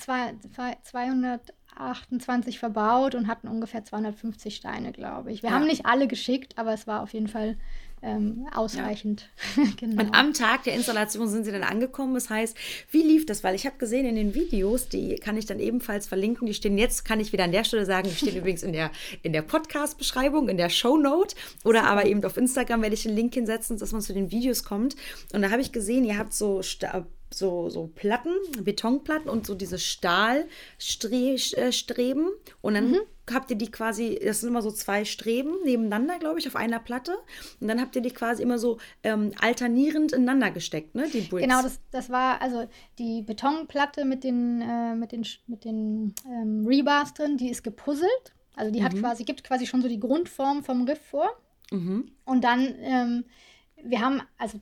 200 0.83 1.53
28 1.79 2.59
verbaut 2.59 3.15
und 3.15 3.27
hatten 3.27 3.47
ungefähr 3.47 3.83
250 3.83 4.55
Steine, 4.55 4.91
glaube 4.91 5.31
ich. 5.31 5.43
Wir 5.43 5.49
ja. 5.49 5.55
haben 5.55 5.65
nicht 5.65 5.85
alle 5.85 6.07
geschickt, 6.07 6.57
aber 6.57 6.73
es 6.73 6.87
war 6.87 7.01
auf 7.01 7.13
jeden 7.13 7.27
Fall 7.27 7.57
ähm, 8.01 8.47
ausreichend. 8.53 9.29
Ja. 9.55 9.63
genau. 9.77 10.03
Und 10.03 10.15
am 10.15 10.33
Tag 10.33 10.63
der 10.63 10.73
Installation 10.73 11.27
sind 11.27 11.43
sie 11.43 11.51
dann 11.51 11.63
angekommen. 11.63 12.13
Das 12.13 12.29
heißt, 12.29 12.55
wie 12.91 13.03
lief 13.03 13.25
das? 13.25 13.43
Weil 13.43 13.55
ich 13.55 13.65
habe 13.65 13.77
gesehen 13.77 14.05
in 14.05 14.15
den 14.15 14.33
Videos, 14.33 14.87
die 14.87 15.15
kann 15.15 15.37
ich 15.37 15.45
dann 15.45 15.59
ebenfalls 15.59 16.07
verlinken. 16.07 16.47
Die 16.47 16.53
stehen 16.53 16.77
jetzt, 16.77 17.03
kann 17.03 17.19
ich 17.19 17.33
wieder 17.33 17.43
an 17.43 17.51
der 17.51 17.63
Stelle 17.63 17.85
sagen, 17.85 18.07
die 18.07 18.15
stehen 18.15 18.35
übrigens 18.37 18.63
in 18.63 18.73
der, 18.73 18.91
in 19.21 19.33
der 19.33 19.41
Podcast-Beschreibung, 19.41 20.49
in 20.49 20.57
der 20.57 20.69
Shownote 20.69 21.35
oder 21.63 21.85
aber 21.85 22.05
eben 22.05 22.23
auf 22.23 22.37
Instagram 22.37 22.81
werde 22.81 22.95
ich 22.95 23.03
den 23.03 23.15
Link 23.15 23.33
hinsetzen, 23.33 23.77
dass 23.77 23.91
man 23.91 24.01
zu 24.01 24.13
den 24.13 24.31
Videos 24.31 24.63
kommt. 24.63 24.95
Und 25.33 25.41
da 25.41 25.51
habe 25.51 25.61
ich 25.61 25.71
gesehen, 25.71 26.05
ihr 26.05 26.17
habt 26.17 26.33
so 26.33 26.61
so, 27.33 27.69
so 27.69 27.87
Platten, 27.87 28.33
Betonplatten 28.61 29.29
und 29.29 29.45
so 29.45 29.55
diese 29.55 29.79
Stahlstreben. 29.79 32.29
Und 32.61 32.73
dann 32.73 32.91
mhm. 32.91 32.99
habt 33.31 33.51
ihr 33.51 33.57
die 33.57 33.71
quasi, 33.71 34.19
das 34.23 34.41
sind 34.41 34.49
immer 34.49 34.61
so 34.61 34.71
zwei 34.71 35.05
Streben 35.05 35.55
nebeneinander, 35.63 36.19
glaube 36.19 36.39
ich, 36.39 36.47
auf 36.47 36.55
einer 36.55 36.79
Platte. 36.79 37.15
Und 37.59 37.67
dann 37.67 37.79
habt 37.79 37.95
ihr 37.95 38.01
die 38.01 38.11
quasi 38.11 38.41
immer 38.41 38.57
so 38.57 38.79
ähm, 39.03 39.31
alternierend 39.39 40.13
ineinander 40.13 40.49
gesteckt, 40.51 40.95
ne? 40.95 41.07
Die 41.11 41.21
Bricks. 41.21 41.43
Genau, 41.43 41.61
das, 41.61 41.79
das 41.91 42.09
war 42.09 42.41
also 42.41 42.67
die 42.97 43.21
Betonplatte 43.21 44.05
mit 44.05 44.23
den, 44.23 44.61
äh, 44.61 44.95
mit 44.95 45.11
den, 45.11 45.25
mit 45.47 45.65
den 45.65 46.15
ähm, 46.25 46.65
Rebars 46.65 47.13
drin, 47.13 47.37
die 47.37 47.49
ist 47.49 47.63
gepuzzelt. 47.63 48.33
Also 48.55 48.71
die 48.71 48.79
mhm. 48.79 48.85
hat 48.85 48.95
quasi, 48.95 49.23
gibt 49.23 49.43
quasi 49.43 49.67
schon 49.67 49.81
so 49.81 49.87
die 49.87 49.99
Grundform 49.99 50.63
vom 50.63 50.83
Riff 50.83 51.01
vor. 51.09 51.29
Mhm. 51.71 52.11
Und 52.25 52.43
dann, 52.43 52.75
ähm, 52.81 53.25
wir 53.83 54.01
haben, 54.01 54.21
also 54.37 54.59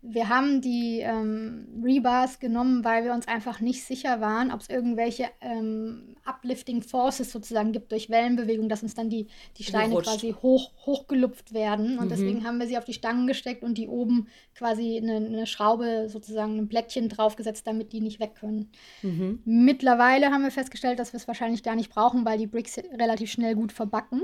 wir 0.00 0.28
haben 0.28 0.60
die 0.60 1.00
ähm, 1.00 1.66
Rebars 1.82 2.38
genommen, 2.38 2.84
weil 2.84 3.04
wir 3.04 3.12
uns 3.12 3.26
einfach 3.26 3.60
nicht 3.60 3.82
sicher 3.84 4.20
waren, 4.20 4.52
ob 4.52 4.60
es 4.60 4.68
irgendwelche 4.68 5.26
ähm, 5.40 6.14
Uplifting 6.24 6.82
Forces 6.82 7.32
sozusagen 7.32 7.72
gibt 7.72 7.90
durch 7.90 8.08
Wellenbewegung, 8.08 8.68
dass 8.68 8.84
uns 8.84 8.94
dann 8.94 9.10
die, 9.10 9.26
die 9.56 9.64
Steine 9.64 9.90
Gerutscht. 9.90 10.10
quasi 10.10 10.34
hoch, 10.40 10.70
hochgelupft 10.86 11.52
werden. 11.52 11.98
Und 11.98 12.06
mhm. 12.06 12.10
deswegen 12.10 12.44
haben 12.44 12.58
wir 12.58 12.68
sie 12.68 12.78
auf 12.78 12.84
die 12.84 12.92
Stangen 12.92 13.26
gesteckt 13.26 13.64
und 13.64 13.76
die 13.76 13.88
oben 13.88 14.28
quasi 14.54 14.98
eine, 14.98 15.16
eine 15.16 15.46
Schraube, 15.46 16.08
sozusagen 16.08 16.58
ein 16.58 16.68
Blättchen 16.68 17.08
draufgesetzt, 17.08 17.66
damit 17.66 17.92
die 17.92 18.00
nicht 18.00 18.20
weg 18.20 18.36
können. 18.36 18.70
Mhm. 19.02 19.40
Mittlerweile 19.44 20.30
haben 20.30 20.44
wir 20.44 20.52
festgestellt, 20.52 21.00
dass 21.00 21.12
wir 21.12 21.18
es 21.18 21.26
wahrscheinlich 21.26 21.64
gar 21.64 21.74
nicht 21.74 21.90
brauchen, 21.90 22.24
weil 22.24 22.38
die 22.38 22.46
Bricks 22.46 22.78
relativ 22.78 23.32
schnell 23.32 23.56
gut 23.56 23.72
verbacken. 23.72 24.22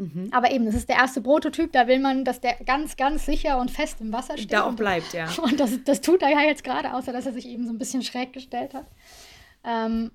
Mhm. 0.00 0.28
Aber 0.30 0.50
eben, 0.50 0.64
das 0.64 0.74
ist 0.74 0.88
der 0.88 0.96
erste 0.96 1.20
Prototyp, 1.20 1.72
da 1.72 1.86
will 1.86 1.98
man, 1.98 2.24
dass 2.24 2.40
der 2.40 2.54
ganz, 2.64 2.96
ganz 2.96 3.26
sicher 3.26 3.58
und 3.58 3.70
fest 3.70 4.00
im 4.00 4.12
Wasser 4.12 4.38
steht. 4.38 4.52
Da 4.52 4.64
auch 4.64 4.72
bleibt, 4.72 5.12
ja. 5.12 5.28
Und 5.42 5.60
das, 5.60 5.84
das 5.84 6.00
tut 6.00 6.22
er 6.22 6.30
ja 6.30 6.40
jetzt 6.40 6.64
gerade, 6.64 6.94
außer 6.94 7.12
dass 7.12 7.26
er 7.26 7.32
sich 7.32 7.46
eben 7.46 7.66
so 7.66 7.72
ein 7.72 7.78
bisschen 7.78 8.02
schräg 8.02 8.32
gestellt 8.32 8.72
hat. 8.72 8.86
Ähm, 9.62 10.10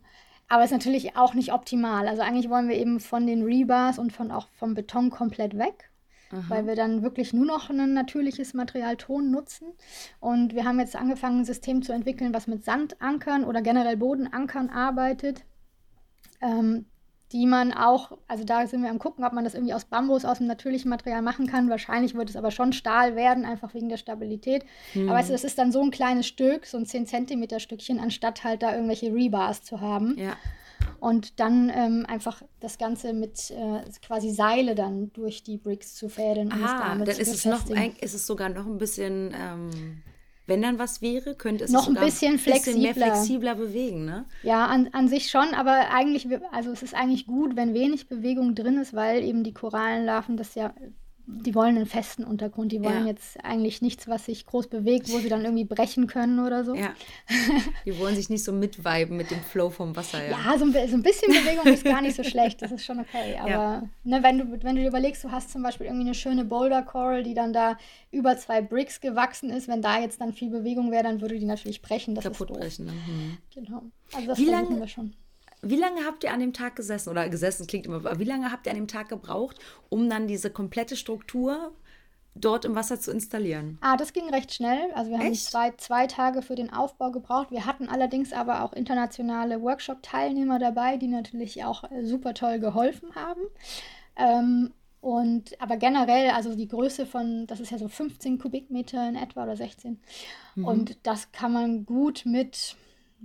aber 0.47 0.63
ist 0.63 0.71
natürlich 0.71 1.15
auch 1.15 1.35
nicht 1.35 1.53
optimal. 1.53 2.07
Also 2.07 2.23
eigentlich 2.23 2.49
wollen 2.49 2.67
wir 2.67 2.77
eben 2.77 2.99
von 2.99 3.27
den 3.27 3.43
Rebars 3.43 3.99
und 3.99 4.11
von 4.11 4.31
auch 4.31 4.47
vom 4.57 4.73
Beton 4.73 5.11
komplett 5.11 5.57
weg. 5.57 5.91
Aha. 6.31 6.43
Weil 6.49 6.65
wir 6.65 6.75
dann 6.75 7.03
wirklich 7.03 7.33
nur 7.33 7.45
noch 7.45 7.69
ein 7.69 7.93
natürliches 7.93 8.55
Material 8.55 8.97
Ton 8.97 9.29
nutzen. 9.29 9.67
Und 10.19 10.55
wir 10.55 10.65
haben 10.65 10.79
jetzt 10.79 10.95
angefangen, 10.95 11.41
ein 11.41 11.45
System 11.45 11.83
zu 11.83 11.93
entwickeln, 11.93 12.33
was 12.33 12.47
mit 12.47 12.65
Sandankern 12.65 13.43
oder 13.43 13.61
generell 13.61 13.97
Bodenankern 13.97 14.69
arbeitet. 14.69 15.43
Ähm, 16.41 16.87
die 17.35 17.47
man 17.47 17.73
auch, 17.73 18.17
also 18.29 18.45
da 18.45 18.65
sind 18.65 18.81
wir 18.81 18.89
am 18.89 18.97
gucken, 18.97 19.25
ob 19.25 19.33
man 19.33 19.43
das 19.43 19.55
irgendwie 19.55 19.73
aus 19.73 19.83
Bambus, 19.83 20.23
aus 20.23 20.37
dem 20.37 20.47
natürlichen 20.47 20.89
Material 20.89 21.21
machen 21.21 21.47
kann. 21.47 21.69
Wahrscheinlich 21.69 22.15
wird 22.15 22.29
es 22.29 22.37
aber 22.37 22.49
schon 22.49 22.71
Stahl 22.71 23.17
werden, 23.17 23.43
einfach 23.43 23.73
wegen 23.73 23.89
der 23.89 23.97
Stabilität. 23.97 24.63
Mhm. 24.93 25.09
Aber 25.09 25.19
weißt 25.19 25.27
du, 25.27 25.33
das 25.33 25.43
ist 25.43 25.57
dann 25.57 25.73
so 25.73 25.81
ein 25.81 25.91
kleines 25.91 26.27
Stück, 26.27 26.65
so 26.65 26.77
ein 26.77 26.85
10 26.85 27.07
Zentimeter 27.07 27.59
Stückchen, 27.59 27.99
anstatt 27.99 28.45
halt 28.45 28.63
da 28.63 28.73
irgendwelche 28.73 29.13
Rebars 29.13 29.63
zu 29.63 29.81
haben. 29.81 30.17
Ja. 30.17 30.37
Und 31.01 31.41
dann 31.41 31.69
ähm, 31.75 32.05
einfach 32.07 32.41
das 32.61 32.77
Ganze 32.77 33.11
mit 33.11 33.51
äh, 33.51 33.81
quasi 34.01 34.31
Seile 34.31 34.73
dann 34.73 35.11
durch 35.11 35.43
die 35.43 35.57
Bricks 35.57 35.93
zu 35.93 36.07
fädeln. 36.07 36.53
Ah, 36.53 36.95
dann 36.95 37.01
ist 37.05 37.19
es, 37.19 37.43
noch, 37.43 37.69
ist 37.69 38.13
es 38.13 38.25
sogar 38.25 38.47
noch 38.47 38.65
ein 38.65 38.77
bisschen... 38.77 39.35
Ähm 39.37 39.71
wenn 40.47 40.61
dann 40.61 40.79
was 40.79 41.01
wäre, 41.01 41.35
könnte 41.35 41.63
es 41.63 41.71
noch 41.71 41.87
ein 41.87 41.95
bisschen, 41.95 42.37
flexibler. 42.37 42.73
bisschen 42.73 42.81
mehr 42.81 42.93
flexibler 42.93 43.55
bewegen, 43.55 44.05
ne? 44.05 44.25
Ja, 44.43 44.65
an, 44.67 44.89
an 44.93 45.07
sich 45.07 45.29
schon, 45.29 45.53
aber 45.53 45.91
eigentlich, 45.91 46.27
also 46.51 46.71
es 46.71 46.83
ist 46.83 46.93
eigentlich 46.93 47.25
gut, 47.25 47.55
wenn 47.55 47.73
wenig 47.73 48.07
Bewegung 48.07 48.55
drin 48.55 48.77
ist, 48.77 48.93
weil 48.93 49.23
eben 49.23 49.43
die 49.43 49.53
Korallenlarven 49.53 50.37
das 50.37 50.55
ja 50.55 50.73
die 51.27 51.55
wollen 51.55 51.75
einen 51.75 51.87
festen 51.87 52.23
Untergrund. 52.23 52.71
Die 52.71 52.83
wollen 52.83 53.05
ja. 53.05 53.07
jetzt 53.07 53.43
eigentlich 53.43 53.81
nichts, 53.81 54.07
was 54.07 54.25
sich 54.25 54.45
groß 54.45 54.67
bewegt, 54.67 55.11
wo 55.11 55.17
sie 55.17 55.29
dann 55.29 55.43
irgendwie 55.43 55.65
brechen 55.65 56.05
können 56.05 56.39
oder 56.39 56.63
so. 56.63 56.75
Ja. 56.75 56.93
Die 57.85 57.97
wollen 57.97 58.15
sich 58.15 58.29
nicht 58.29 58.43
so 58.43 58.51
mitweiben 58.51 59.17
mit 59.17 59.31
dem 59.31 59.41
Flow 59.41 59.71
vom 59.71 59.95
Wasser. 59.95 60.23
Ja, 60.23 60.37
ja 60.37 60.57
so, 60.57 60.65
ein, 60.65 60.71
so, 60.71 60.95
ein, 60.95 61.01
bisschen 61.01 61.33
Bewegung 61.33 61.65
ist 61.73 61.83
gar 61.83 62.01
nicht 62.01 62.15
so 62.15 62.23
schlecht. 62.23 62.61
Das 62.61 62.71
ist 62.71 62.85
schon 62.85 62.99
okay. 62.99 63.37
Aber 63.39 63.49
ja. 63.49 63.89
ne, 64.03 64.21
wenn, 64.21 64.37
du, 64.37 64.63
wenn 64.63 64.75
du 64.75 64.81
dir 64.83 64.89
überlegst, 64.89 65.23
du 65.23 65.31
hast 65.31 65.51
zum 65.51 65.63
Beispiel 65.63 65.87
irgendwie 65.87 66.05
eine 66.05 66.15
schöne 66.15 66.45
Boulder 66.45 66.83
Coral, 66.83 67.23
die 67.23 67.33
dann 67.33 67.53
da 67.53 67.77
über 68.11 68.37
zwei 68.37 68.61
Bricks 68.61 69.01
gewachsen 69.01 69.49
ist. 69.49 69.67
Wenn 69.67 69.81
da 69.81 69.99
jetzt 69.99 70.21
dann 70.21 70.31
viel 70.31 70.51
Bewegung 70.51 70.91
wäre, 70.91 71.03
dann 71.03 71.21
würde 71.21 71.39
die 71.39 71.45
natürlich 71.45 71.81
brechen. 71.81 72.13
Das 72.13 72.23
Kaputt 72.23 72.49
brechen. 72.49 72.85
Mhm. 72.85 73.37
Genau. 73.53 73.83
Also 74.13 74.27
das 74.27 74.37
Wie 74.37 74.45
lange, 74.45 74.79
wir 74.79 74.87
schon. 74.87 75.13
Wie 75.67 75.75
lange 75.75 76.05
habt 76.05 76.23
ihr 76.23 76.31
an 76.31 76.39
dem 76.39 76.53
Tag 76.53 76.75
gesessen? 76.75 77.09
Oder 77.09 77.27
gesessen 77.27 77.65
klingt 77.67 77.85
immer, 77.87 77.97
aber 77.97 78.19
wie 78.19 78.23
lange 78.23 78.51
habt 78.51 78.67
ihr 78.67 78.71
an 78.71 78.77
dem 78.77 78.87
Tag 78.87 79.09
gebraucht, 79.09 79.57
um 79.89 80.09
dann 80.09 80.27
diese 80.27 80.49
komplette 80.49 80.95
Struktur 80.95 81.71
dort 82.35 82.65
im 82.65 82.75
Wasser 82.75 82.99
zu 82.99 83.11
installieren? 83.11 83.77
Ah, 83.81 83.97
das 83.97 84.13
ging 84.13 84.29
recht 84.29 84.53
schnell. 84.53 84.91
Also 84.93 85.09
wir 85.09 85.17
haben 85.17 85.33
zwei, 85.33 85.71
zwei 85.77 86.05
Tage 86.05 86.41
für 86.41 86.55
den 86.55 86.71
Aufbau 86.71 87.11
gebraucht. 87.11 87.49
Wir 87.49 87.65
hatten 87.65 87.89
allerdings 87.89 88.31
aber 88.33 88.63
auch 88.63 88.73
internationale 88.73 89.61
Workshop-Teilnehmer 89.61 90.59
dabei, 90.59 90.97
die 90.97 91.07
natürlich 91.07 91.63
auch 91.63 91.83
äh, 91.89 92.05
super 92.05 92.33
toll 92.33 92.59
geholfen 92.59 93.15
haben. 93.15 93.41
Ähm, 94.17 94.73
Und 95.01 95.61
aber 95.61 95.77
generell, 95.77 96.31
also 96.31 96.55
die 96.55 96.67
Größe 96.67 97.05
von, 97.05 97.45
das 97.47 97.59
ist 97.59 97.71
ja 97.71 97.77
so 97.77 97.87
15 97.87 98.39
Kubikmeter 98.39 99.07
in 99.07 99.15
etwa 99.15 99.43
oder 99.43 99.55
16. 99.55 99.99
Mhm. 100.55 100.65
Und 100.65 100.97
das 101.03 101.31
kann 101.31 101.53
man 101.53 101.85
gut 101.85 102.23
mit 102.25 102.75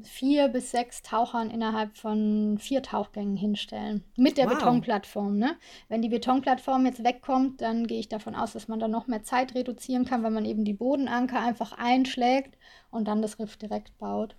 vier 0.03 0.49
bis 0.49 0.71
sechs 0.71 1.03
Tauchern 1.03 1.51
innerhalb 1.51 1.97
von 1.97 2.59
vier 2.59 2.83
Tauchgängen 2.83 3.37
hinstellen. 3.37 4.05
Mit 4.17 4.39
der 4.39 4.47
wow. 4.47 4.55
Betonplattform. 4.55 5.37
Ne? 5.37 5.57
Wenn 5.89 6.03
die 6.03 6.09
Betonplattform 6.09 6.87
jetzt 6.87 7.05
wegkommt, 7.05 7.61
dann 7.61 7.87
gehe 7.87 8.01
ich 8.01 8.09
davon 8.09 8.35
aus, 8.35 8.53
dass 8.53 8.69
man 8.69 8.81
da 8.81 8.89
noch 8.89 9.07
mehr 9.07 9.23
Zeit 9.23 9.55
reduzieren 9.55 10.05
kann, 10.05 10.23
wenn 10.23 10.33
man 10.33 10.45
eben 10.45 10.65
die 10.65 10.75
Bodenanker 10.75 11.41
einfach 11.41 11.73
einschlägt 11.73 12.57
und 12.91 13.09
dann 13.09 13.23
das 13.23 13.39
Riff 13.39 13.57
direkt 13.57 13.97
baut. 13.99 14.37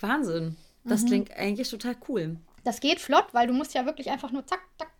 Wahnsinn. 0.00 0.56
Das 0.84 1.02
mhm. 1.02 1.06
klingt 1.06 1.36
eigentlich 1.36 1.70
total 1.70 1.96
cool. 2.08 2.36
Das 2.64 2.80
geht 2.80 3.00
flott, 3.00 3.26
weil 3.32 3.46
du 3.46 3.52
musst 3.52 3.74
ja 3.74 3.86
wirklich 3.86 4.10
einfach 4.10 4.30
nur 4.30 4.46
zack, 4.46 4.60
zack, 4.78 4.91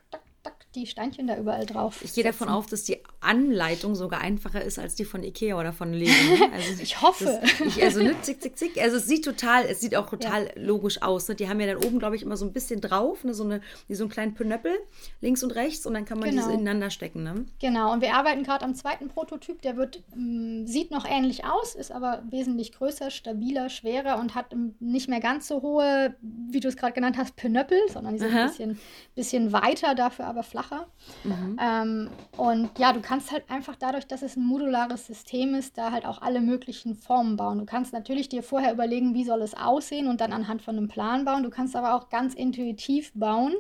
die 0.74 0.86
Steinchen 0.86 1.26
da 1.26 1.36
überall 1.36 1.66
drauf. 1.66 2.02
Ich 2.02 2.14
gehe 2.14 2.24
davon 2.24 2.48
auf, 2.48 2.66
dass 2.66 2.84
die 2.84 2.98
Anleitung 3.20 3.94
sogar 3.94 4.20
einfacher 4.20 4.62
ist 4.62 4.78
als 4.78 4.94
die 4.94 5.04
von 5.04 5.22
Ikea 5.22 5.58
oder 5.58 5.72
von 5.72 5.92
Lego. 5.92 6.12
Also 6.52 6.82
ich 6.82 7.00
hoffe. 7.00 7.40
Das, 7.40 7.60
ich, 7.60 7.82
also 7.82 8.02
ne, 8.02 8.14
zick, 8.20 8.42
zick, 8.42 8.58
zick. 8.58 8.80
Also 8.80 8.96
es 8.96 9.06
sieht 9.06 9.24
total, 9.24 9.64
es 9.64 9.80
sieht 9.80 9.96
auch 9.96 10.08
total 10.08 10.46
ja. 10.46 10.50
logisch 10.56 11.00
aus. 11.02 11.28
Ne? 11.28 11.34
Die 11.34 11.48
haben 11.48 11.60
ja 11.60 11.66
dann 11.66 11.76
oben, 11.76 11.98
glaube 11.98 12.16
ich, 12.16 12.22
immer 12.22 12.36
so 12.36 12.44
ein 12.44 12.52
bisschen 12.52 12.80
drauf, 12.80 13.24
ne? 13.24 13.32
so, 13.32 13.44
eine, 13.44 13.60
wie 13.88 13.94
so 13.94 14.04
einen 14.04 14.10
kleinen 14.10 14.34
Pönöppel 14.34 14.72
links 15.20 15.42
und 15.42 15.52
rechts 15.52 15.86
und 15.86 15.94
dann 15.94 16.04
kann 16.04 16.18
man 16.18 16.30
genau. 16.30 16.42
diese 16.42 16.54
ineinander 16.54 16.90
stecken. 16.90 17.22
Ne? 17.22 17.46
Genau, 17.60 17.92
und 17.92 18.02
wir 18.02 18.14
arbeiten 18.14 18.42
gerade 18.42 18.64
am 18.64 18.74
zweiten 18.74 19.08
Prototyp. 19.08 19.62
Der 19.62 19.76
wird, 19.76 20.02
mh, 20.14 20.62
mm, 20.62 20.66
sieht 20.66 20.90
noch 20.90 21.06
ähnlich 21.08 21.44
aus, 21.44 21.74
ist 21.74 21.92
aber 21.92 22.22
wesentlich 22.28 22.72
größer, 22.72 23.10
stabiler, 23.10 23.68
schwerer 23.68 24.18
und 24.18 24.34
hat 24.34 24.54
nicht 24.80 25.08
mehr 25.08 25.20
ganz 25.20 25.48
so 25.48 25.62
hohe, 25.62 26.14
wie 26.20 26.60
du 26.60 26.68
es 26.68 26.76
gerade 26.76 26.92
genannt 26.92 27.16
hast, 27.16 27.36
Pönöppel, 27.36 27.78
sondern 27.90 28.14
die 28.14 28.20
sind 28.20 28.32
Aha. 28.32 28.42
ein 28.42 28.48
bisschen, 28.48 28.78
bisschen 29.14 29.52
weiter, 29.52 29.94
dafür 29.94 30.26
aber 30.26 30.42
flach 30.42 30.61
flacher. 30.62 30.86
Mhm. 31.24 31.58
Ähm, 31.60 32.10
und 32.36 32.70
ja, 32.78 32.92
du 32.92 33.00
kannst 33.00 33.32
halt 33.32 33.44
einfach 33.50 33.76
dadurch, 33.76 34.06
dass 34.06 34.22
es 34.22 34.36
ein 34.36 34.44
modulares 34.44 35.06
System 35.06 35.54
ist, 35.54 35.78
da 35.78 35.92
halt 35.92 36.06
auch 36.06 36.22
alle 36.22 36.40
möglichen 36.40 36.94
Formen 36.94 37.36
bauen. 37.36 37.58
Du 37.58 37.64
kannst 37.64 37.92
natürlich 37.92 38.28
dir 38.28 38.42
vorher 38.42 38.72
überlegen, 38.72 39.14
wie 39.14 39.24
soll 39.24 39.42
es 39.42 39.54
aussehen 39.54 40.08
und 40.08 40.20
dann 40.20 40.32
anhand 40.32 40.62
von 40.62 40.76
einem 40.76 40.88
Plan 40.88 41.24
bauen. 41.24 41.42
Du 41.42 41.50
kannst 41.50 41.76
aber 41.76 41.94
auch 41.94 42.08
ganz 42.08 42.34
intuitiv 42.34 43.12
bauen. 43.14 43.54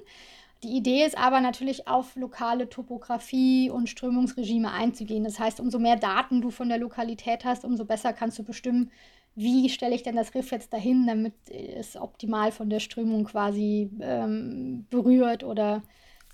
Die 0.62 0.76
Idee 0.76 1.04
ist 1.04 1.18
aber 1.18 1.40
natürlich 1.40 1.88
auf 1.88 2.14
lokale 2.14 2.68
Topografie 2.68 3.68
und 3.68 3.88
Strömungsregime 3.88 4.70
einzugehen. 4.70 5.24
Das 5.24 5.40
heißt, 5.40 5.58
umso 5.58 5.80
mehr 5.80 5.96
Daten 5.96 6.40
du 6.40 6.50
von 6.50 6.68
der 6.68 6.78
Lokalität 6.78 7.44
hast, 7.44 7.64
umso 7.64 7.84
besser 7.84 8.12
kannst 8.12 8.38
du 8.38 8.44
bestimmen, 8.44 8.92
wie 9.34 9.68
stelle 9.70 9.94
ich 9.94 10.02
denn 10.02 10.14
das 10.14 10.34
Riff 10.34 10.52
jetzt 10.52 10.72
dahin, 10.72 11.06
damit 11.06 11.34
es 11.48 11.96
optimal 11.96 12.52
von 12.52 12.70
der 12.70 12.80
Strömung 12.80 13.24
quasi 13.24 13.90
ähm, 14.00 14.86
berührt 14.90 15.42
oder 15.42 15.82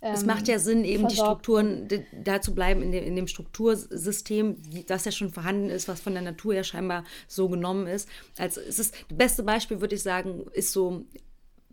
es 0.00 0.24
macht 0.24 0.46
ja 0.46 0.58
Sinn, 0.58 0.84
eben 0.84 1.08
versorgt. 1.08 1.12
die 1.12 1.50
Strukturen 1.50 1.88
da 2.24 2.40
zu 2.40 2.54
bleiben 2.54 2.82
in 2.82 2.92
dem, 2.92 3.04
in 3.04 3.16
dem 3.16 3.26
Struktursystem, 3.26 4.56
das 4.86 5.04
ja 5.04 5.12
schon 5.12 5.30
vorhanden 5.30 5.70
ist, 5.70 5.88
was 5.88 6.00
von 6.00 6.12
der 6.12 6.22
Natur 6.22 6.54
ja 6.54 6.62
scheinbar 6.62 7.04
so 7.26 7.48
genommen 7.48 7.86
ist. 7.86 8.08
Also 8.38 8.60
es 8.60 8.78
ist 8.78 8.94
das 9.08 9.16
beste 9.16 9.42
Beispiel, 9.42 9.80
würde 9.80 9.96
ich 9.96 10.02
sagen, 10.02 10.46
ist 10.52 10.72
so 10.72 11.04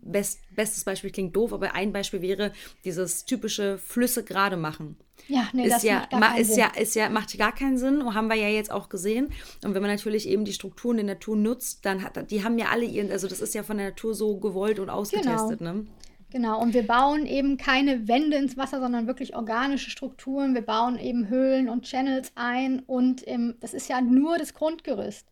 Best, 0.08 0.40
bestes 0.54 0.84
Beispiel 0.84 1.10
klingt 1.10 1.34
doof, 1.34 1.52
aber 1.52 1.74
ein 1.74 1.92
Beispiel 1.92 2.22
wäre 2.22 2.52
dieses 2.84 3.24
typische 3.24 3.76
Flüsse 3.78 4.22
gerade 4.22 4.56
machen. 4.56 4.96
Ja, 5.26 5.48
nee, 5.52 5.64
ist 5.64 5.72
das 5.72 5.82
ja, 5.82 6.00
macht 6.00 6.10
gar 6.10 6.20
keinen 6.20 6.40
ist 6.40 6.48
Sinn. 6.48 6.58
ja, 6.58 6.80
ist 6.80 6.94
ja, 6.94 7.08
macht 7.08 7.38
gar 7.38 7.54
keinen 7.54 7.78
Sinn 7.78 8.14
haben 8.14 8.28
wir 8.28 8.36
ja 8.36 8.48
jetzt 8.48 8.70
auch 8.70 8.88
gesehen. 8.88 9.32
Und 9.64 9.74
wenn 9.74 9.82
man 9.82 9.90
natürlich 9.90 10.28
eben 10.28 10.44
die 10.44 10.52
Strukturen 10.52 10.98
der 10.98 11.06
Natur 11.06 11.36
nutzt, 11.36 11.84
dann 11.84 12.04
hat 12.04 12.30
die 12.30 12.44
haben 12.44 12.56
ja 12.56 12.66
alle 12.66 12.84
ihren, 12.84 13.10
also 13.10 13.26
das 13.26 13.40
ist 13.40 13.54
ja 13.54 13.64
von 13.64 13.78
der 13.78 13.88
Natur 13.88 14.14
so 14.14 14.36
gewollt 14.36 14.78
und 14.78 14.90
ausgetestet, 14.90 15.58
genau. 15.58 15.72
ne? 15.72 15.86
Genau, 16.30 16.60
und 16.60 16.74
wir 16.74 16.86
bauen 16.86 17.24
eben 17.24 17.56
keine 17.56 18.08
Wände 18.08 18.36
ins 18.36 18.56
Wasser, 18.56 18.80
sondern 18.80 19.06
wirklich 19.06 19.36
organische 19.36 19.90
Strukturen. 19.90 20.54
Wir 20.54 20.62
bauen 20.62 20.98
eben 20.98 21.28
Höhlen 21.28 21.68
und 21.68 21.84
Channels 21.84 22.32
ein 22.34 22.80
und 22.80 23.22
im, 23.22 23.54
das 23.60 23.74
ist 23.74 23.88
ja 23.88 24.00
nur 24.00 24.36
das 24.36 24.54
Grundgerüst. 24.54 25.30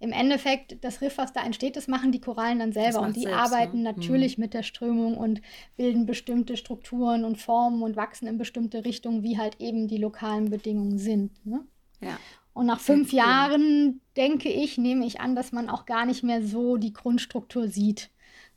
Im 0.00 0.10
Endeffekt, 0.10 0.82
das 0.82 1.00
Riff, 1.00 1.16
was 1.16 1.32
da 1.32 1.44
entsteht, 1.44 1.76
das 1.76 1.86
machen 1.86 2.10
die 2.10 2.20
Korallen 2.20 2.58
dann 2.58 2.72
selber 2.72 3.02
und 3.02 3.14
die 3.14 3.20
selbst, 3.20 3.38
arbeiten 3.38 3.78
ne? 3.78 3.84
natürlich 3.84 4.36
mhm. 4.36 4.42
mit 4.42 4.52
der 4.52 4.64
Strömung 4.64 5.16
und 5.16 5.40
bilden 5.76 6.06
bestimmte 6.06 6.56
Strukturen 6.56 7.24
und 7.24 7.38
Formen 7.40 7.82
und 7.82 7.94
wachsen 7.94 8.26
in 8.26 8.36
bestimmte 8.36 8.84
Richtungen, 8.84 9.22
wie 9.22 9.38
halt 9.38 9.60
eben 9.60 9.86
die 9.86 9.98
lokalen 9.98 10.50
Bedingungen 10.50 10.98
sind. 10.98 11.46
Ne? 11.46 11.60
Ja. 12.00 12.18
Und 12.52 12.66
nach 12.66 12.80
fünf 12.80 13.12
Jahren, 13.12 14.00
denke 14.16 14.48
ich, 14.48 14.76
nehme 14.76 15.06
ich 15.06 15.20
an, 15.20 15.36
dass 15.36 15.52
man 15.52 15.70
auch 15.70 15.86
gar 15.86 16.04
nicht 16.04 16.24
mehr 16.24 16.42
so 16.44 16.76
die 16.76 16.92
Grundstruktur 16.92 17.68
sieht. 17.68 18.10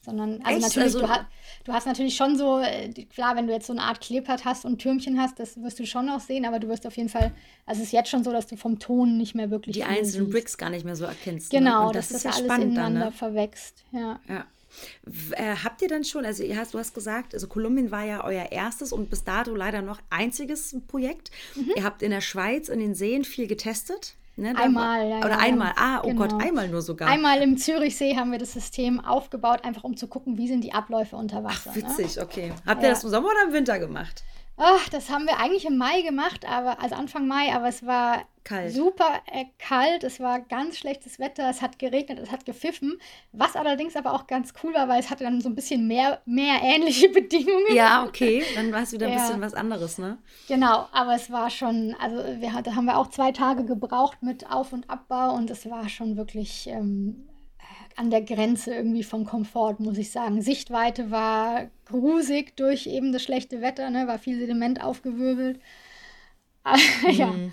Sondern, 0.06 0.41
also 0.43 0.58
Echt? 0.58 0.62
natürlich, 0.62 0.95
also, 0.95 0.99
du, 1.01 1.10
hast, 1.10 1.26
du 1.64 1.74
hast 1.74 1.88
natürlich 1.88 2.16
schon 2.16 2.38
so, 2.38 2.60
äh, 2.60 2.89
klar, 3.06 3.36
wenn 3.36 3.47
du 3.47 3.53
jetzt 3.53 3.68
so 3.68 3.74
eine 3.74 3.82
Art 3.82 4.01
Kleeblatt 4.01 4.45
hast 4.45 4.66
und 4.66 4.78
Türmchen 4.78 5.20
hast, 5.20 5.39
das 5.39 5.62
wirst 5.62 5.80
du 5.80 5.86
schon 5.86 6.06
noch 6.06 6.20
sehen, 6.20 6.45
aber 6.45 6.60
du 6.60 6.68
wirst 6.68 6.86
auf 6.86 6.95
jeden 6.95 7.10
Fall, 7.10 7.32
also 7.66 7.82
es 7.82 7.88
ist 7.88 7.93
jetzt 7.93 8.10
schon 8.10 8.24
so, 8.24 8.32
dass 8.32 8.47
du 8.47 8.56
vom 8.56 8.78
Ton 8.80 9.18
nicht 9.18 9.34
mehr 9.34 9.49
wirklich 9.49 9.76
die 9.76 9.84
einzelnen 9.84 10.30
Bricks 10.30 10.58
gar 10.58 10.70
nicht 10.70 10.86
mehr 10.86 10.95
so 10.95 11.06
erkennst. 11.06 11.51
Ne? 11.51 11.60
Genau, 11.60 11.88
ne? 11.88 11.93
das, 11.93 12.10
das 12.10 12.18
ist 12.18 12.24
ja 12.24 12.32
alles 12.32 12.45
ineinander 12.45 12.82
dann, 12.82 12.93
ne? 12.93 13.12
verwächst. 13.12 13.84
Ja. 13.91 14.20
ja. 14.30 14.45
Äh, 15.32 15.56
habt 15.64 15.82
ihr 15.82 15.88
dann 15.88 16.03
schon, 16.03 16.26
also 16.26 16.43
ihr 16.43 16.58
hast, 16.58 16.74
du 16.74 16.80
hast 16.80 16.93
gesagt, 16.93 17.34
also 17.34 17.47
Kolumbien 17.47 17.91
war 17.91 18.03
ja 18.03 18.24
euer 18.24 18.51
erstes 18.51 18.91
und 18.91 19.10
bis 19.10 19.24
dato 19.24 19.56
leider 19.56 19.82
noch 19.82 20.01
einziges 20.10 20.76
Projekt. 20.88 21.32
Mhm. 21.56 21.72
Ihr 21.78 21.84
habt 21.84 22.01
in 22.01 22.12
der 22.12 22.22
Schweiz 22.22 22.70
in 22.70 22.80
den 22.80 22.93
Seen 22.95 23.24
viel 23.24 23.47
getestet. 23.47 24.16
Ne, 24.38 24.53
einmal, 24.57 25.07
ja, 25.07 25.19
Oder 25.19 25.29
ja, 25.29 25.38
einmal, 25.38 25.71
ah, 25.77 26.01
oh 26.03 26.07
genau. 26.07 26.27
Gott, 26.27 26.43
einmal 26.43 26.67
nur 26.67 26.81
sogar. 26.81 27.07
Einmal 27.07 27.41
im 27.41 27.57
Zürichsee 27.57 28.17
haben 28.17 28.33
wir 28.33 28.39
das 28.39 28.51
System 28.51 28.99
aufgebaut, 28.99 29.63
einfach 29.63 29.86
um 29.86 29.95
zu 29.95 30.07
gucken, 30.07 30.38
wie 30.38 30.49
sind 30.49 30.61
die 30.61 30.73
Abläufe 30.73 31.15
unter 31.15 31.43
Wasser. 31.45 31.71
Ach, 31.71 31.75
ne? 31.75 31.83
witzig, 31.83 32.17
ne? 32.17 32.23
okay. 32.23 32.51
Habt 32.65 32.83
ihr 32.83 32.89
das 32.89 33.05
im 33.05 33.11
Sommer 33.11 33.29
oder 33.29 33.47
im 33.47 33.53
Winter 33.53 33.79
gemacht? 33.79 34.23
Ach, 34.58 34.88
das 34.89 35.10
haben 35.10 35.26
wir 35.26 35.38
eigentlich 35.38 35.66
im 35.66 35.78
Mai 35.78 36.01
gemacht, 36.01 36.45
aber 36.47 36.82
also 36.82 36.95
Anfang 36.95 37.28
Mai, 37.28 37.53
aber 37.53 37.68
es 37.68 37.86
war 37.86 38.24
kalt. 38.45 38.72
super 38.72 39.22
äh, 39.26 39.45
kalt, 39.60 40.06
es 40.06 40.22
war 40.22 40.39
ganz 40.39 40.78
schlechtes 40.78 41.20
Wetter, 41.20 41.49
es 41.49 41.62
hat 41.62 41.78
geregnet, 41.78 42.20
es 42.20 42.32
hat 42.32 42.45
gepfiffen, 42.45 42.97
was 43.34 43.58
allerdings 43.58 43.97
aber 43.97 44.14
auch 44.14 44.28
ganz 44.28 44.53
cool 44.64 44.74
war, 44.74 44.88
weil 44.88 45.01
es 45.01 45.10
hatte 45.10 45.26
dann 45.26 45.41
so 45.41 45.49
ein 45.49 45.56
bisschen 45.56 45.88
mehr, 45.88 46.22
mehr 46.26 46.62
ähnliche 46.62 47.10
Bedingungen. 47.14 47.76
Ja, 47.76 48.06
okay, 48.06 48.43
dann 48.56 48.72
war 48.72 48.84
es 48.84 48.93
wieder 48.93 49.08
ein 49.08 49.14
ja. 49.14 49.20
bisschen 49.20 49.41
was 49.41 49.53
anderes, 49.53 49.97
ne? 49.97 50.20
Genau, 50.47 50.88
aber 50.93 51.16
es 51.16 51.30
war 51.30 51.49
schon, 51.49 51.93
also 51.99 52.18
wir 52.39 52.62
da 52.62 52.76
haben 52.76 52.86
wir 52.86 52.97
auch 52.97 53.08
zwei 53.08 53.34
Tage 53.34 53.66
gebraucht 53.66 54.24
mit 54.24 54.49
Auf- 54.49 54.72
und 54.72 54.89
Abbau 54.89 55.34
und 55.34 55.49
es 55.49 55.70
war 55.70 55.89
schon 55.89 56.16
wirklich 56.16 56.68
ähm, 56.68 57.28
an 57.96 58.10
der 58.10 58.22
Grenze 58.22 58.74
irgendwie 58.74 59.04
vom 59.04 59.26
Komfort, 59.26 59.78
muss 59.80 59.98
ich 59.98 60.12
sagen. 60.12 60.41
Sichtweite 60.41 61.12
war 61.12 61.70
grusig 61.86 62.56
durch 62.58 62.88
eben 62.88 63.12
das 63.14 63.24
schlechte 63.24 63.62
Wetter, 63.62 63.89
ne, 63.89 64.08
war 64.08 64.20
viel 64.20 64.38
Sediment 64.38 64.84
aufgewirbelt. 64.84 65.60
ja. 67.11 67.32
Hm. 67.32 67.51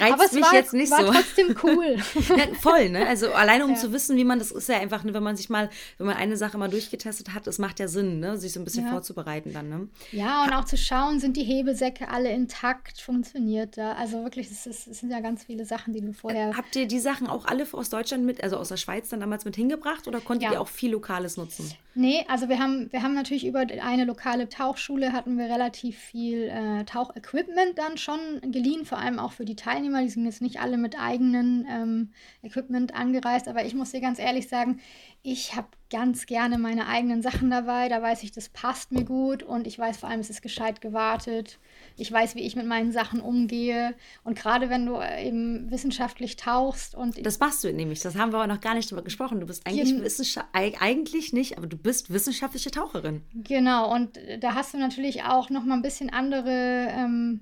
Reizt 0.00 0.12
Aber 0.12 0.24
es 0.24 0.32
mich 0.32 0.44
war, 0.44 0.54
jetzt 0.54 0.72
nicht 0.72 0.90
war 0.90 1.04
so. 1.04 1.12
trotzdem 1.12 1.56
cool. 1.62 1.96
ja, 2.36 2.54
voll, 2.60 2.90
ne? 2.90 3.06
Also 3.06 3.32
alleine 3.32 3.64
um 3.64 3.72
ja. 3.72 3.76
zu 3.76 3.92
wissen, 3.92 4.16
wie 4.16 4.24
man 4.24 4.38
das 4.38 4.52
ist 4.52 4.68
ja 4.68 4.78
einfach, 4.78 5.02
ne, 5.02 5.14
wenn 5.14 5.22
man 5.22 5.36
sich 5.36 5.50
mal, 5.50 5.68
wenn 5.98 6.06
man 6.06 6.16
eine 6.16 6.36
Sache 6.36 6.56
mal 6.56 6.68
durchgetestet 6.68 7.34
hat, 7.34 7.46
es 7.46 7.58
macht 7.58 7.80
ja 7.80 7.88
Sinn, 7.88 8.20
ne? 8.20 8.38
Sich 8.38 8.52
so 8.52 8.60
ein 8.60 8.64
bisschen 8.64 8.84
ja. 8.84 8.92
vorzubereiten 8.92 9.52
dann, 9.52 9.68
ne? 9.68 9.88
Ja, 10.12 10.44
und 10.44 10.52
auch 10.52 10.64
zu 10.64 10.76
schauen, 10.76 11.18
sind 11.18 11.36
die 11.36 11.42
Hebesäcke 11.42 12.08
alle 12.08 12.30
intakt, 12.30 13.00
funktioniert 13.00 13.76
da. 13.76 13.92
Also 13.92 14.22
wirklich, 14.22 14.50
es, 14.50 14.66
ist, 14.66 14.86
es 14.86 15.00
sind 15.00 15.10
ja 15.10 15.20
ganz 15.20 15.44
viele 15.44 15.64
Sachen, 15.64 15.92
die 15.92 16.00
du 16.00 16.12
vorher. 16.12 16.56
Habt 16.56 16.76
ihr 16.76 16.86
die 16.86 17.00
Sachen 17.00 17.26
auch 17.26 17.46
alle 17.46 17.66
aus 17.72 17.90
Deutschland 17.90 18.24
mit, 18.24 18.42
also 18.42 18.56
aus 18.56 18.68
der 18.68 18.76
Schweiz 18.76 19.08
dann 19.08 19.20
damals 19.20 19.44
mit 19.44 19.56
hingebracht 19.56 20.06
oder 20.06 20.20
konntet 20.20 20.52
ihr 20.52 20.60
auch 20.60 20.68
viel 20.68 20.92
Lokales 20.92 21.36
nutzen? 21.36 21.74
Nee, 21.98 22.26
also 22.28 22.50
wir 22.50 22.58
haben, 22.58 22.92
wir 22.92 23.02
haben 23.02 23.14
natürlich 23.14 23.46
über 23.46 23.60
eine 23.60 24.04
lokale 24.04 24.50
Tauchschule 24.50 25.14
hatten 25.14 25.38
wir 25.38 25.46
relativ 25.46 25.98
viel 25.98 26.42
äh, 26.42 26.84
Tauchequipment 26.84 27.78
dann 27.78 27.96
schon 27.96 28.18
geliehen, 28.52 28.84
vor 28.84 28.98
allem 28.98 29.18
auch 29.18 29.32
für 29.32 29.46
die 29.46 29.56
Teilnehmer. 29.56 30.02
Die 30.02 30.10
sind 30.10 30.26
jetzt 30.26 30.42
nicht 30.42 30.60
alle 30.60 30.76
mit 30.76 31.00
eigenen 31.00 31.66
ähm, 31.66 32.12
Equipment 32.42 32.94
angereist, 32.94 33.48
aber 33.48 33.64
ich 33.64 33.74
muss 33.74 33.92
dir 33.92 34.02
ganz 34.02 34.18
ehrlich 34.18 34.46
sagen, 34.48 34.78
ich 35.22 35.56
habe 35.56 35.68
ganz 35.88 36.26
gerne 36.26 36.58
meine 36.58 36.86
eigenen 36.86 37.22
Sachen 37.22 37.50
dabei. 37.50 37.88
Da 37.88 38.02
weiß 38.02 38.24
ich, 38.24 38.32
das 38.32 38.50
passt 38.50 38.92
mir 38.92 39.04
gut 39.06 39.42
und 39.42 39.66
ich 39.66 39.78
weiß 39.78 39.96
vor 39.96 40.10
allem, 40.10 40.20
es 40.20 40.28
ist 40.28 40.42
gescheit 40.42 40.82
gewartet. 40.82 41.58
Ich 41.96 42.12
weiß, 42.12 42.34
wie 42.34 42.40
ich 42.40 42.56
mit 42.56 42.66
meinen 42.66 42.92
Sachen 42.92 43.20
umgehe. 43.20 43.94
Und 44.24 44.38
gerade 44.38 44.70
wenn 44.70 44.86
du 44.86 44.96
äh, 44.96 45.26
eben 45.26 45.70
wissenschaftlich 45.70 46.36
tauchst 46.36 46.94
und. 46.94 47.24
Das 47.24 47.38
machst 47.38 47.64
du 47.64 47.72
nämlich, 47.72 48.00
das 48.00 48.16
haben 48.16 48.32
wir 48.32 48.38
aber 48.38 48.46
noch 48.46 48.60
gar 48.60 48.74
nicht 48.74 48.90
drüber 48.90 49.02
gesprochen. 49.02 49.40
Du 49.40 49.46
bist 49.46 49.66
eigentlich 49.66 50.00
wissenschaftlich, 50.02 50.80
eigentlich 50.80 51.32
nicht, 51.32 51.58
aber 51.58 51.66
du 51.66 51.76
bist 51.76 52.12
wissenschaftliche 52.12 52.70
Taucherin. 52.70 53.22
Genau, 53.34 53.92
und 53.92 54.18
da 54.40 54.54
hast 54.54 54.74
du 54.74 54.78
natürlich 54.78 55.24
auch 55.24 55.50
noch 55.50 55.64
mal 55.64 55.74
ein 55.74 55.82
bisschen 55.82 56.10
andere. 56.10 56.88
Ähm, 56.90 57.40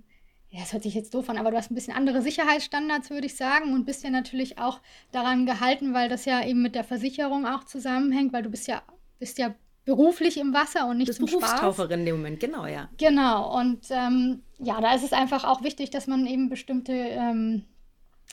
ja, 0.55 0.61
das 0.61 0.72
hört 0.72 0.84
sich 0.84 0.94
jetzt 0.94 1.12
doof 1.14 1.28
an, 1.28 1.36
aber 1.36 1.50
du 1.50 1.57
hast 1.57 1.72
ein 1.72 1.74
bisschen 1.74 1.96
andere 1.96 2.22
Sicherheitsstandards, 2.22 3.11
würde 3.11 3.26
ich 3.26 3.34
sagen, 3.34 3.72
und 3.72 3.86
bist 3.86 4.05
ja 4.05 4.11
natürlich 4.11 4.57
auch 4.57 4.80
daran 5.11 5.46
gehalten, 5.46 5.94
weil 5.94 6.09
das 6.09 6.26
ja 6.26 6.46
eben 6.46 6.62
mit 6.62 6.76
der 6.76 6.84
Versicherung 6.84 7.44
auch 7.44 7.64
zusammenhängt, 7.64 8.32
weil 8.32 8.44
du 8.44 8.50
bist 8.50 8.68
ja, 8.68 8.82
bist 9.18 9.38
ja 9.38 9.57
beruflich 9.85 10.39
im 10.39 10.55
Wasser 10.55 10.87
und 10.87 10.99
nicht 10.99 11.09
bist 11.09 11.18
zum 11.18 11.26
Berufstaucherin 11.26 12.01
in 12.01 12.07
dem 12.07 12.16
Moment, 12.16 12.41
genau, 12.41 12.66
ja. 12.66 12.89
Genau, 12.97 13.59
und 13.59 13.87
ähm, 13.91 14.43
ja, 14.59 14.80
da 14.80 14.95
ist 14.95 15.05
es 15.05 15.12
einfach 15.12 15.45
auch 15.45 15.62
wichtig, 15.62 15.91
dass 15.91 16.07
man 16.07 16.26
eben 16.26 16.49
bestimmte, 16.49 16.93
ähm, 16.93 17.64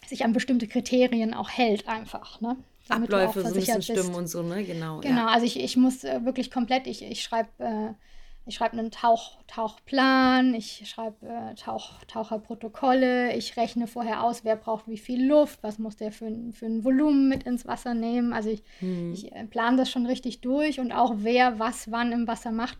sich 0.07 0.23
an 0.23 0.33
bestimmte 0.33 0.67
Kriterien 0.67 1.33
auch 1.33 1.49
hält, 1.49 1.87
einfach, 1.87 2.41
ne? 2.41 2.57
Abläufe 2.89 3.41
so 3.41 3.47
ein 3.47 3.53
bisschen 3.53 3.81
stimmen 3.81 4.15
und 4.15 4.27
so, 4.27 4.41
ne? 4.41 4.63
Genau. 4.63 4.99
Genau, 4.99 5.21
ja. 5.21 5.27
also 5.27 5.45
ich, 5.45 5.59
ich 5.59 5.77
muss 5.77 6.03
äh, 6.03 6.25
wirklich 6.25 6.51
komplett, 6.51 6.87
ich, 6.87 7.03
ich 7.03 7.23
schreibe. 7.23 7.49
Äh, 7.59 7.93
ich 8.45 8.55
schreibe 8.55 8.77
einen 8.77 8.89
Tauch, 8.89 9.37
Tauchplan, 9.45 10.55
ich 10.55 10.89
schreibe 10.89 11.27
äh, 11.27 11.55
Tauch, 11.55 12.03
Taucherprotokolle, 12.05 13.35
ich 13.35 13.55
rechne 13.55 13.85
vorher 13.85 14.23
aus, 14.23 14.43
wer 14.43 14.55
braucht 14.55 14.87
wie 14.87 14.97
viel 14.97 15.27
Luft, 15.27 15.61
was 15.61 15.77
muss 15.77 15.95
der 15.95 16.11
für, 16.11 16.31
für 16.51 16.65
ein 16.65 16.83
Volumen 16.83 17.29
mit 17.29 17.43
ins 17.43 17.67
Wasser 17.67 17.93
nehmen. 17.93 18.33
Also 18.33 18.49
ich, 18.49 18.63
hm. 18.79 19.13
ich 19.13 19.31
äh, 19.31 19.45
plane 19.45 19.77
das 19.77 19.91
schon 19.91 20.07
richtig 20.07 20.41
durch 20.41 20.79
und 20.79 20.91
auch 20.91 21.13
wer 21.17 21.59
was 21.59 21.91
wann 21.91 22.11
im 22.11 22.27
Wasser 22.27 22.51
macht. 22.51 22.79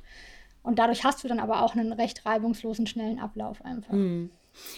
Und 0.63 0.79
dadurch 0.79 1.03
hast 1.03 1.23
du 1.23 1.27
dann 1.27 1.39
aber 1.39 1.63
auch 1.63 1.75
einen 1.75 1.93
recht 1.93 2.25
reibungslosen, 2.25 2.87
schnellen 2.87 3.19
Ablauf 3.19 3.63
einfach. 3.63 3.93
Hm. 3.93 4.31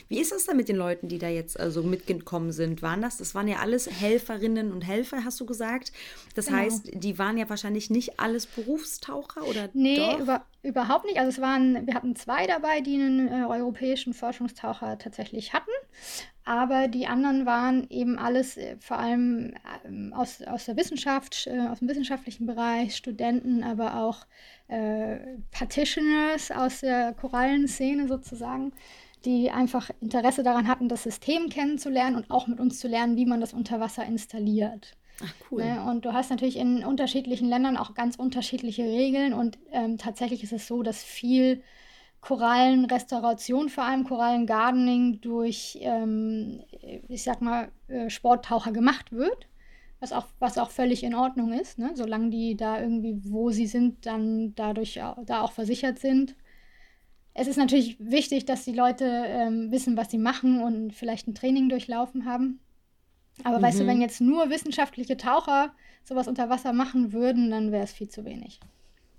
Wie 0.07 0.19
ist 0.19 0.31
das 0.31 0.45
denn 0.45 0.57
mit 0.57 0.69
den 0.69 0.75
Leuten, 0.75 1.07
die 1.07 1.17
da 1.17 1.27
jetzt 1.27 1.59
also 1.59 1.81
mitgekommen 1.83 2.51
sind? 2.51 2.81
Waren 2.81 3.01
das, 3.01 3.17
das 3.17 3.33
waren 3.33 3.47
ja 3.47 3.57
alles 3.57 3.89
Helferinnen 3.89 4.71
und 4.71 4.81
Helfer, 4.81 5.25
hast 5.25 5.39
du 5.39 5.45
gesagt. 5.45 5.91
Das 6.35 6.47
genau. 6.47 6.59
heißt, 6.59 6.91
die 6.93 7.17
waren 7.17 7.37
ja 7.37 7.49
wahrscheinlich 7.49 7.89
nicht 7.89 8.19
alles 8.19 8.45
Berufstaucher 8.45 9.47
oder 9.47 9.69
Nee, 9.73 10.17
über, 10.19 10.45
überhaupt 10.61 11.05
nicht. 11.05 11.17
Also 11.17 11.29
es 11.29 11.41
waren, 11.41 11.87
wir 11.87 11.95
hatten 11.95 12.15
zwei 12.15 12.45
dabei, 12.47 12.81
die 12.81 12.95
einen 12.95 13.27
äh, 13.27 13.45
europäischen 13.47 14.13
Forschungstaucher 14.13 14.97
tatsächlich 14.97 15.53
hatten. 15.53 15.71
Aber 16.45 16.89
die 16.89 17.07
anderen 17.07 17.45
waren 17.45 17.89
eben 17.89 18.19
alles 18.19 18.57
äh, 18.57 18.75
vor 18.79 18.99
allem 18.99 19.53
äh, 19.83 20.13
aus, 20.13 20.41
aus 20.41 20.65
der 20.65 20.75
Wissenschaft, 20.75 21.47
äh, 21.47 21.67
aus 21.67 21.79
dem 21.79 21.87
wissenschaftlichen 21.87 22.45
Bereich, 22.45 22.95
Studenten, 22.95 23.63
aber 23.63 23.95
auch 23.95 24.25
äh, 24.67 25.17
Partitioners 25.51 26.51
aus 26.51 26.81
der 26.81 27.13
Korallenszene 27.13 28.07
sozusagen 28.07 28.73
die 29.25 29.51
einfach 29.51 29.89
Interesse 30.01 30.43
daran 30.43 30.67
hatten, 30.67 30.89
das 30.89 31.03
System 31.03 31.49
kennenzulernen 31.49 32.15
und 32.15 32.29
auch 32.29 32.47
mit 32.47 32.59
uns 32.59 32.79
zu 32.79 32.87
lernen, 32.87 33.15
wie 33.15 33.25
man 33.25 33.41
das 33.41 33.53
unter 33.53 33.79
Wasser 33.79 34.05
installiert. 34.05 34.95
Ach, 35.23 35.33
cool. 35.51 35.63
Ne? 35.63 35.83
Und 35.83 36.05
du 36.05 36.13
hast 36.13 36.29
natürlich 36.29 36.57
in 36.57 36.83
unterschiedlichen 36.83 37.47
Ländern 37.47 37.77
auch 37.77 37.93
ganz 37.93 38.15
unterschiedliche 38.15 38.83
Regeln 38.83 39.33
und 39.33 39.57
ähm, 39.71 39.97
tatsächlich 39.97 40.43
ist 40.43 40.53
es 40.53 40.67
so, 40.67 40.83
dass 40.83 41.03
viel 41.03 41.61
Korallenrestauration, 42.21 43.69
vor 43.69 43.83
allem 43.83 44.05
Korallengardening, 44.05 45.21
durch, 45.21 45.77
ähm, 45.81 46.61
ich 47.07 47.23
sag 47.23 47.41
mal, 47.41 47.69
äh, 47.87 48.09
Sporttaucher 48.09 48.71
gemacht 48.71 49.11
wird. 49.11 49.47
Was 49.99 50.11
auch, 50.11 50.27
was 50.39 50.57
auch 50.57 50.69
völlig 50.69 51.03
in 51.03 51.15
Ordnung 51.15 51.53
ist, 51.53 51.79
ne? 51.79 51.91
solange 51.95 52.29
die 52.29 52.57
da 52.57 52.81
irgendwie, 52.81 53.21
wo 53.23 53.51
sie 53.51 53.67
sind, 53.67 54.05
dann 54.05 54.53
dadurch 54.53 54.95
da 54.95 55.41
auch 55.41 55.53
versichert 55.53 55.97
sind 55.97 56.35
es 57.33 57.47
ist 57.47 57.57
natürlich 57.57 57.97
wichtig, 57.99 58.45
dass 58.45 58.65
die 58.65 58.73
Leute 58.73 59.05
ähm, 59.05 59.71
wissen, 59.71 59.97
was 59.97 60.11
sie 60.11 60.17
machen 60.17 60.61
und 60.61 60.93
vielleicht 60.93 61.27
ein 61.27 61.35
Training 61.35 61.69
durchlaufen 61.69 62.25
haben. 62.25 62.59
Aber 63.43 63.57
mhm. 63.57 63.63
weißt 63.63 63.79
du, 63.79 63.87
wenn 63.87 63.97
mhm. 63.97 64.03
jetzt 64.03 64.21
nur 64.21 64.49
wissenschaftliche 64.49 65.17
Taucher 65.17 65.73
sowas 66.03 66.27
unter 66.27 66.49
Wasser 66.49 66.73
machen 66.73 67.13
würden, 67.13 67.49
dann 67.49 67.71
wäre 67.71 67.83
es 67.83 67.93
viel 67.93 68.09
zu 68.09 68.25
wenig. 68.25 68.59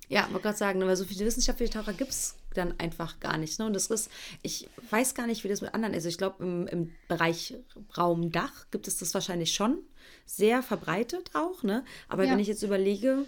Ja, 0.09 0.27
wollte 0.31 0.43
gerade 0.43 0.59
sagen, 0.59 0.79
ne, 0.79 0.87
weil 0.87 0.97
so 0.97 1.05
viele 1.05 1.25
wissenschaftliche 1.25 1.73
Taucher 1.73 1.95
gibt 1.95 2.11
es 2.11 2.37
dann 2.53 2.79
einfach 2.79 3.21
gar 3.21 3.39
nicht. 3.39 3.59
Ne? 3.59 3.67
Und 3.67 3.73
das 3.73 3.87
ist, 3.87 4.11
ich 4.43 4.69
weiß 4.91 5.15
gar 5.15 5.27
nicht, 5.27 5.45
wie 5.45 5.49
das 5.49 5.63
mit 5.63 5.75
anderen 5.75 5.95
ist. 5.95 6.05
Ich 6.05 6.19
glaube, 6.19 6.45
im, 6.45 6.67
im 6.67 6.93
Bereich 7.09 7.55
Raumdach 7.97 8.71
gibt 8.71 8.87
es 8.87 8.99
das 8.99 9.15
wahrscheinlich 9.15 9.55
schon 9.55 9.79
sehr 10.27 10.63
verbreitet 10.63 11.31
auch. 11.33 11.63
Ne? 11.63 11.85
Aber 12.09 12.25
ja. 12.25 12.31
wenn 12.31 12.39
ich 12.39 12.49
jetzt 12.49 12.63
überlege, 12.63 13.25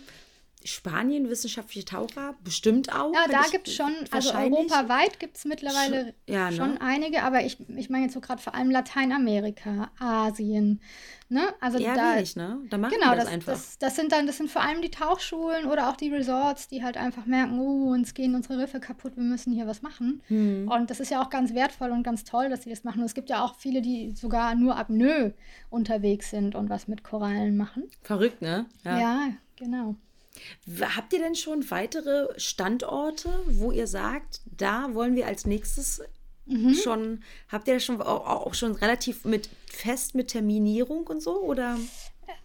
Spanien 0.66 1.28
wissenschaftliche 1.28 1.84
Taucher 1.84 2.34
bestimmt 2.42 2.92
auch. 2.92 3.12
Ja, 3.14 3.26
da 3.28 3.42
gibt 3.50 3.68
es 3.68 3.74
schon, 3.74 3.94
also 4.10 4.34
europaweit 4.34 5.18
gibt 5.20 5.36
es 5.36 5.44
mittlerweile 5.44 6.14
ja, 6.26 6.50
ne? 6.50 6.56
schon 6.56 6.78
einige, 6.78 7.22
aber 7.22 7.44
ich, 7.44 7.58
ich 7.76 7.90
meine 7.90 8.04
jetzt 8.04 8.14
so 8.14 8.20
gerade 8.20 8.42
vor 8.42 8.54
allem 8.54 8.70
Lateinamerika, 8.70 9.90
Asien. 9.98 10.80
Ne? 11.28 11.48
Also 11.60 11.78
Eher 11.78 11.94
da, 11.94 12.14
wenig, 12.14 12.36
ne? 12.36 12.60
Da 12.70 12.78
machen 12.78 12.94
genau, 12.94 13.14
das, 13.14 13.24
das 13.24 13.32
einfach. 13.32 13.52
Das, 13.52 13.78
das, 13.78 13.96
sind 13.96 14.12
dann, 14.12 14.28
das 14.28 14.36
sind 14.36 14.48
vor 14.48 14.62
allem 14.62 14.80
die 14.80 14.90
Tauchschulen 14.90 15.66
oder 15.66 15.90
auch 15.90 15.96
die 15.96 16.08
Resorts, 16.08 16.68
die 16.68 16.84
halt 16.84 16.96
einfach 16.96 17.26
merken, 17.26 17.58
oh, 17.58 17.90
uns 17.92 18.14
gehen 18.14 18.36
unsere 18.36 18.62
Riffe 18.62 18.78
kaputt, 18.78 19.16
wir 19.16 19.24
müssen 19.24 19.52
hier 19.52 19.66
was 19.66 19.82
machen. 19.82 20.22
Hm. 20.28 20.70
Und 20.70 20.88
das 20.88 21.00
ist 21.00 21.10
ja 21.10 21.20
auch 21.20 21.30
ganz 21.30 21.52
wertvoll 21.52 21.90
und 21.90 22.04
ganz 22.04 22.22
toll, 22.22 22.48
dass 22.48 22.62
sie 22.62 22.70
das 22.70 22.84
machen. 22.84 23.00
Und 23.00 23.06
es 23.06 23.14
gibt 23.14 23.28
ja 23.28 23.44
auch 23.44 23.56
viele, 23.56 23.82
die 23.82 24.12
sogar 24.12 24.54
nur 24.54 24.76
Apnoe 24.76 25.34
unterwegs 25.68 26.30
sind 26.30 26.54
und 26.54 26.70
was 26.70 26.86
mit 26.86 27.02
Korallen 27.02 27.56
machen. 27.56 27.84
Verrückt, 28.02 28.40
ne? 28.40 28.66
ja, 28.84 29.00
ja 29.00 29.28
genau. 29.56 29.96
Habt 30.96 31.12
ihr 31.12 31.18
denn 31.20 31.34
schon 31.34 31.70
weitere 31.70 32.28
Standorte, 32.38 33.28
wo 33.46 33.70
ihr 33.72 33.86
sagt, 33.86 34.40
da 34.44 34.94
wollen 34.94 35.16
wir 35.16 35.26
als 35.26 35.46
nächstes 35.46 36.02
mhm. 36.46 36.74
schon, 36.74 37.22
habt 37.48 37.68
ihr 37.68 37.74
das 37.74 37.84
schon 37.84 38.00
auch, 38.00 38.26
auch, 38.26 38.54
schon 38.54 38.72
relativ 38.72 39.24
mit 39.24 39.48
fest 39.70 40.14
mit 40.14 40.28
Terminierung 40.28 41.06
und 41.06 41.22
so 41.22 41.42
oder? 41.42 41.78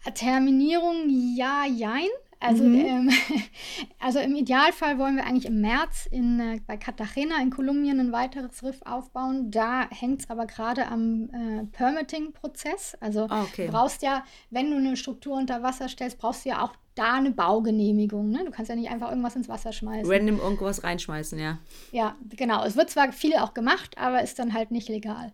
Äh, 0.06 0.12
Terminierung 0.12 1.08
ja, 1.36 1.66
jein. 1.66 2.10
Also, 2.44 2.64
mhm. 2.64 2.76
ähm, 2.76 3.10
also 4.00 4.18
im 4.20 4.36
Idealfall 4.36 4.98
wollen 4.98 5.16
wir 5.16 5.26
eigentlich 5.26 5.46
im 5.46 5.62
März 5.62 6.08
in, 6.10 6.40
äh, 6.40 6.60
bei 6.66 6.76
Cartagena 6.76 7.40
in 7.40 7.52
Kolumbien 7.52 8.00
ein 8.00 8.12
weiteres 8.12 8.64
Riff 8.64 8.82
aufbauen. 8.84 9.52
Da 9.52 9.88
hängt 9.92 10.22
es 10.22 10.30
aber 10.30 10.48
gerade 10.48 10.88
am 10.88 11.30
äh, 11.30 11.66
Permitting-Prozess. 11.72 12.98
Also 13.00 13.28
ah, 13.30 13.44
okay. 13.44 13.68
du 13.68 13.72
brauchst 13.72 14.02
ja, 14.02 14.26
wenn 14.50 14.72
du 14.72 14.78
eine 14.78 14.98
Struktur 14.98 15.38
unter 15.38 15.62
Wasser 15.62 15.88
stellst, 15.88 16.18
brauchst 16.18 16.46
du 16.46 16.50
ja 16.50 16.64
auch 16.64 16.74
da 16.96 17.14
eine 17.14 17.32
Baugenehmigung. 17.32 18.30
Ne? 18.30 18.44
Du 18.46 18.52
kannst 18.52 18.70
ja 18.70 18.76
nicht 18.76 18.90
einfach 18.90 19.10
irgendwas 19.10 19.36
ins 19.36 19.48
Wasser 19.48 19.72
schmeißen. 19.72 20.12
Random 20.12 20.40
irgendwas 20.40 20.84
reinschmeißen, 20.84 21.40
ja. 21.40 21.60
Ja, 21.92 22.16
genau. 22.30 22.64
Es 22.66 22.76
wird 22.76 22.90
zwar 22.90 23.12
viel 23.14 23.36
auch 23.36 23.54
gemacht, 23.54 23.98
aber 23.98 24.22
ist 24.22 24.40
dann 24.40 24.54
halt 24.54 24.72
nicht 24.72 24.90
legal. 24.90 25.32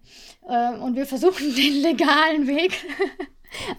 Äh, 0.47 0.75
und 0.77 0.95
wir 0.95 1.05
versuchen 1.05 1.55
den 1.55 1.81
legalen 1.81 2.47
Weg 2.47 2.73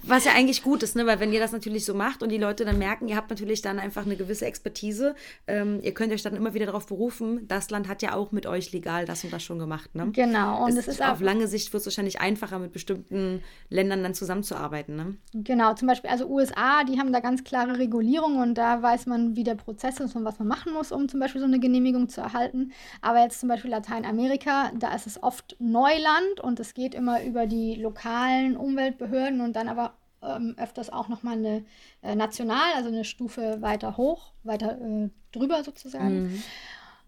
was 0.03 0.25
ja 0.25 0.33
eigentlich 0.33 0.63
gut 0.63 0.83
ist, 0.83 0.97
ne? 0.97 1.07
weil 1.07 1.21
wenn 1.21 1.33
ihr 1.33 1.41
das 1.41 1.53
natürlich 1.53 1.85
so 1.85 1.95
macht 1.95 2.23
und 2.23 2.31
die 2.31 2.39
Leute 2.39 2.65
dann 2.65 2.79
merken, 2.79 3.09
ihr 3.09 3.17
habt 3.17 3.31
natürlich 3.31 3.63
dann 3.63 3.79
einfach 3.79 4.05
eine 4.05 4.17
gewisse 4.17 4.47
Expertise, 4.47 5.15
ähm, 5.47 5.81
ihr 5.83 5.95
könnt 5.95 6.13
euch 6.13 6.23
dann 6.23 6.35
immer 6.35 6.55
wieder 6.55 6.67
darauf 6.67 6.87
berufen, 6.87 7.47
das 7.49 7.71
Land 7.71 7.89
hat 7.89 8.03
ja 8.03 8.15
auch 8.15 8.33
mit 8.33 8.47
euch 8.47 8.73
legal 8.73 9.05
das 9.05 9.25
und 9.25 9.33
das 9.33 9.43
schon 9.43 9.59
gemacht. 9.59 9.95
Ne? 9.95 10.11
Genau. 10.13 10.65
Und 10.65 10.77
es 10.77 10.89
ist 10.89 11.03
auf 11.03 11.21
lange 11.21 11.47
Sicht 11.47 11.73
wird 11.73 11.81
es 11.81 11.87
wahrscheinlich 11.87 12.21
einfacher, 12.21 12.59
mit 12.59 12.73
bestimmten 12.73 13.43
Ländern 13.69 14.03
dann 14.03 14.15
zusammenzuarbeiten. 14.15 14.97
Ne? 14.97 15.17
Genau, 15.35 15.75
zum 15.75 15.89
Beispiel, 15.89 16.11
also 16.11 16.27
USA, 16.29 16.85
die 16.85 16.99
haben 16.99 17.13
da 17.13 17.21
ganz 17.21 17.45
klare 17.45 17.79
Regulierungen 17.79 18.41
und 18.41 18.55
da 18.55 18.83
weiß 18.83 19.07
man, 19.07 19.37
wie 19.37 19.45
der 19.45 19.55
Prozess 19.55 20.01
ist 20.01 20.17
und 20.17 20.25
was 20.25 20.39
man 20.39 20.49
machen 20.49 20.73
muss, 20.73 20.93
um 20.93 21.09
zum 21.09 21.21
Beispiel 21.21 21.41
so 21.41 21.47
eine 21.47 21.61
Genehmigung 21.61 22.09
zu 22.09 22.21
erhalten. 22.21 22.73
Aber 23.01 23.23
jetzt 23.23 23.41
zum 23.41 23.49
Beispiel 23.49 23.71
Lateinamerika, 23.71 24.71
da 24.79 24.95
ist 24.95 25.07
es 25.07 25.23
oft 25.23 25.57
Neuland 25.59 26.41
und 26.43 26.61
es 26.61 26.75
geht 26.75 26.95
immer 26.95 27.23
über 27.23 27.47
die 27.47 27.75
lokalen 27.75 28.57
Umweltbehörden 28.57 29.41
und 29.41 29.58
dann 29.59 29.69
aber 29.69 29.95
ähm, 30.23 30.55
öfters 30.59 30.91
auch 30.91 31.09
nochmal 31.09 31.35
eine 31.35 31.65
äh, 32.03 32.15
national, 32.15 32.73
also 32.75 32.89
eine 32.89 33.05
Stufe 33.05 33.61
weiter 33.61 33.97
hoch, 33.97 34.33
weiter 34.43 34.79
äh, 34.81 35.11
drüber 35.33 35.63
sozusagen. 35.63 36.25
Mhm. 36.25 36.43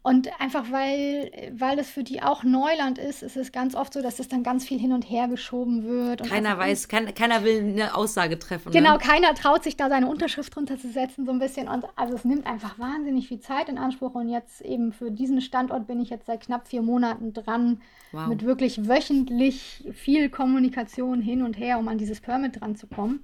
Und 0.02 0.30
einfach 0.40 0.72
weil, 0.72 1.30
weil 1.52 1.78
es 1.78 1.90
für 1.90 2.02
die 2.02 2.22
auch 2.22 2.42
Neuland 2.42 2.96
ist, 2.96 3.22
ist 3.22 3.36
es 3.36 3.52
ganz 3.52 3.74
oft 3.74 3.92
so, 3.92 4.00
dass 4.00 4.18
es 4.18 4.28
dann 4.28 4.42
ganz 4.42 4.66
viel 4.66 4.78
hin 4.78 4.94
und 4.94 5.02
her 5.02 5.28
geschoben 5.28 5.84
wird. 5.84 6.26
keiner 6.26 6.56
weiß, 6.56 6.88
kein, 6.88 7.14
keiner 7.14 7.44
will 7.44 7.58
eine 7.58 7.94
Aussage 7.94 8.38
treffen. 8.38 8.72
Genau, 8.72 8.92
ne? 8.92 8.98
keiner 8.98 9.34
traut 9.34 9.62
sich 9.62 9.76
da 9.76 9.90
seine 9.90 10.06
Unterschrift 10.06 10.56
drunter 10.56 10.78
zu 10.78 10.90
setzen, 10.90 11.26
so 11.26 11.32
ein 11.32 11.38
bisschen. 11.38 11.68
Und 11.68 11.84
also 11.96 12.14
es 12.14 12.24
nimmt 12.24 12.46
einfach 12.46 12.78
wahnsinnig 12.78 13.28
viel 13.28 13.40
Zeit 13.40 13.68
in 13.68 13.76
Anspruch. 13.76 14.14
Und 14.14 14.30
jetzt 14.30 14.62
eben 14.62 14.94
für 14.94 15.10
diesen 15.10 15.42
Standort 15.42 15.86
bin 15.86 16.00
ich 16.00 16.08
jetzt 16.08 16.24
seit 16.24 16.40
knapp 16.40 16.66
vier 16.66 16.80
Monaten 16.80 17.34
dran, 17.34 17.82
wow. 18.12 18.26
mit 18.26 18.42
wirklich 18.42 18.88
wöchentlich 18.88 19.86
viel 19.92 20.30
Kommunikation 20.30 21.20
hin 21.20 21.42
und 21.42 21.58
her, 21.58 21.78
um 21.78 21.88
an 21.88 21.98
dieses 21.98 22.20
Permit 22.22 22.58
dran 22.62 22.74
zu 22.74 22.86
kommen. 22.86 23.22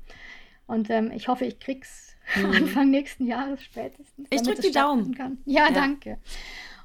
Und 0.67 0.91
ähm, 0.91 1.11
ich 1.11 1.29
hoffe, 1.29 1.47
ich 1.47 1.59
krieg's 1.59 2.17
mhm. 2.35 2.51
Anfang 2.55 2.91
nächsten 2.91 3.27
Jahres 3.27 3.63
spätestens. 3.63 4.29
Ich 4.29 4.43
drücke 4.43 4.61
die 4.61 4.73
Daumen. 4.73 5.17
Ja, 5.47 5.69
ja, 5.69 5.73
danke. 5.73 6.19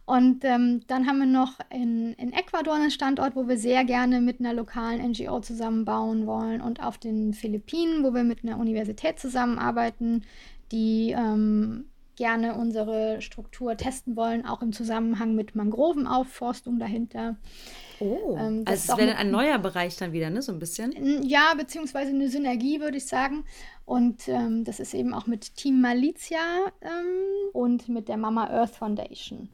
Und 0.06 0.44
ähm, 0.44 0.82
dann 0.88 1.08
haben 1.08 1.20
wir 1.20 1.26
noch 1.26 1.60
in, 1.70 2.14
in 2.14 2.34
Ecuador 2.34 2.74
einen 2.74 2.92
Standort, 2.92 3.36
wo 3.36 3.48
wir 3.48 3.58
sehr 3.58 3.86
gerne 3.86 4.20
mit 4.20 4.40
einer 4.40 4.54
lokalen 4.54 5.12
NGO 5.12 5.40
zusammenbauen 5.40 6.26
wollen. 6.26 6.62
Und 6.62 6.84
auf 6.84 6.98
den 6.98 7.34
Philippinen, 7.34 8.04
wo 8.04 8.14
wir 8.14 8.24
mit 8.24 8.44
einer 8.44 8.60
Universität 8.60 9.20
zusammenarbeiten, 9.20 10.24
die 10.72 11.16
ähm, 11.18 11.86
gerne 12.16 12.56
unsere 12.56 13.22
Struktur 13.22 13.78
testen 13.78 14.16
wollen, 14.16 14.46
auch 14.46 14.62
im 14.62 14.74
Zusammenhang 14.74 15.34
mit 15.34 15.56
Mangrovenaufforstung 15.56 16.78
dahinter. 16.78 17.38
Oh, 18.00 18.36
ähm, 18.38 18.64
also 18.66 18.94
es 18.94 18.98
wäre 18.98 19.16
ein 19.16 19.32
neuer 19.32 19.58
Bereich 19.60 19.98
dann 19.98 20.12
wieder, 20.12 20.30
ne, 20.30 20.42
so 20.42 20.52
ein 20.52 20.60
bisschen? 20.60 21.24
Ja, 21.24 21.54
beziehungsweise 21.56 22.12
eine 22.12 22.30
Synergie, 22.30 22.80
würde 22.80 22.98
ich 22.98 23.06
sagen. 23.06 23.44
Und 23.86 24.28
ähm, 24.28 24.64
das 24.64 24.80
ist 24.80 24.94
eben 24.94 25.14
auch 25.14 25.26
mit 25.26 25.56
Team 25.56 25.82
Malizia 25.82 26.40
ähm, 26.82 27.50
und 27.54 27.90
mit 27.90 28.08
der 28.08 28.18
Mama 28.18 28.48
Earth 28.50 28.76
Foundation. 28.76 29.50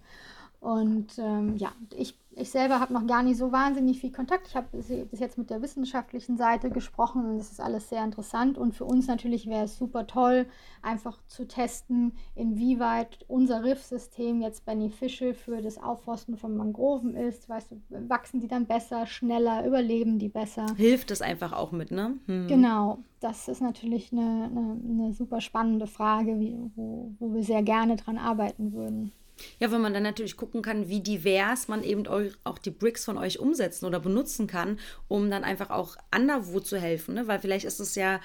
Und 0.67 1.17
ähm, 1.17 1.55
ja, 1.55 1.71
ich, 1.95 2.13
ich 2.31 2.49
selber 2.49 2.81
habe 2.81 2.91
noch 2.91 3.07
gar 3.07 3.23
nicht 3.23 3.37
so 3.37 3.53
wahnsinnig 3.53 4.01
viel 4.01 4.11
Kontakt. 4.11 4.47
Ich 4.49 4.55
habe 4.57 4.67
bis 4.75 4.89
jetzt 5.21 5.37
mit 5.37 5.49
der 5.49 5.61
wissenschaftlichen 5.61 6.35
Seite 6.35 6.69
gesprochen 6.69 7.25
und 7.25 7.37
das 7.37 7.53
ist 7.53 7.61
alles 7.61 7.87
sehr 7.87 8.03
interessant. 8.03 8.57
Und 8.57 8.75
für 8.75 8.83
uns 8.83 9.07
natürlich 9.07 9.47
wäre 9.47 9.63
es 9.63 9.77
super 9.77 10.07
toll, 10.07 10.45
einfach 10.81 11.19
zu 11.27 11.47
testen, 11.47 12.11
inwieweit 12.35 13.23
unser 13.29 13.63
Riffsystem 13.63 14.41
jetzt 14.41 14.65
beneficial 14.65 15.33
für 15.33 15.61
das 15.61 15.81
Aufforsten 15.81 16.35
von 16.35 16.57
Mangroven 16.57 17.15
ist. 17.15 17.47
Weißt 17.47 17.71
du, 17.71 18.09
wachsen 18.09 18.41
die 18.41 18.49
dann 18.49 18.65
besser, 18.65 19.05
schneller, 19.07 19.65
überleben 19.65 20.19
die 20.19 20.27
besser? 20.27 20.65
Hilft 20.75 21.11
es 21.11 21.21
einfach 21.21 21.53
auch 21.53 21.71
mit, 21.71 21.91
ne? 21.91 22.17
Hm. 22.25 22.47
Genau, 22.49 22.97
das 23.21 23.47
ist 23.47 23.61
natürlich 23.61 24.11
eine, 24.11 24.49
eine, 24.51 24.77
eine 24.83 25.13
super 25.13 25.39
spannende 25.39 25.87
Frage, 25.87 26.41
wie, 26.41 26.57
wo, 26.75 27.13
wo 27.19 27.33
wir 27.33 27.43
sehr 27.43 27.63
gerne 27.63 27.95
dran 27.95 28.17
arbeiten 28.17 28.73
würden. 28.73 29.13
Ja, 29.59 29.71
wenn 29.71 29.81
man 29.81 29.93
dann 29.93 30.03
natürlich 30.03 30.37
gucken 30.37 30.61
kann, 30.61 30.87
wie 30.89 31.01
divers 31.01 31.67
man 31.67 31.83
eben 31.83 32.07
auch 32.43 32.57
die 32.57 32.71
Bricks 32.71 33.05
von 33.05 33.17
euch 33.17 33.39
umsetzen 33.39 33.85
oder 33.85 33.99
benutzen 33.99 34.47
kann, 34.47 34.79
um 35.07 35.29
dann 35.29 35.43
einfach 35.43 35.69
auch 35.69 35.95
anderwo 36.11 36.59
zu 36.59 36.77
helfen. 36.77 37.15
Ne? 37.15 37.27
Weil 37.27 37.39
vielleicht 37.39 37.65
ist 37.65 37.79
es 37.79 37.95
ja, 37.95 38.19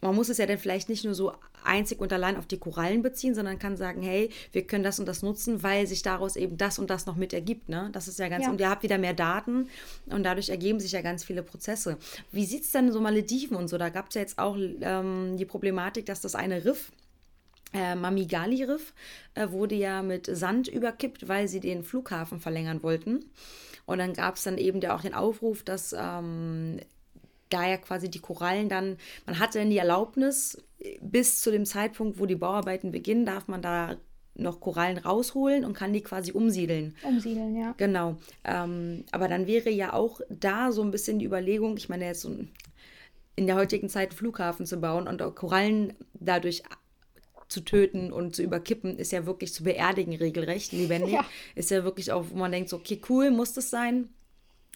man 0.00 0.14
muss 0.14 0.28
es 0.28 0.38
ja 0.38 0.46
dann 0.46 0.58
vielleicht 0.58 0.88
nicht 0.88 1.04
nur 1.04 1.14
so 1.14 1.32
einzig 1.64 2.00
und 2.00 2.12
allein 2.12 2.36
auf 2.36 2.46
die 2.46 2.58
Korallen 2.58 3.02
beziehen, 3.02 3.34
sondern 3.34 3.58
kann 3.58 3.76
sagen, 3.76 4.02
hey, 4.02 4.30
wir 4.50 4.66
können 4.66 4.82
das 4.82 4.98
und 4.98 5.06
das 5.06 5.22
nutzen, 5.22 5.62
weil 5.62 5.86
sich 5.86 6.02
daraus 6.02 6.36
eben 6.36 6.56
das 6.56 6.78
und 6.78 6.90
das 6.90 7.06
noch 7.06 7.16
mit 7.16 7.32
ergibt. 7.32 7.68
Ne? 7.68 7.88
Das 7.92 8.08
ist 8.08 8.18
ja 8.18 8.28
ganz, 8.28 8.44
ja. 8.44 8.50
und 8.50 8.60
ihr 8.60 8.68
habt 8.68 8.82
wieder 8.82 8.98
mehr 8.98 9.14
Daten 9.14 9.68
und 10.06 10.24
dadurch 10.24 10.48
ergeben 10.48 10.80
sich 10.80 10.92
ja 10.92 11.02
ganz 11.02 11.24
viele 11.24 11.42
Prozesse. 11.42 11.98
Wie 12.32 12.44
sieht 12.44 12.64
es 12.64 12.72
denn 12.72 12.90
so 12.92 13.00
Malediven 13.00 13.56
und 13.56 13.68
so? 13.68 13.78
Da 13.78 13.90
gab 13.90 14.08
es 14.08 14.14
ja 14.14 14.20
jetzt 14.22 14.38
auch 14.38 14.56
ähm, 14.58 15.36
die 15.36 15.44
Problematik, 15.44 16.06
dass 16.06 16.20
das 16.20 16.34
eine 16.34 16.64
Riff 16.64 16.90
äh, 17.72 17.94
Mamigali-Riff 17.94 18.92
äh, 19.34 19.50
wurde 19.50 19.74
ja 19.74 20.02
mit 20.02 20.26
Sand 20.26 20.68
überkippt, 20.68 21.28
weil 21.28 21.48
sie 21.48 21.60
den 21.60 21.82
Flughafen 21.84 22.40
verlängern 22.40 22.82
wollten. 22.82 23.24
Und 23.86 23.98
dann 23.98 24.12
gab 24.12 24.36
es 24.36 24.42
dann 24.42 24.58
eben 24.58 24.80
der, 24.80 24.94
auch 24.94 25.02
den 25.02 25.14
Aufruf, 25.14 25.62
dass 25.62 25.94
ähm, 25.98 26.78
da 27.48 27.68
ja 27.68 27.76
quasi 27.76 28.10
die 28.10 28.20
Korallen 28.20 28.68
dann, 28.68 28.96
man 29.26 29.38
hatte 29.38 29.58
dann 29.58 29.70
die 29.70 29.78
Erlaubnis, 29.78 30.62
bis 31.00 31.40
zu 31.42 31.50
dem 31.50 31.64
Zeitpunkt, 31.64 32.18
wo 32.18 32.26
die 32.26 32.34
Bauarbeiten 32.34 32.92
beginnen, 32.92 33.26
darf 33.26 33.48
man 33.48 33.62
da 33.62 33.96
noch 34.34 34.60
Korallen 34.60 34.98
rausholen 34.98 35.64
und 35.64 35.74
kann 35.74 35.92
die 35.92 36.00
quasi 36.00 36.32
umsiedeln. 36.32 36.96
Umsiedeln, 37.02 37.54
ja. 37.54 37.74
Genau. 37.76 38.16
Ähm, 38.44 39.04
aber 39.12 39.28
dann 39.28 39.46
wäre 39.46 39.70
ja 39.70 39.92
auch 39.92 40.20
da 40.30 40.72
so 40.72 40.82
ein 40.82 40.90
bisschen 40.90 41.18
die 41.18 41.26
Überlegung, 41.26 41.76
ich 41.76 41.88
meine, 41.88 42.06
jetzt 42.06 42.22
so 42.22 42.34
in 43.36 43.46
der 43.46 43.56
heutigen 43.56 43.88
Zeit 43.88 44.10
einen 44.10 44.18
Flughafen 44.18 44.66
zu 44.66 44.78
bauen 44.78 45.06
und 45.06 45.22
auch 45.22 45.34
Korallen 45.34 45.94
dadurch 46.14 46.62
zu 47.52 47.60
töten 47.60 48.12
und 48.12 48.34
zu 48.34 48.42
überkippen, 48.42 48.98
ist 48.98 49.12
ja 49.12 49.26
wirklich 49.26 49.52
zu 49.52 49.62
beerdigen, 49.64 50.14
regelrecht, 50.14 50.72
lebendig. 50.72 51.14
Ja. 51.14 51.24
Ist 51.54 51.70
ja 51.70 51.84
wirklich 51.84 52.10
auch, 52.12 52.26
wo 52.30 52.36
man 52.36 52.50
denkt, 52.50 52.68
so, 52.68 52.76
okay, 52.76 53.00
cool, 53.08 53.30
muss 53.30 53.52
das 53.52 53.70
sein. 53.70 54.08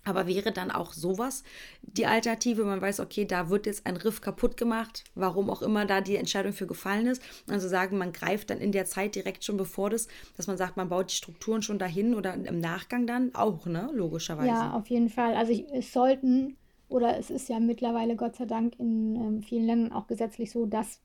Aber 0.06 0.28
wäre 0.28 0.52
dann 0.52 0.70
auch 0.70 0.92
sowas 0.92 1.42
die 1.82 2.06
Alternative? 2.06 2.64
Man 2.64 2.80
weiß, 2.80 3.00
okay, 3.00 3.24
da 3.24 3.50
wird 3.50 3.66
jetzt 3.66 3.86
ein 3.86 3.96
Riff 3.96 4.20
kaputt 4.20 4.56
gemacht, 4.56 5.02
warum 5.16 5.50
auch 5.50 5.62
immer 5.62 5.84
da 5.84 6.00
die 6.00 6.14
Entscheidung 6.14 6.52
für 6.52 6.68
gefallen 6.68 7.08
ist. 7.08 7.20
Also 7.50 7.66
sagen, 7.66 7.98
man 7.98 8.12
greift 8.12 8.50
dann 8.50 8.58
in 8.58 8.70
der 8.70 8.84
Zeit 8.86 9.16
direkt 9.16 9.42
schon 9.42 9.56
bevor 9.56 9.90
das, 9.90 10.06
dass 10.36 10.46
man 10.46 10.56
sagt, 10.56 10.76
man 10.76 10.88
baut 10.88 11.10
die 11.10 11.16
Strukturen 11.16 11.60
schon 11.60 11.80
dahin 11.80 12.14
oder 12.14 12.34
im 12.34 12.60
Nachgang 12.60 13.08
dann 13.08 13.34
auch, 13.34 13.66
ne? 13.66 13.90
Logischerweise. 13.92 14.48
Ja, 14.48 14.74
auf 14.74 14.86
jeden 14.86 15.08
Fall. 15.08 15.34
Also 15.34 15.50
ich, 15.50 15.66
es 15.72 15.92
sollten 15.92 16.56
oder 16.88 17.18
es 17.18 17.30
ist 17.30 17.48
ja 17.48 17.58
mittlerweile 17.58 18.14
Gott 18.14 18.36
sei 18.36 18.44
Dank 18.44 18.78
in 18.78 19.16
ähm, 19.16 19.42
vielen 19.42 19.66
Ländern 19.66 19.92
auch 19.92 20.06
gesetzlich 20.06 20.52
so, 20.52 20.66
dass 20.66 21.00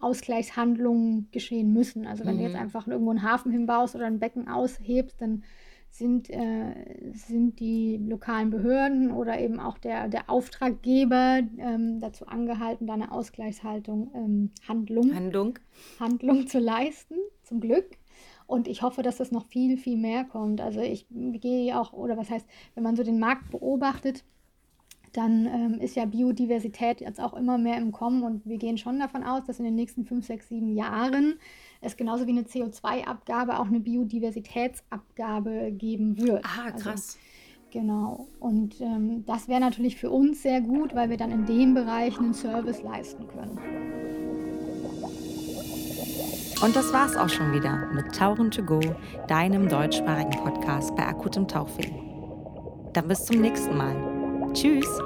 Ausgleichshandlungen 0.00 1.28
geschehen 1.30 1.72
müssen. 1.72 2.06
Also 2.06 2.24
wenn 2.24 2.34
mhm. 2.34 2.38
du 2.38 2.44
jetzt 2.44 2.54
mhm. 2.54 2.62
einfach 2.62 2.86
irgendwo 2.86 3.10
einen 3.10 3.22
Hafen 3.22 3.52
hinbaust 3.52 3.94
oder 3.94 4.06
ein 4.06 4.18
Becken 4.18 4.48
aushebst, 4.48 5.20
dann 5.20 5.44
sind, 5.90 6.28
äh, 6.30 6.74
sind 7.14 7.58
die 7.58 7.96
lokalen 7.96 8.50
Behörden 8.50 9.10
oder 9.10 9.40
eben 9.40 9.58
auch 9.58 9.78
der, 9.78 10.08
der 10.08 10.28
Auftraggeber 10.28 11.40
ähm, 11.58 12.00
dazu 12.00 12.26
angehalten, 12.26 12.86
da 12.86 12.94
eine 12.94 13.12
Ausgleichshaltung, 13.12 14.10
ähm, 14.14 14.50
Handlung, 14.68 15.14
Handlung. 15.14 15.58
Handlung 15.98 16.46
zu 16.46 16.58
leisten, 16.58 17.16
zum 17.42 17.60
Glück. 17.60 17.96
Und 18.46 18.68
ich 18.68 18.82
hoffe, 18.82 19.02
dass 19.02 19.16
das 19.16 19.32
noch 19.32 19.46
viel, 19.46 19.76
viel 19.76 19.96
mehr 19.96 20.24
kommt. 20.24 20.60
Also 20.60 20.80
ich 20.80 21.06
gehe 21.10 21.78
auch, 21.78 21.92
oder 21.92 22.16
was 22.16 22.30
heißt, 22.30 22.46
wenn 22.74 22.84
man 22.84 22.94
so 22.94 23.02
den 23.02 23.18
Markt 23.18 23.50
beobachtet, 23.50 24.24
dann 25.16 25.46
ähm, 25.46 25.80
ist 25.80 25.96
ja 25.96 26.04
Biodiversität 26.04 27.00
jetzt 27.00 27.20
auch 27.20 27.34
immer 27.34 27.58
mehr 27.58 27.78
im 27.78 27.92
Kommen 27.92 28.22
und 28.22 28.44
wir 28.44 28.58
gehen 28.58 28.76
schon 28.76 28.98
davon 28.98 29.22
aus, 29.22 29.44
dass 29.46 29.58
in 29.58 29.64
den 29.64 29.74
nächsten 29.74 30.04
fünf, 30.04 30.26
sechs, 30.26 30.48
sieben 30.48 30.74
Jahren 30.74 31.38
es 31.80 31.96
genauso 31.96 32.26
wie 32.26 32.32
eine 32.32 32.42
CO2-Abgabe 32.42 33.58
auch 33.58 33.66
eine 33.66 33.80
Biodiversitätsabgabe 33.80 35.72
geben 35.72 36.18
wird. 36.18 36.44
Ah, 36.44 36.66
also, 36.66 36.78
krass. 36.78 37.18
Also, 37.18 37.18
genau. 37.72 38.26
Und 38.40 38.80
ähm, 38.80 39.24
das 39.26 39.48
wäre 39.48 39.60
natürlich 39.60 39.96
für 39.96 40.10
uns 40.10 40.42
sehr 40.42 40.60
gut, 40.60 40.94
weil 40.94 41.08
wir 41.10 41.16
dann 41.16 41.30
in 41.30 41.46
dem 41.46 41.74
Bereich 41.74 42.18
einen 42.18 42.34
Service 42.34 42.82
leisten 42.82 43.26
können. 43.28 43.58
Und 46.62 46.74
das 46.74 46.92
war's 46.92 47.16
auch 47.16 47.28
schon 47.28 47.52
wieder 47.52 47.90
mit 47.92 48.14
Tauchen 48.14 48.50
to 48.50 48.62
Go, 48.62 48.80
deinem 49.28 49.68
deutschsprachigen 49.68 50.42
Podcast 50.42 50.94
bei 50.96 51.06
akutem 51.06 51.46
Tauchfilm. 51.46 51.94
Dann 52.94 53.08
bis 53.08 53.26
zum 53.26 53.40
nächsten 53.42 53.76
Mal. 53.76 53.94
Tschüss. 54.54 55.05